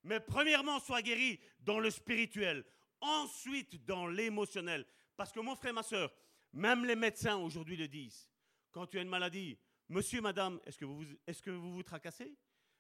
[0.05, 2.65] Mais premièrement, sois guéri dans le spirituel,
[3.01, 4.85] ensuite dans l'émotionnel.
[5.17, 6.13] Parce que mon frère, ma soeur,
[6.53, 8.29] même les médecins aujourd'hui le disent.
[8.73, 9.59] Quand tu as une maladie,
[9.93, 12.37] monsieur, madame, est-ce que vous vous, tracassez?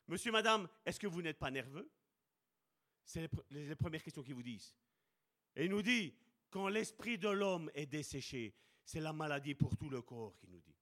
[0.09, 1.91] Monsieur, madame, est-ce que vous n'êtes pas nerveux?
[3.05, 4.75] C'est les, les, premières questions qu'ils vous disent.
[5.57, 6.15] Et il nous dit,
[6.51, 10.61] quand l'esprit de l'homme est desséché, c'est la maladie pour tout le corps qui nous
[10.61, 10.77] dit.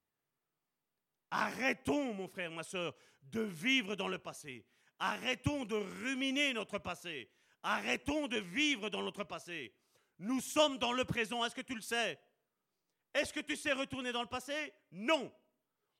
[1.30, 4.66] Arrêtons, mon frère, ma soeur, de vivre dans le passé.
[4.98, 7.30] Arrêtons de ruminer notre passé.
[7.62, 9.74] Arrêtons de vivre dans notre passé.
[10.18, 11.44] Nous sommes dans le présent.
[11.44, 12.18] Est-ce que tu le sais?
[13.14, 14.72] Est-ce que tu sais retourner dans le passé?
[14.92, 15.32] Non.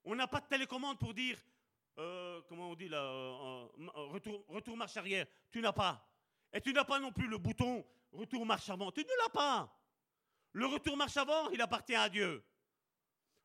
[0.04, 1.38] On n'a pas de télécommande pour dire,
[1.98, 5.26] euh, comment on dit là, euh, euh, retour, retour marche arrière.
[5.50, 6.06] Tu n'as pas.
[6.52, 8.90] Et tu n'as pas non plus le bouton retour marche avant.
[8.92, 9.76] Tu ne l'as pas.
[10.52, 12.44] Le retour marche avant, il appartient à Dieu.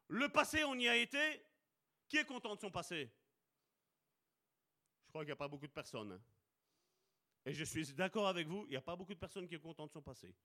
[0.08, 1.44] Le passé, on y a été.
[2.08, 3.12] Qui est content de son passé?
[5.06, 6.12] Je crois qu'il n'y a pas beaucoup de personnes.
[6.12, 6.22] Hein.
[7.46, 9.62] Et je suis d'accord avec vous, il n'y a pas beaucoup de personnes qui sont
[9.62, 10.36] contentes de son passé.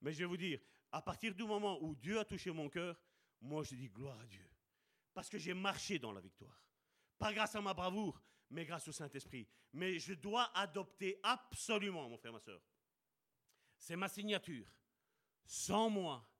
[0.00, 0.60] Mais je vais vous dire,
[0.92, 2.96] à partir du moment où Dieu a touché mon cœur,
[3.40, 4.48] moi je dis gloire à Dieu.
[5.16, 6.62] Parce que j'ai marché dans la victoire.
[7.16, 8.20] Pas grâce à ma bravoure,
[8.50, 9.48] mais grâce au Saint-Esprit.
[9.72, 12.60] Mais je dois adopter absolument, mon frère, ma soeur.
[13.78, 14.70] C'est ma signature.
[15.46, 16.30] Sans moi,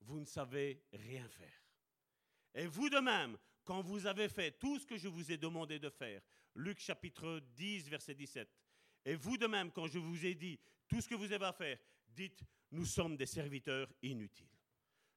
[0.00, 1.62] vous ne savez rien faire.
[2.54, 5.78] Et vous de même, quand vous avez fait tout ce que je vous ai demandé
[5.78, 6.22] de faire,
[6.54, 8.48] Luc chapitre 10, verset 17,
[9.04, 11.52] et vous de même, quand je vous ai dit tout ce que vous avez à
[11.52, 11.78] faire,
[12.08, 14.51] dites, nous sommes des serviteurs inutiles.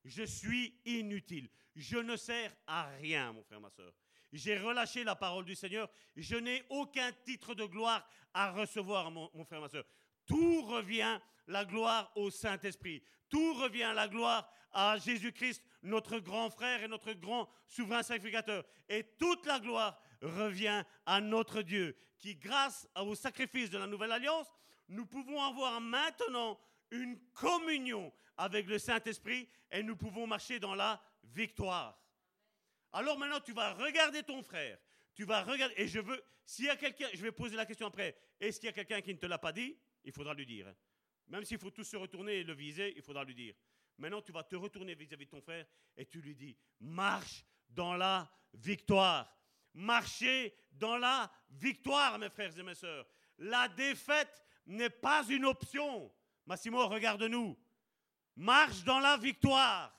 [0.05, 1.49] Je suis inutile.
[1.75, 3.91] Je ne sers à rien, mon frère, ma soeur.
[4.31, 5.89] J'ai relâché la parole du Seigneur.
[6.15, 9.83] Je n'ai aucun titre de gloire à recevoir, mon, frère, ma soeur.
[10.27, 13.01] Tout revient la gloire au Saint-Esprit.
[13.29, 18.63] Tout revient la gloire à Jésus-Christ, notre grand frère et notre grand souverain sacrificateur.
[18.87, 24.11] Et toute la gloire revient à notre Dieu, qui, grâce au sacrifice de la nouvelle
[24.11, 24.47] alliance,
[24.87, 26.59] nous pouvons avoir maintenant
[26.95, 31.99] une communion avec le Saint-Esprit et nous pouvons marcher dans la victoire.
[32.91, 34.77] Alors maintenant, tu vas regarder ton frère.
[35.13, 35.75] Tu vas regarder.
[35.77, 38.17] Et je veux, s'il y a quelqu'un, je vais poser la question après.
[38.39, 39.77] Est-ce qu'il y a quelqu'un qui ne te l'a pas dit?
[40.03, 40.67] Il faudra lui dire.
[40.67, 40.75] Hein.
[41.27, 43.55] Même s'il faut tous se retourner et le viser, il faudra lui dire.
[43.97, 45.65] Maintenant, tu vas te retourner vis-à-vis de ton frère
[45.95, 49.31] et tu lui dis marche dans la victoire.
[49.73, 53.05] Marchez dans la victoire, mes frères et mes sœurs.
[53.37, 56.11] La défaite n'est pas une option.
[56.45, 57.57] Massimo, regarde-nous.
[58.35, 59.91] Marche dans la victoire.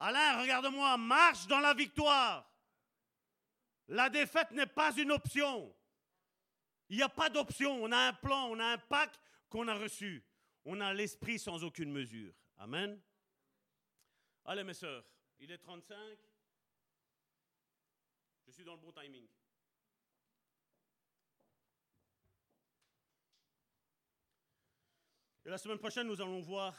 [0.00, 0.96] Alain, regarde-moi.
[0.96, 2.50] Marche dans la victoire.
[3.88, 5.74] La défaite n'est pas une option.
[6.88, 7.82] Il n'y a pas d'option.
[7.82, 10.24] On a un plan, on a un pacte qu'on a reçu.
[10.64, 12.32] On a l'esprit sans aucune mesure.
[12.58, 13.00] Amen.
[14.44, 15.04] Allez, mes sœurs,
[15.38, 15.96] il est 35.
[18.46, 19.26] Je suis dans le bon timing.
[25.44, 26.74] Et la semaine prochaine, nous allons voir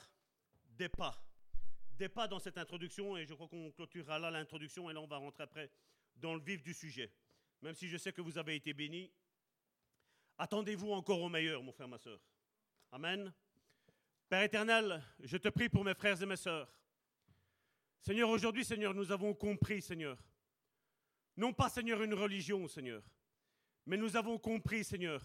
[0.77, 1.21] des pas.
[1.97, 5.07] Des pas dans cette introduction, et je crois qu'on clôturera là l'introduction, et là on
[5.07, 5.69] va rentrer après
[6.15, 7.11] dans le vif du sujet.
[7.61, 9.11] Même si je sais que vous avez été bénis,
[10.37, 12.19] attendez-vous encore au meilleur, mon frère, ma soeur.
[12.91, 13.33] Amen.
[14.29, 16.71] Père éternel, je te prie pour mes frères et mes sœurs.
[18.01, 20.17] Seigneur, aujourd'hui, Seigneur, nous avons compris, Seigneur.
[21.37, 23.03] Non pas, Seigneur, une religion, Seigneur,
[23.85, 25.21] mais nous avons compris, Seigneur,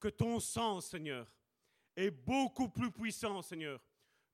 [0.00, 1.30] que ton sang, Seigneur,
[1.96, 3.80] est beaucoup plus puissant, Seigneur,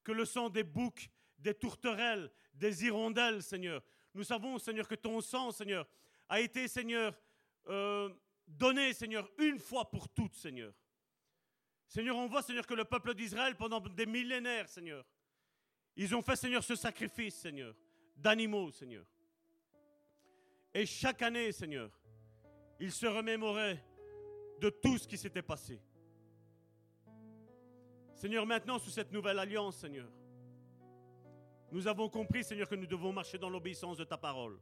[0.03, 3.82] que le sang des boucs, des tourterelles, des hirondelles, Seigneur.
[4.15, 5.87] Nous savons, Seigneur, que ton sang, Seigneur,
[6.28, 7.19] a été, Seigneur,
[7.69, 8.09] euh,
[8.47, 10.73] donné, Seigneur, une fois pour toutes, Seigneur.
[11.87, 15.05] Seigneur, on voit, Seigneur, que le peuple d'Israël, pendant des millénaires, Seigneur,
[15.97, 17.74] ils ont fait, Seigneur, ce sacrifice, Seigneur,
[18.16, 19.05] d'animaux, Seigneur.
[20.73, 21.91] Et chaque année, Seigneur,
[22.78, 23.85] ils se remémoraient
[24.61, 25.81] de tout ce qui s'était passé.
[28.21, 30.07] Seigneur, maintenant, sous cette nouvelle alliance, Seigneur,
[31.73, 34.61] nous avons compris, Seigneur, que nous devons marcher dans l'obéissance de ta parole.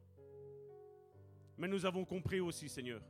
[1.57, 3.01] Mais nous avons compris aussi, Seigneur,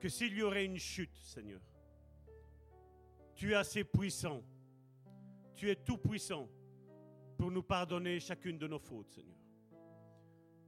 [0.00, 1.60] que s'il y aurait une chute, Seigneur,
[3.34, 4.42] tu es assez puissant.
[5.54, 6.48] Tu es tout puissant
[7.36, 9.36] pour nous pardonner chacune de nos fautes, Seigneur.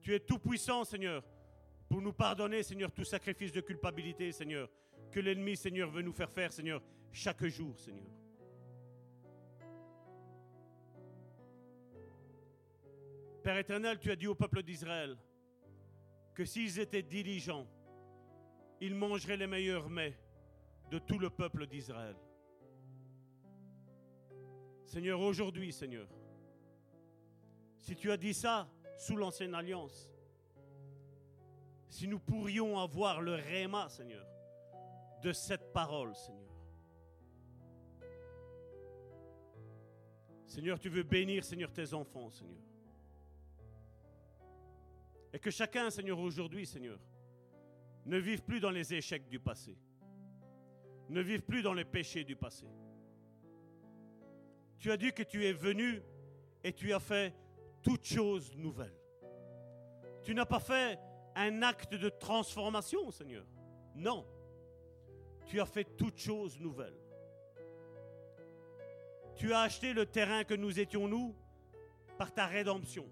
[0.02, 1.24] Tu es tout puissant, Seigneur,
[1.88, 4.68] pour nous pardonner, Seigneur, tout sacrifice de culpabilité, Seigneur,
[5.10, 8.19] que l'ennemi, Seigneur, veut nous faire faire, Seigneur, chaque jour, Seigneur.
[13.42, 15.16] Père éternel, tu as dit au peuple d'Israël
[16.34, 17.66] que s'ils étaient diligents,
[18.80, 20.18] ils mangeraient les meilleurs mets
[20.90, 22.16] de tout le peuple d'Israël.
[24.84, 26.08] Seigneur, aujourd'hui, Seigneur,
[27.78, 28.68] si tu as dit ça
[28.98, 30.10] sous l'ancienne alliance,
[31.88, 34.26] si nous pourrions avoir le réma, Seigneur,
[35.22, 36.50] de cette parole, Seigneur.
[40.46, 42.69] Seigneur, tu veux bénir, Seigneur, tes enfants, Seigneur.
[45.32, 46.98] Et que chacun, Seigneur, aujourd'hui, Seigneur,
[48.06, 49.76] ne vive plus dans les échecs du passé.
[51.08, 52.66] Ne vive plus dans les péchés du passé.
[54.78, 56.02] Tu as dit que tu es venu
[56.64, 57.34] et tu as fait
[57.82, 58.96] toutes choses nouvelles.
[60.22, 60.98] Tu n'as pas fait
[61.34, 63.44] un acte de transformation, Seigneur.
[63.94, 64.26] Non.
[65.46, 66.98] Tu as fait toutes choses nouvelles.
[69.36, 71.34] Tu as acheté le terrain que nous étions, nous,
[72.18, 73.08] par ta rédemption.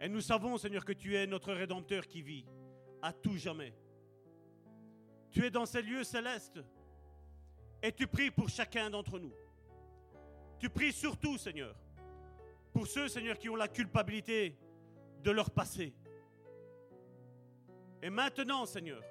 [0.00, 2.44] Et nous savons, Seigneur, que tu es notre Rédempteur qui vit
[3.02, 3.74] à tout jamais.
[5.30, 6.60] Tu es dans ces lieux célestes
[7.82, 9.32] et tu pries pour chacun d'entre nous.
[10.58, 11.74] Tu pries surtout, Seigneur,
[12.72, 14.56] pour ceux, Seigneur, qui ont la culpabilité
[15.22, 15.94] de leur passé.
[18.02, 19.02] Et maintenant, Seigneur,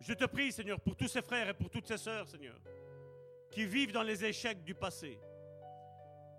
[0.00, 2.58] je te prie, Seigneur, pour tous ces frères et pour toutes ces sœurs, Seigneur,
[3.50, 5.18] qui vivent dans les échecs du passé,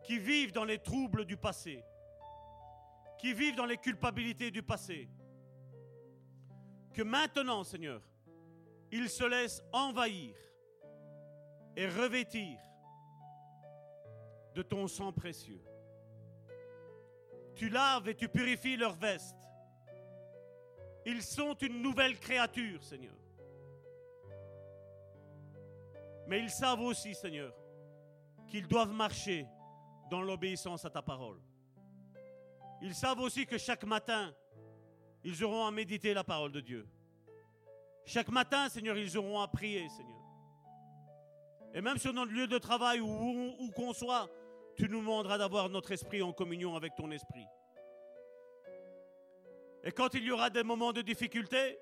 [0.03, 1.83] qui vivent dans les troubles du passé,
[3.17, 5.09] qui vivent dans les culpabilités du passé.
[6.93, 8.01] Que maintenant, Seigneur,
[8.91, 10.35] ils se laissent envahir
[11.75, 12.59] et revêtir
[14.55, 15.61] de ton sang précieux.
[17.55, 19.35] Tu laves et tu purifies leurs vestes.
[21.05, 23.15] Ils sont une nouvelle créature, Seigneur.
[26.27, 27.53] Mais ils savent aussi, Seigneur,
[28.47, 29.45] qu'ils doivent marcher
[30.09, 31.39] dans l'obéissance à ta parole.
[32.81, 34.33] Ils savent aussi que chaque matin,
[35.23, 36.87] ils auront à méditer la parole de Dieu.
[38.05, 40.17] Chaque matin, Seigneur, ils auront à prier, Seigneur.
[41.73, 44.29] Et même sur notre lieu de travail ou où, qu'on soit,
[44.75, 47.45] tu nous demanderas d'avoir notre esprit en communion avec ton esprit.
[49.83, 51.77] Et quand il y aura des moments de difficulté,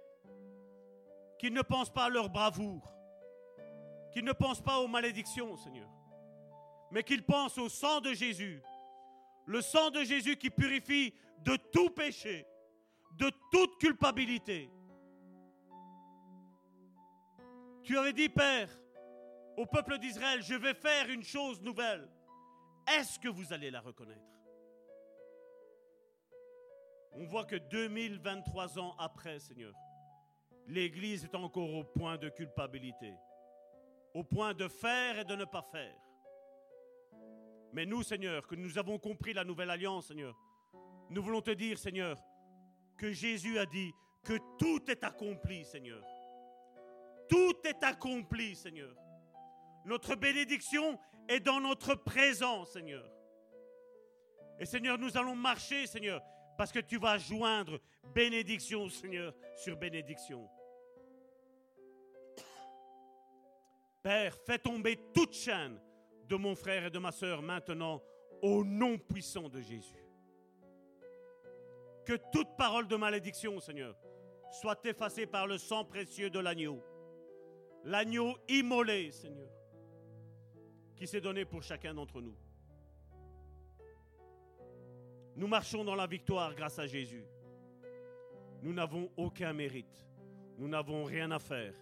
[1.38, 2.92] qu'ils ne pensent pas à leur bravoure,
[4.12, 5.90] qu'ils ne pensent pas aux malédictions, Seigneur,
[6.92, 8.64] mais qu'ils pensent au sang de Jésus,
[9.46, 12.46] le sang de Jésus qui purifie de tout péché,
[13.14, 14.70] de toute culpabilité.
[17.84, 18.70] Tu avais dit, Père,
[19.58, 22.10] au peuple d'Israël, je vais faire une chose nouvelle.
[22.88, 24.22] Est-ce que vous allez la reconnaître?
[27.14, 29.74] On voit que 2023 ans après, Seigneur,
[30.68, 33.14] l'Église est encore au point de culpabilité,
[34.14, 35.96] au point de faire et de ne pas faire.
[37.74, 40.38] Mais nous, Seigneur, que nous avons compris la nouvelle alliance, Seigneur,
[41.10, 42.18] nous voulons te dire, Seigneur,
[42.98, 43.94] que Jésus a dit
[44.24, 46.04] que tout est accompli, Seigneur.
[47.30, 48.96] Tout est accompli, Seigneur.
[49.86, 53.10] Notre bénédiction est dans notre présent, Seigneur.
[54.60, 56.22] Et Seigneur, nous allons marcher, Seigneur,
[56.58, 57.80] parce que tu vas joindre
[58.14, 60.50] bénédiction, Seigneur, sur bénédiction.
[64.02, 65.80] Père, fais tomber toute chaîne
[66.28, 68.02] de mon frère et de ma sœur maintenant
[68.42, 70.04] au nom puissant de Jésus.
[72.06, 73.96] Que toute parole de malédiction, Seigneur,
[74.52, 76.82] soit effacée par le sang précieux de l'agneau.
[77.84, 79.50] L'agneau immolé, Seigneur,
[80.96, 82.36] qui s'est donné pour chacun d'entre nous.
[85.36, 87.26] Nous marchons dans la victoire grâce à Jésus.
[88.62, 90.08] Nous n'avons aucun mérite.
[90.58, 91.74] Nous n'avons rien à faire.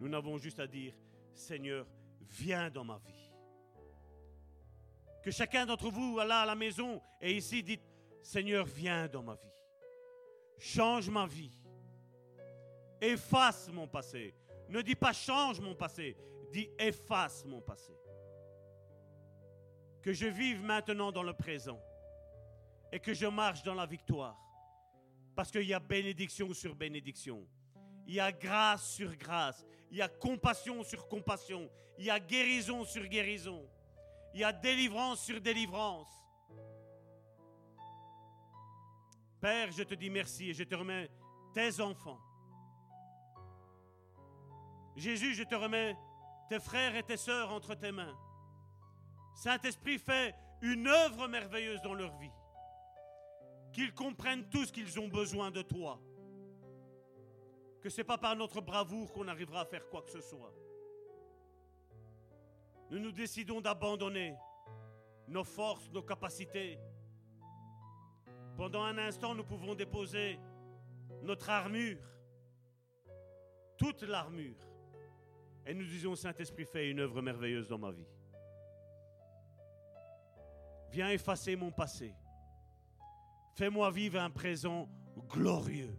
[0.00, 0.94] Nous n'avons juste à dire,
[1.34, 1.86] Seigneur,
[2.20, 3.21] viens dans ma vie.
[5.22, 7.78] Que chacun d'entre vous, là à la maison et ici, dit
[8.22, 9.62] Seigneur, viens dans ma vie.
[10.58, 11.52] Change ma vie.
[13.00, 14.34] Efface mon passé.
[14.68, 16.16] Ne dis pas change mon passé.
[16.52, 17.92] Dis efface mon passé.
[20.02, 21.80] Que je vive maintenant dans le présent.
[22.92, 24.36] Et que je marche dans la victoire.
[25.34, 27.46] Parce qu'il y a bénédiction sur bénédiction.
[28.06, 29.64] Il y a grâce sur grâce.
[29.90, 31.70] Il y a compassion sur compassion.
[31.98, 33.68] Il y a guérison sur guérison.
[34.34, 36.08] Il y a délivrance sur délivrance.
[39.40, 41.10] Père, je te dis merci et je te remets
[41.52, 42.20] tes enfants.
[44.96, 45.96] Jésus, je te remets
[46.48, 48.16] tes frères et tes sœurs entre tes mains.
[49.34, 52.30] Saint-Esprit, fait une œuvre merveilleuse dans leur vie.
[53.72, 56.00] Qu'ils comprennent tous qu'ils ont besoin de toi.
[57.80, 60.54] Que ce n'est pas par notre bravoure qu'on arrivera à faire quoi que ce soit
[62.92, 64.36] nous nous décidons d'abandonner
[65.26, 66.78] nos forces, nos capacités.
[68.54, 70.38] Pendant un instant, nous pouvons déposer
[71.22, 72.02] notre armure,
[73.78, 74.58] toute l'armure,
[75.64, 78.06] Et nous disons, Saint-Esprit, fais une œuvre merveilleuse dans ma vie.
[80.90, 82.14] Viens effacer mon passé.
[83.54, 84.86] Fais-moi vivre un présent
[85.28, 85.96] glorieux.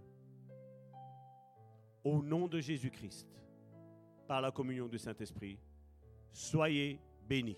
[2.03, 3.41] Au nom de Jésus-Christ,
[4.27, 5.57] par la communion du Saint-Esprit,
[6.33, 7.57] soyez bénis.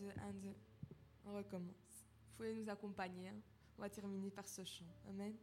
[0.00, 0.54] Deux, un, deux.
[1.26, 1.74] On recommence.
[2.30, 3.28] Vous pouvez nous accompagner.
[3.28, 3.36] hein.
[3.78, 4.84] On va terminer par ce chant.
[5.08, 5.34] Amen.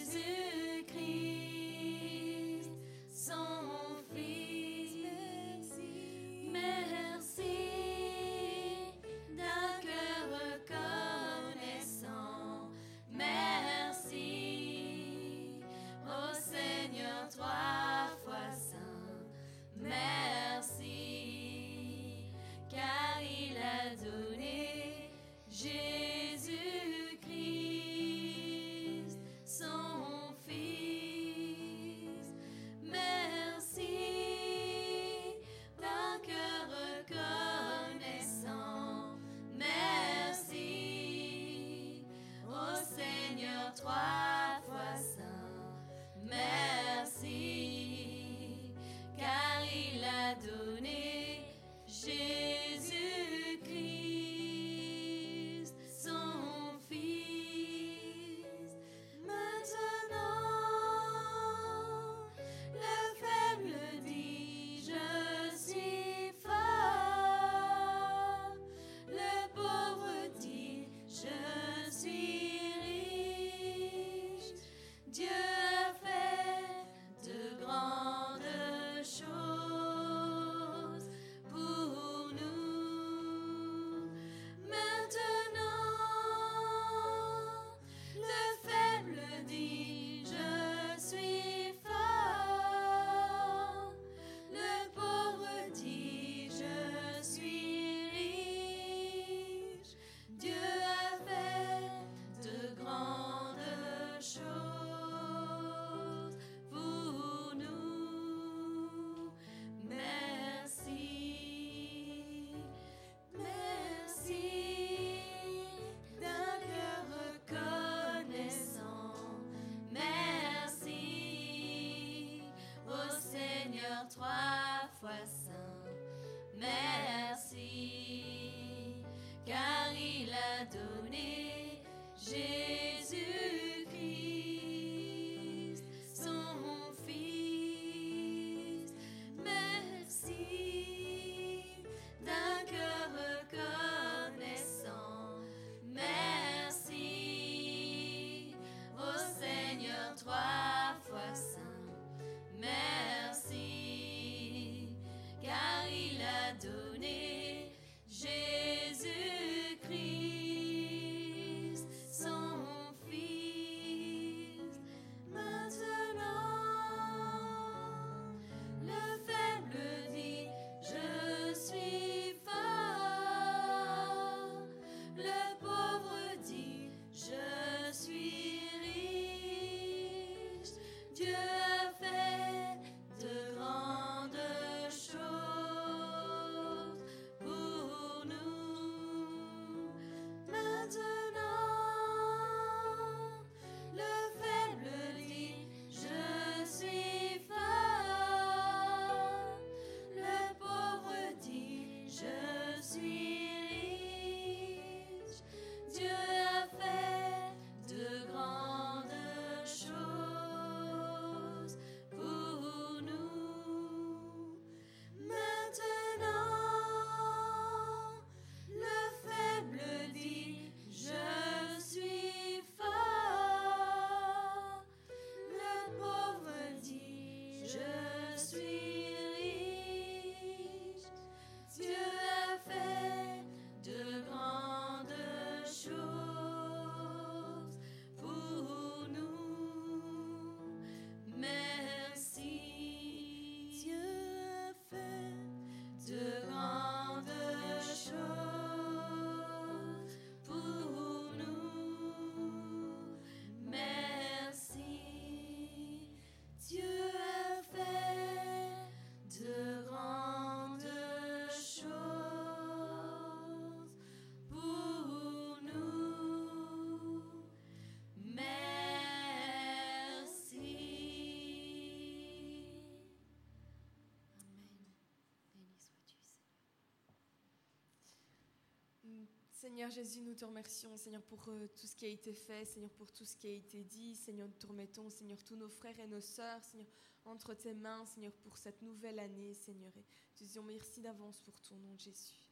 [279.65, 282.91] Seigneur Jésus, nous te remercions, Seigneur, pour euh, tout ce qui a été fait, Seigneur,
[282.91, 284.15] pour tout ce qui a été dit.
[284.15, 286.87] Seigneur, nous te remettons, Seigneur, tous nos frères et nos sœurs, Seigneur,
[287.25, 289.97] entre tes mains, Seigneur, pour cette nouvelle année, Seigneur.
[289.97, 290.05] Et
[290.37, 292.44] te disons merci d'avance pour ton nom Jésus.